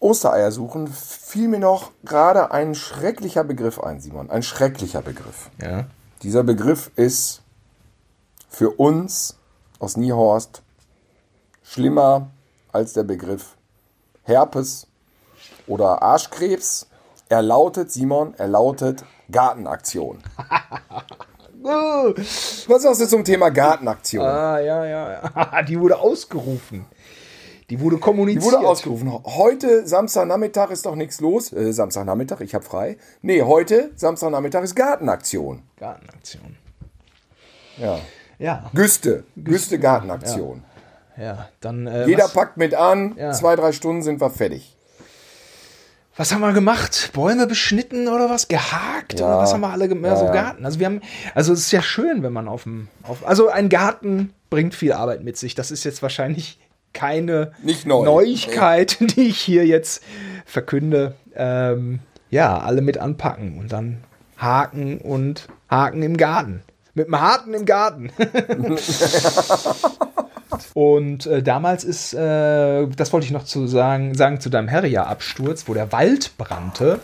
Ostereier 0.01 0.51
suchen 0.51 0.89
fiel 0.89 1.47
mir 1.47 1.61
noch 1.61 1.93
gerade 2.05 2.51
ein 2.51 2.75
schrecklicher 2.75 3.45
Begriff 3.45 3.79
ein, 3.79 4.01
Simon. 4.01 4.29
Ein 4.29 4.43
schrecklicher 4.43 5.03
Begriff. 5.03 5.51
Ja. 5.63 5.85
Dieser 6.25 6.43
Begriff 6.43 6.91
ist 6.97 7.43
für 8.49 8.71
uns 8.71 9.39
aus 9.79 9.97
Niehorst 9.97 10.63
schlimmer 11.63 12.33
als 12.73 12.93
der 12.93 13.05
Begriff 13.05 13.55
Herpes 14.25 14.87
oder 15.67 16.03
Arschkrebs. 16.03 16.89
Er 17.29 17.43
lautet, 17.43 17.91
Simon, 17.91 18.35
er 18.37 18.49
lautet 18.49 19.05
Gartenaktion. 19.31 20.19
Was 21.63 22.83
sagst 22.83 23.01
du 23.01 23.09
zum 23.09 23.25
Thema 23.25 23.49
Gartenaktion? 23.49 24.25
Ah, 24.25 24.59
ja, 24.61 24.85
ja, 24.85 25.13
ja. 25.13 25.63
Die 25.69 25.81
wurde 25.81 25.99
ausgerufen. 25.99 26.85
Die 27.71 27.81
wurde 27.81 27.97
kommuniziert. 27.97 28.45
Die 28.45 28.47
wurde 28.47 28.67
ausgerufen. 28.67 29.11
Heute, 29.25 29.87
Samstagnachmittag, 29.87 30.71
ist 30.71 30.85
doch 30.85 30.95
nichts 30.95 31.21
los. 31.21 31.51
Äh, 31.53 31.73
Samstagnachmittag, 31.73 32.41
ich 32.41 32.55
habe 32.55 32.65
frei. 32.65 32.99
Nee, 33.23 33.43
heute, 33.43 33.93
Samstagnachmittag, 33.97 34.63
ist 34.65 34.77
Gartenaktion. 34.77 35.63
Gartenaktion. 35.79 36.57
Ja. 37.79 37.99
Ja. 38.39 38.71
Güste. 38.75 39.25
Güste 39.37 39.79
Gartenaktion. 39.79 40.59
Ja. 40.59 40.74
Ja, 41.17 41.49
dann. 41.61 41.87
Äh, 41.87 42.07
Jeder 42.07 42.25
was? 42.25 42.33
packt 42.33 42.57
mit 42.57 42.75
an, 42.75 43.15
ja. 43.17 43.33
zwei, 43.33 43.57
drei 43.57 43.73
Stunden 43.73 44.03
sind 44.03 44.21
wir 44.21 44.31
fertig. 44.31 44.75
Was 46.17 46.33
haben 46.33 46.43
wir 46.43 46.53
gemacht? 46.53 47.11
Bäume 47.13 47.49
beschnitten 47.49 48.07
oder 48.07 48.31
was? 48.31 48.47
Gehakt? 48.47 49.19
Ja. 49.19 49.27
Oder 49.27 49.39
was 49.39 49.53
haben 49.53 49.63
wir 49.63 49.71
alle 49.71 49.89
gemacht? 49.89 50.13
Ja, 50.13 50.17
so 50.17 50.27
Garten. 50.27 50.65
Also 50.65 50.79
wir 50.79 50.87
haben, 50.87 51.01
also 51.35 51.53
es 51.53 51.61
ist 51.61 51.73
ja 51.73 51.83
schön, 51.83 52.23
wenn 52.23 52.33
man 52.33 52.47
auf 52.47 52.63
dem, 52.63 52.89
auf, 53.03 53.27
also 53.27 53.49
ein 53.49 53.69
Garten 53.69 54.33
bringt 54.49 54.77
viel 54.77 54.93
Arbeit 54.93 55.25
mit 55.25 55.37
sich. 55.37 55.57
Das 55.57 55.73
ist 55.73 55.83
jetzt 55.83 56.03
wahrscheinlich 56.03 56.61
keine 56.93 57.51
neu. 57.85 58.05
Neuigkeit, 58.05 58.99
nee. 59.01 59.07
die 59.17 59.29
ich 59.29 59.41
hier 59.41 59.67
jetzt 59.67 60.05
verkünde. 60.47 61.17
Ähm, 61.35 61.99
ja, 62.31 62.59
alle 62.59 62.81
mit 62.81 62.99
anpacken 62.99 63.59
und 63.59 63.73
dann 63.73 64.05
haken 64.37 64.99
und 64.99 65.49
haken 65.69 66.03
im 66.03 66.17
Garten. 66.17 66.63
Mit 66.95 67.09
dem 67.09 67.21
Harten 67.21 67.55
im 67.55 67.65
Garten. 67.65 68.13
Und 70.73 71.27
äh, 71.27 71.43
damals 71.43 71.85
ist, 71.85 72.15
äh, 72.15 72.87
das 72.87 73.13
wollte 73.13 73.27
ich 73.27 73.33
noch 73.33 73.45
zu 73.45 73.67
sagen, 73.67 74.15
sagen 74.15 74.41
zu 74.41 74.49
deinem 74.49 74.69
Herria-Absturz, 74.69 75.69
wo 75.69 75.75
der 75.75 75.93
Wald 75.93 76.37
brannte. 76.39 77.01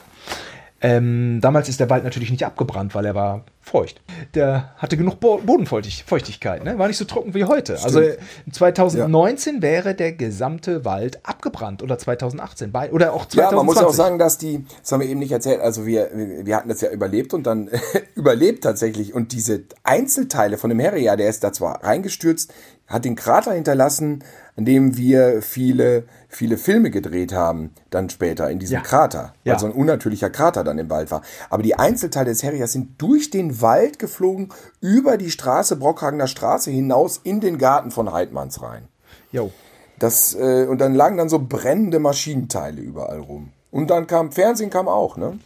Ähm, 0.83 1.41
damals 1.43 1.69
ist 1.69 1.79
der 1.79 1.91
Wald 1.91 2.05
natürlich 2.05 2.31
nicht 2.31 2.47
abgebrannt, 2.47 2.95
weil 2.95 3.05
er 3.05 3.15
war 3.15 3.45
feucht. 3.61 4.01
Der 4.35 4.73
hatte 4.79 4.97
genug 4.97 5.21
Bo 5.21 5.39
Bodenfeuchtigkeit, 5.39 6.65
ne? 6.65 6.79
war 6.79 6.89
nicht 6.89 6.97
so 6.97 7.05
trocken 7.05 7.35
wie 7.35 7.45
heute. 7.45 7.77
Stimmt. 7.77 7.97
Also 7.97 8.11
2019 8.51 9.57
ja. 9.57 9.63
wäre 9.63 9.95
der 9.95 10.13
gesamte 10.13 10.87
Wald 10.87 11.21
abgebrannt 11.25 11.83
oder 11.83 11.99
2018 11.99 12.73
bei, 12.73 12.91
oder 12.91 13.13
auch 13.13 13.27
2020. 13.27 13.39
Ja, 13.39 13.57
man 13.57 13.67
muss 13.67 13.77
auch 13.77 13.93
sagen, 13.93 14.19
dass 14.19 14.39
die, 14.39 14.65
das 14.81 14.91
haben 14.91 15.01
wir 15.01 15.09
eben 15.09 15.21
nicht 15.21 15.33
erzählt, 15.33 15.61
also 15.61 15.85
wir, 15.85 16.11
wir 16.15 16.57
hatten 16.57 16.71
das 16.71 16.81
ja 16.81 16.91
überlebt 16.91 17.35
und 17.35 17.45
dann 17.45 17.69
überlebt 18.15 18.65
tatsächlich 18.65 19.13
und 19.13 19.33
diese 19.33 19.65
Einzelteile 19.85 20.57
von 20.57 20.71
dem 20.71 20.81
Harrier, 20.81 21.17
der 21.17 21.29
ist 21.29 21.45
da 21.45 21.53
zwar 21.53 21.85
reingestürzt, 21.85 22.53
hat 22.87 23.05
den 23.05 23.17
Krater 23.17 23.53
hinterlassen, 23.53 24.25
an 24.61 24.67
dem 24.67 24.99
wir 24.99 25.41
viele, 25.41 26.05
viele 26.29 26.59
Filme 26.59 26.91
gedreht 26.91 27.33
haben, 27.33 27.71
dann 27.89 28.11
später 28.11 28.51
in 28.51 28.59
diesem 28.59 28.75
ja. 28.75 28.81
Krater, 28.83 29.33
weil 29.43 29.55
ja. 29.55 29.59
so 29.59 29.65
ein 29.65 29.73
unnatürlicher 29.73 30.29
Krater 30.29 30.65
dann 30.65 30.77
im 30.77 30.91
Wald 30.91 31.11
war. 31.11 31.23
Aber 31.49 31.63
die 31.63 31.77
Einzelteile 31.77 32.29
des 32.29 32.45
Harriers 32.45 32.73
sind 32.73 33.01
durch 33.01 33.31
den 33.31 33.63
Wald 33.63 33.99
geflogen, 33.99 34.51
über 34.83 35.17
die 35.17 35.31
Straße, 35.31 35.77
Brockhagener 35.77 36.27
Straße 36.27 36.71
hinaus 36.71 37.19
in 37.25 37.41
den 37.41 37.57
Garten 37.57 37.91
von 37.91 38.13
Heidmanns 38.13 38.61
rein. 38.61 38.89
Jo. 39.33 39.51
Das, 39.99 40.35
äh, 40.35 40.67
und 40.67 40.79
dann 40.79 40.95
lagen 40.95 41.17
dann 41.17 41.31
so 41.31 41.39
brennende 41.39 41.99
Maschinenteile 41.99 42.83
überall 42.83 43.21
rum. 43.21 43.53
Und 43.71 43.89
dann 43.89 44.07
kam, 44.07 44.31
Fernsehen 44.31 44.69
kam 44.69 44.89
auch, 44.89 45.17
ne? 45.17 45.39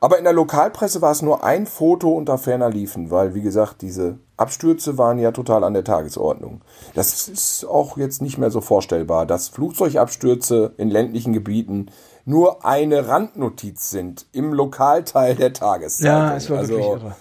Aber 0.00 0.18
in 0.18 0.24
der 0.24 0.32
Lokalpresse 0.32 1.02
war 1.02 1.12
es 1.12 1.22
nur 1.22 1.44
ein 1.44 1.66
Foto 1.66 2.10
unter 2.10 2.38
ferner 2.38 2.70
Liefen, 2.70 3.10
weil, 3.10 3.34
wie 3.34 3.42
gesagt, 3.42 3.82
diese 3.82 4.18
Abstürze 4.36 4.98
waren 4.98 5.18
ja 5.18 5.32
total 5.32 5.64
an 5.64 5.74
der 5.74 5.84
Tagesordnung. 5.84 6.60
Das 6.94 7.28
ist 7.28 7.64
auch 7.64 7.96
jetzt 7.96 8.20
nicht 8.20 8.38
mehr 8.38 8.50
so 8.50 8.60
vorstellbar, 8.60 9.26
dass 9.26 9.48
Flugzeugabstürze 9.48 10.74
in 10.76 10.90
ländlichen 10.90 11.32
Gebieten 11.32 11.86
nur 12.24 12.64
eine 12.64 13.08
Randnotiz 13.08 13.90
sind 13.90 14.26
im 14.32 14.52
Lokalteil 14.52 15.34
der 15.36 15.52
Tageszeitung. 15.52 16.06
Ja, 16.06 16.36
es 16.36 16.50
war 16.50 16.58
also, 16.58 16.70
wirklich 16.70 16.88
irre. 16.88 17.16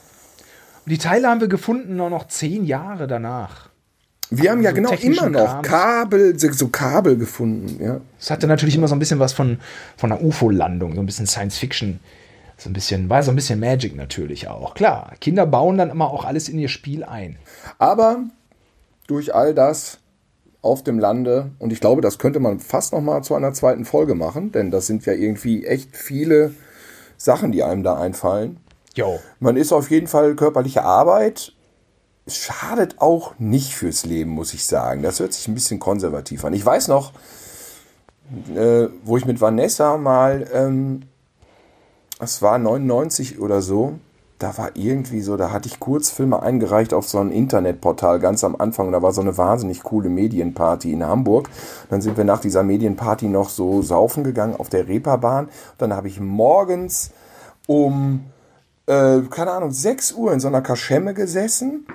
Und 0.86 0.92
die 0.92 0.98
Teile 0.98 1.30
haben 1.30 1.42
wir 1.42 1.48
gefunden 1.48 1.96
nur 1.96 2.10
noch 2.10 2.28
zehn 2.28 2.66
Jahre 2.66 3.08
danach. 3.08 3.70
Wir 4.30 4.52
haben 4.52 4.62
ja 4.62 4.72
so 4.72 4.76
genau 4.76 4.92
immer 4.92 5.30
noch. 5.30 5.62
Kabel, 5.62 6.38
so 6.38 6.68
Kabel 6.68 7.18
gefunden, 7.18 7.82
ja. 7.82 8.02
Es 8.20 8.32
hatte 8.32 8.48
natürlich 8.48 8.76
immer 8.76 8.88
so 8.88 8.96
ein 8.96 9.00
bisschen 9.00 9.20
was 9.20 9.34
von, 9.34 9.60
von 9.98 10.12
einer 10.12 10.22
UFO-Landung, 10.22 10.96
so 10.96 11.00
ein 11.00 11.06
bisschen 11.06 11.28
Science-Fiction. 11.28 12.00
So 12.58 12.70
ein 12.70 12.74
bisschen, 12.74 13.10
war 13.10 13.22
so 13.22 13.32
ein 13.32 13.36
bisschen 13.36 13.60
Magic 13.60 13.96
natürlich 13.96 14.48
auch. 14.48 14.76
Klar, 14.76 15.14
Kinder 15.20 15.46
bauen 15.46 15.78
dann 15.78 15.90
immer 15.90 16.10
auch 16.10 16.26
alles 16.26 16.48
in 16.48 16.58
ihr 16.58 16.70
Spiel 16.70 17.04
ein. 17.04 17.38
Aber 17.80 18.24
durch 19.08 19.36
all 19.36 19.54
das 19.54 20.00
auf 20.62 20.84
dem 20.84 20.98
Lande, 20.98 21.52
und 21.60 21.72
ich 21.72 21.80
glaube, 21.80 22.02
das 22.02 22.18
könnte 22.18 22.40
man 22.40 22.60
fast 22.60 22.94
noch 22.94 23.02
mal 23.02 23.24
zu 23.24 23.36
einer 23.36 23.54
zweiten 23.54 23.86
Folge 23.86 24.16
machen, 24.16 24.52
denn 24.52 24.72
das 24.72 24.88
sind 24.88 25.06
ja 25.06 25.14
irgendwie 25.14 25.66
echt 25.66 25.96
viele 25.96 26.56
Sachen, 27.18 27.52
die 27.52 27.64
einem 27.64 27.84
da 27.84 28.00
einfallen. 28.00 28.58
Jo. 28.96 29.20
Man 29.40 29.58
ist 29.58 29.74
auf 29.74 29.92
jeden 29.92 30.08
Fall 30.08 30.36
körperliche 30.36 30.84
Arbeit. 30.84 31.54
Schadet 32.28 33.00
auch 33.00 33.38
nicht 33.38 33.76
fürs 33.76 34.06
Leben, 34.06 34.32
muss 34.32 34.54
ich 34.54 34.66
sagen. 34.66 35.04
Das 35.04 35.20
hört 35.20 35.34
sich 35.34 35.48
ein 35.48 35.54
bisschen 35.54 35.80
konservativ 35.80 36.44
an. 36.46 36.54
Ich 36.54 36.66
weiß 36.66 36.88
noch, 36.88 37.12
äh, 38.56 38.88
wo 39.04 39.18
ich 39.18 39.26
mit 39.26 39.42
Vanessa 39.42 39.98
mal 39.98 40.50
ähm, 40.52 41.02
es 42.26 42.42
war 42.42 42.58
99 42.58 43.40
oder 43.40 43.62
so, 43.62 43.94
da 44.40 44.58
war 44.58 44.72
irgendwie 44.76 45.22
so, 45.22 45.38
da 45.38 45.52
hatte 45.52 45.70
ich 45.70 45.80
Kurzfilme 45.80 46.42
eingereicht 46.42 46.94
auf 46.94 47.08
so 47.08 47.20
ein 47.20 47.32
Internetportal 47.32 48.20
ganz 48.20 48.44
am 48.44 48.56
Anfang. 48.58 48.88
Und 48.88 48.92
da 48.92 49.02
war 49.02 49.14
so 49.14 49.22
eine 49.22 49.38
wahnsinnig 49.38 49.84
coole 49.84 50.10
Medienparty 50.10 50.92
in 50.92 51.06
Hamburg. 51.06 51.50
Dann 51.90 52.02
sind 52.02 52.18
wir 52.18 52.26
nach 52.26 52.42
dieser 52.42 52.64
Medienparty 52.64 53.28
noch 53.28 53.50
so 53.50 53.82
saufen 53.82 54.24
gegangen 54.26 54.56
auf 54.58 54.68
der 54.68 54.88
Reeperbahn. 54.88 55.48
Dann 55.78 55.94
habe 55.94 56.10
ich 56.10 56.20
morgens 56.20 57.12
um, 57.68 58.26
äh, 58.88 59.22
keine 59.30 59.52
Ahnung, 59.52 59.72
6 59.72 60.12
Uhr 60.14 60.34
in 60.34 60.42
so 60.42 60.50
einer 60.50 60.62
Kaschemme 60.62 61.14
gesessen 61.14 61.88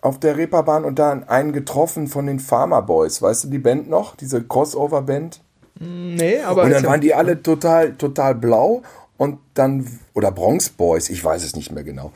auf 0.00 0.18
der 0.18 0.36
Reeperbahn 0.36 0.84
und 0.84 0.98
da 0.98 1.12
einen 1.28 1.52
getroffen 1.52 2.08
von 2.08 2.26
den 2.26 2.40
Farmer 2.40 2.82
Boys. 2.82 3.22
Weißt 3.22 3.44
du 3.44 3.48
die 3.48 3.58
Band 3.58 3.88
noch? 3.88 4.16
Diese 4.16 4.42
Crossover-Band? 4.42 5.40
Nee, 5.80 6.40
aber. 6.40 6.64
Und 6.64 6.70
dann 6.72 6.84
waren 6.84 7.00
die 7.00 7.14
alle 7.14 7.40
total, 7.40 7.92
total 7.92 8.34
blau 8.34 8.82
und 9.18 9.40
dann, 9.54 9.86
oder 10.14 10.30
Bronx 10.30 10.70
Boys, 10.70 11.10
ich 11.10 11.22
weiß 11.22 11.44
es 11.44 11.54
nicht 11.54 11.72
mehr 11.72 11.84
genau. 11.84 12.12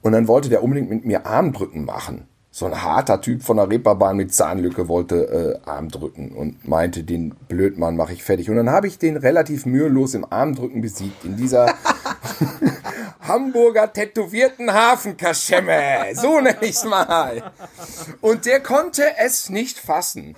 Und 0.00 0.12
dann 0.12 0.28
wollte 0.28 0.48
der 0.48 0.62
unbedingt 0.62 0.88
mit 0.88 1.04
mir 1.04 1.26
Armdrücken 1.26 1.84
machen. 1.84 2.28
So 2.50 2.66
ein 2.66 2.82
harter 2.82 3.20
Typ 3.20 3.42
von 3.42 3.56
der 3.56 3.68
Reeperbahn 3.68 4.16
mit 4.16 4.32
Zahnlücke 4.32 4.86
wollte 4.86 5.60
äh, 5.64 5.68
Armdrücken 5.68 6.30
und 6.30 6.68
meinte, 6.68 7.02
den 7.02 7.34
Blödmann 7.48 7.96
mache 7.96 8.12
ich 8.12 8.22
fertig. 8.22 8.48
Und 8.48 8.54
dann 8.54 8.70
habe 8.70 8.86
ich 8.86 8.96
den 8.96 9.16
relativ 9.16 9.66
mühelos 9.66 10.14
im 10.14 10.24
Armdrücken 10.30 10.80
besiegt, 10.80 11.24
in 11.24 11.36
dieser 11.36 11.74
Hamburger 13.20 13.92
tätowierten 13.92 14.72
Hafenkaschemme. 14.72 16.14
So 16.14 16.40
nenne 16.40 16.58
ich's 16.60 16.84
mal. 16.84 17.50
Und 18.20 18.46
der 18.46 18.60
konnte 18.60 19.02
es 19.18 19.50
nicht 19.50 19.76
fassen. 19.76 20.36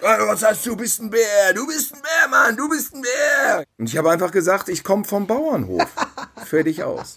"Äh, 0.00 0.26
Was 0.26 0.42
du? 0.42 0.64
Du 0.64 0.76
bist 0.76 1.00
ein 1.00 1.10
Bär. 1.10 1.52
Du 1.54 1.66
bist 1.66 1.94
ein 1.94 2.02
Bär, 2.02 2.28
Mann. 2.28 2.56
Du 2.56 2.68
bist 2.68 2.94
ein 2.94 3.02
Bär. 3.02 3.64
Und 3.78 3.88
ich 3.88 3.96
habe 3.96 4.10
einfach 4.10 4.30
gesagt, 4.30 4.68
ich 4.68 4.84
komme 4.84 5.04
vom 5.04 5.26
Bauernhof. 5.26 5.86
Fertig 6.46 6.84
aus. 6.84 7.16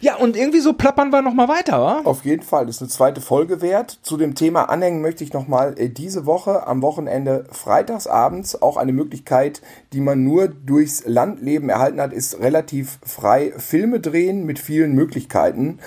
Ja, 0.00 0.16
und 0.16 0.36
irgendwie 0.36 0.60
so 0.60 0.74
plappern 0.74 1.10
wir 1.10 1.22
noch 1.22 1.32
mal 1.34 1.48
weiter, 1.48 1.80
wa? 1.80 2.02
Auf 2.04 2.24
jeden 2.24 2.42
Fall, 2.42 2.66
das 2.66 2.76
ist 2.76 2.82
eine 2.82 2.90
zweite 2.90 3.20
Folge 3.20 3.62
wert. 3.62 3.98
Zu 4.02 4.16
dem 4.16 4.34
Thema 4.34 4.68
Anhängen 4.68 5.00
möchte 5.00 5.24
ich 5.24 5.32
nochmal 5.32 5.74
äh, 5.78 5.88
diese 5.88 6.26
Woche 6.26 6.66
am 6.66 6.82
Wochenende 6.82 7.44
freitagsabends 7.50 8.60
auch 8.60 8.76
eine 8.76 8.92
Möglichkeit, 8.92 9.62
die 9.92 10.00
man 10.00 10.22
nur 10.22 10.48
durchs 10.48 11.04
Landleben 11.06 11.70
erhalten 11.70 12.00
hat, 12.00 12.12
ist 12.12 12.38
relativ 12.40 12.98
frei 13.04 13.52
Filme 13.56 14.00
drehen 14.00 14.44
mit 14.44 14.58
vielen 14.58 14.94
Möglichkeiten, 14.94 15.78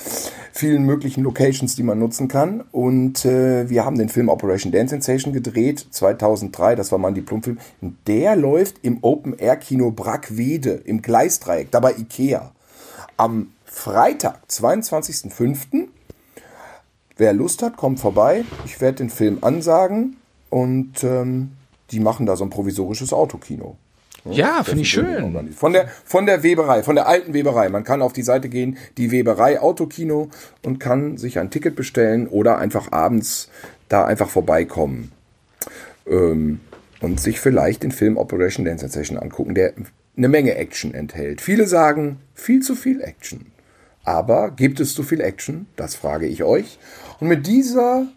vielen 0.51 0.83
möglichen 0.83 1.23
Locations, 1.23 1.75
die 1.75 1.83
man 1.83 1.99
nutzen 1.99 2.27
kann. 2.27 2.63
Und 2.71 3.23
äh, 3.25 3.69
wir 3.69 3.85
haben 3.85 3.97
den 3.97 4.09
Film 4.09 4.29
Operation 4.29 4.71
Dance 4.71 4.89
Sensation 4.89 5.33
gedreht, 5.33 5.85
2003, 5.91 6.75
das 6.75 6.91
war 6.91 6.97
mal 6.99 7.09
ein 7.09 7.15
Diplomfilm. 7.15 7.59
Der 8.07 8.35
läuft 8.35 8.77
im 8.81 8.99
Open-Air-Kino 9.03 9.91
Brackwede 9.91 10.71
im 10.71 11.01
Gleisdreieck, 11.01 11.71
dabei 11.71 11.93
Ikea. 11.97 12.46
Am 13.17 13.51
Freitag, 13.65 14.39
22.05. 14.49 15.87
Wer 17.17 17.33
Lust 17.33 17.63
hat, 17.63 17.75
kommt 17.77 17.99
vorbei. 17.99 18.45
Ich 18.65 18.79
werde 18.79 18.97
den 18.97 19.09
Film 19.09 19.39
ansagen 19.41 20.17
und 20.49 21.03
ähm, 21.03 21.51
die 21.91 21.99
machen 21.99 22.25
da 22.25 22.35
so 22.35 22.43
ein 22.43 22.49
provisorisches 22.49 23.13
Autokino. 23.13 23.75
Ja, 24.25 24.63
finde 24.63 24.81
ich 24.81 24.89
schön. 24.89 25.53
Von 25.53 25.73
der, 25.73 25.87
von 25.87 26.25
der 26.25 26.43
Weberei, 26.43 26.83
von 26.83 26.95
der 26.95 27.07
alten 27.07 27.33
Weberei. 27.33 27.69
Man 27.69 27.83
kann 27.83 28.01
auf 28.01 28.13
die 28.13 28.23
Seite 28.23 28.49
gehen, 28.49 28.77
die 28.97 29.11
Weberei 29.11 29.59
Autokino 29.59 30.29
und 30.63 30.79
kann 30.79 31.17
sich 31.17 31.39
ein 31.39 31.49
Ticket 31.49 31.75
bestellen 31.75 32.27
oder 32.27 32.57
einfach 32.57 32.91
abends 32.91 33.49
da 33.89 34.05
einfach 34.05 34.29
vorbeikommen. 34.29 35.11
Ähm, 36.05 36.59
und 36.99 37.19
sich 37.19 37.39
vielleicht 37.39 37.83
den 37.83 37.91
Film 37.91 38.17
Operation 38.17 38.65
Dance 38.65 38.81
Sensation 38.81 39.17
angucken, 39.19 39.53
der 39.53 39.73
eine 40.17 40.27
Menge 40.27 40.55
Action 40.55 40.93
enthält. 40.93 41.41
Viele 41.41 41.67
sagen, 41.67 42.19
viel 42.33 42.61
zu 42.61 42.75
viel 42.75 43.01
Action. 43.01 43.51
Aber 44.03 44.51
gibt 44.51 44.79
es 44.79 44.93
zu 44.93 45.03
viel 45.03 45.21
Action? 45.21 45.67
Das 45.75 45.95
frage 45.95 46.27
ich 46.27 46.43
euch. 46.43 46.79
Und 47.19 47.27
mit 47.27 47.45
dieser 47.45 48.07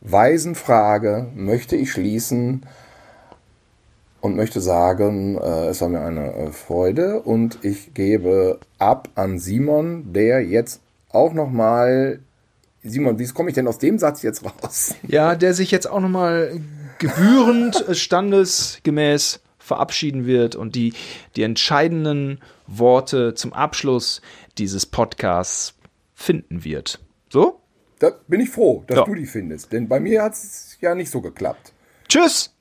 weisen 0.00 0.54
Frage 0.54 1.28
möchte 1.34 1.76
ich 1.76 1.92
schließen 1.92 2.66
und 4.20 4.36
möchte 4.36 4.60
sagen, 4.60 5.36
äh, 5.36 5.68
es 5.68 5.80
war 5.80 5.88
mir 5.88 6.00
eine 6.00 6.32
äh, 6.32 6.50
Freude 6.50 7.20
und 7.20 7.58
ich 7.62 7.92
gebe 7.94 8.58
ab 8.78 9.08
an 9.14 9.38
Simon, 9.38 10.12
der 10.14 10.40
jetzt 10.40 10.80
auch 11.10 11.34
noch 11.34 11.50
mal 11.50 12.20
Simon, 12.82 13.18
wie 13.18 13.26
komme 13.28 13.50
ich 13.50 13.54
denn 13.54 13.68
aus 13.68 13.78
dem 13.78 13.98
Satz 13.98 14.22
jetzt 14.22 14.42
raus? 14.44 14.94
Ja, 15.06 15.34
der 15.34 15.54
sich 15.54 15.70
jetzt 15.70 15.90
auch 15.90 16.00
noch 16.00 16.08
mal 16.08 16.58
gebührend 16.98 17.86
äh, 17.88 17.94
standesgemäß 17.94 19.40
verabschieden 19.64 20.26
wird 20.26 20.54
und 20.56 20.74
die, 20.74 20.92
die 21.36 21.42
entscheidenden 21.42 22.40
Worte 22.66 23.34
zum 23.34 23.52
Abschluss 23.52 24.20
dieses 24.58 24.86
Podcasts 24.86 25.74
finden 26.14 26.64
wird. 26.64 27.00
So? 27.30 27.60
Da 27.98 28.10
bin 28.28 28.40
ich 28.40 28.50
froh, 28.50 28.84
dass 28.86 28.98
Ja. 28.98 29.04
du 29.04 29.14
die 29.14 29.26
findest, 29.26 29.72
denn 29.72 29.88
bei 29.88 29.98
mir 30.00 30.22
hat 30.22 30.34
es 30.34 30.76
ja 30.80 30.94
nicht 30.94 31.10
so 31.10 31.20
geklappt. 31.20 31.72
Tschüss! 32.08 32.53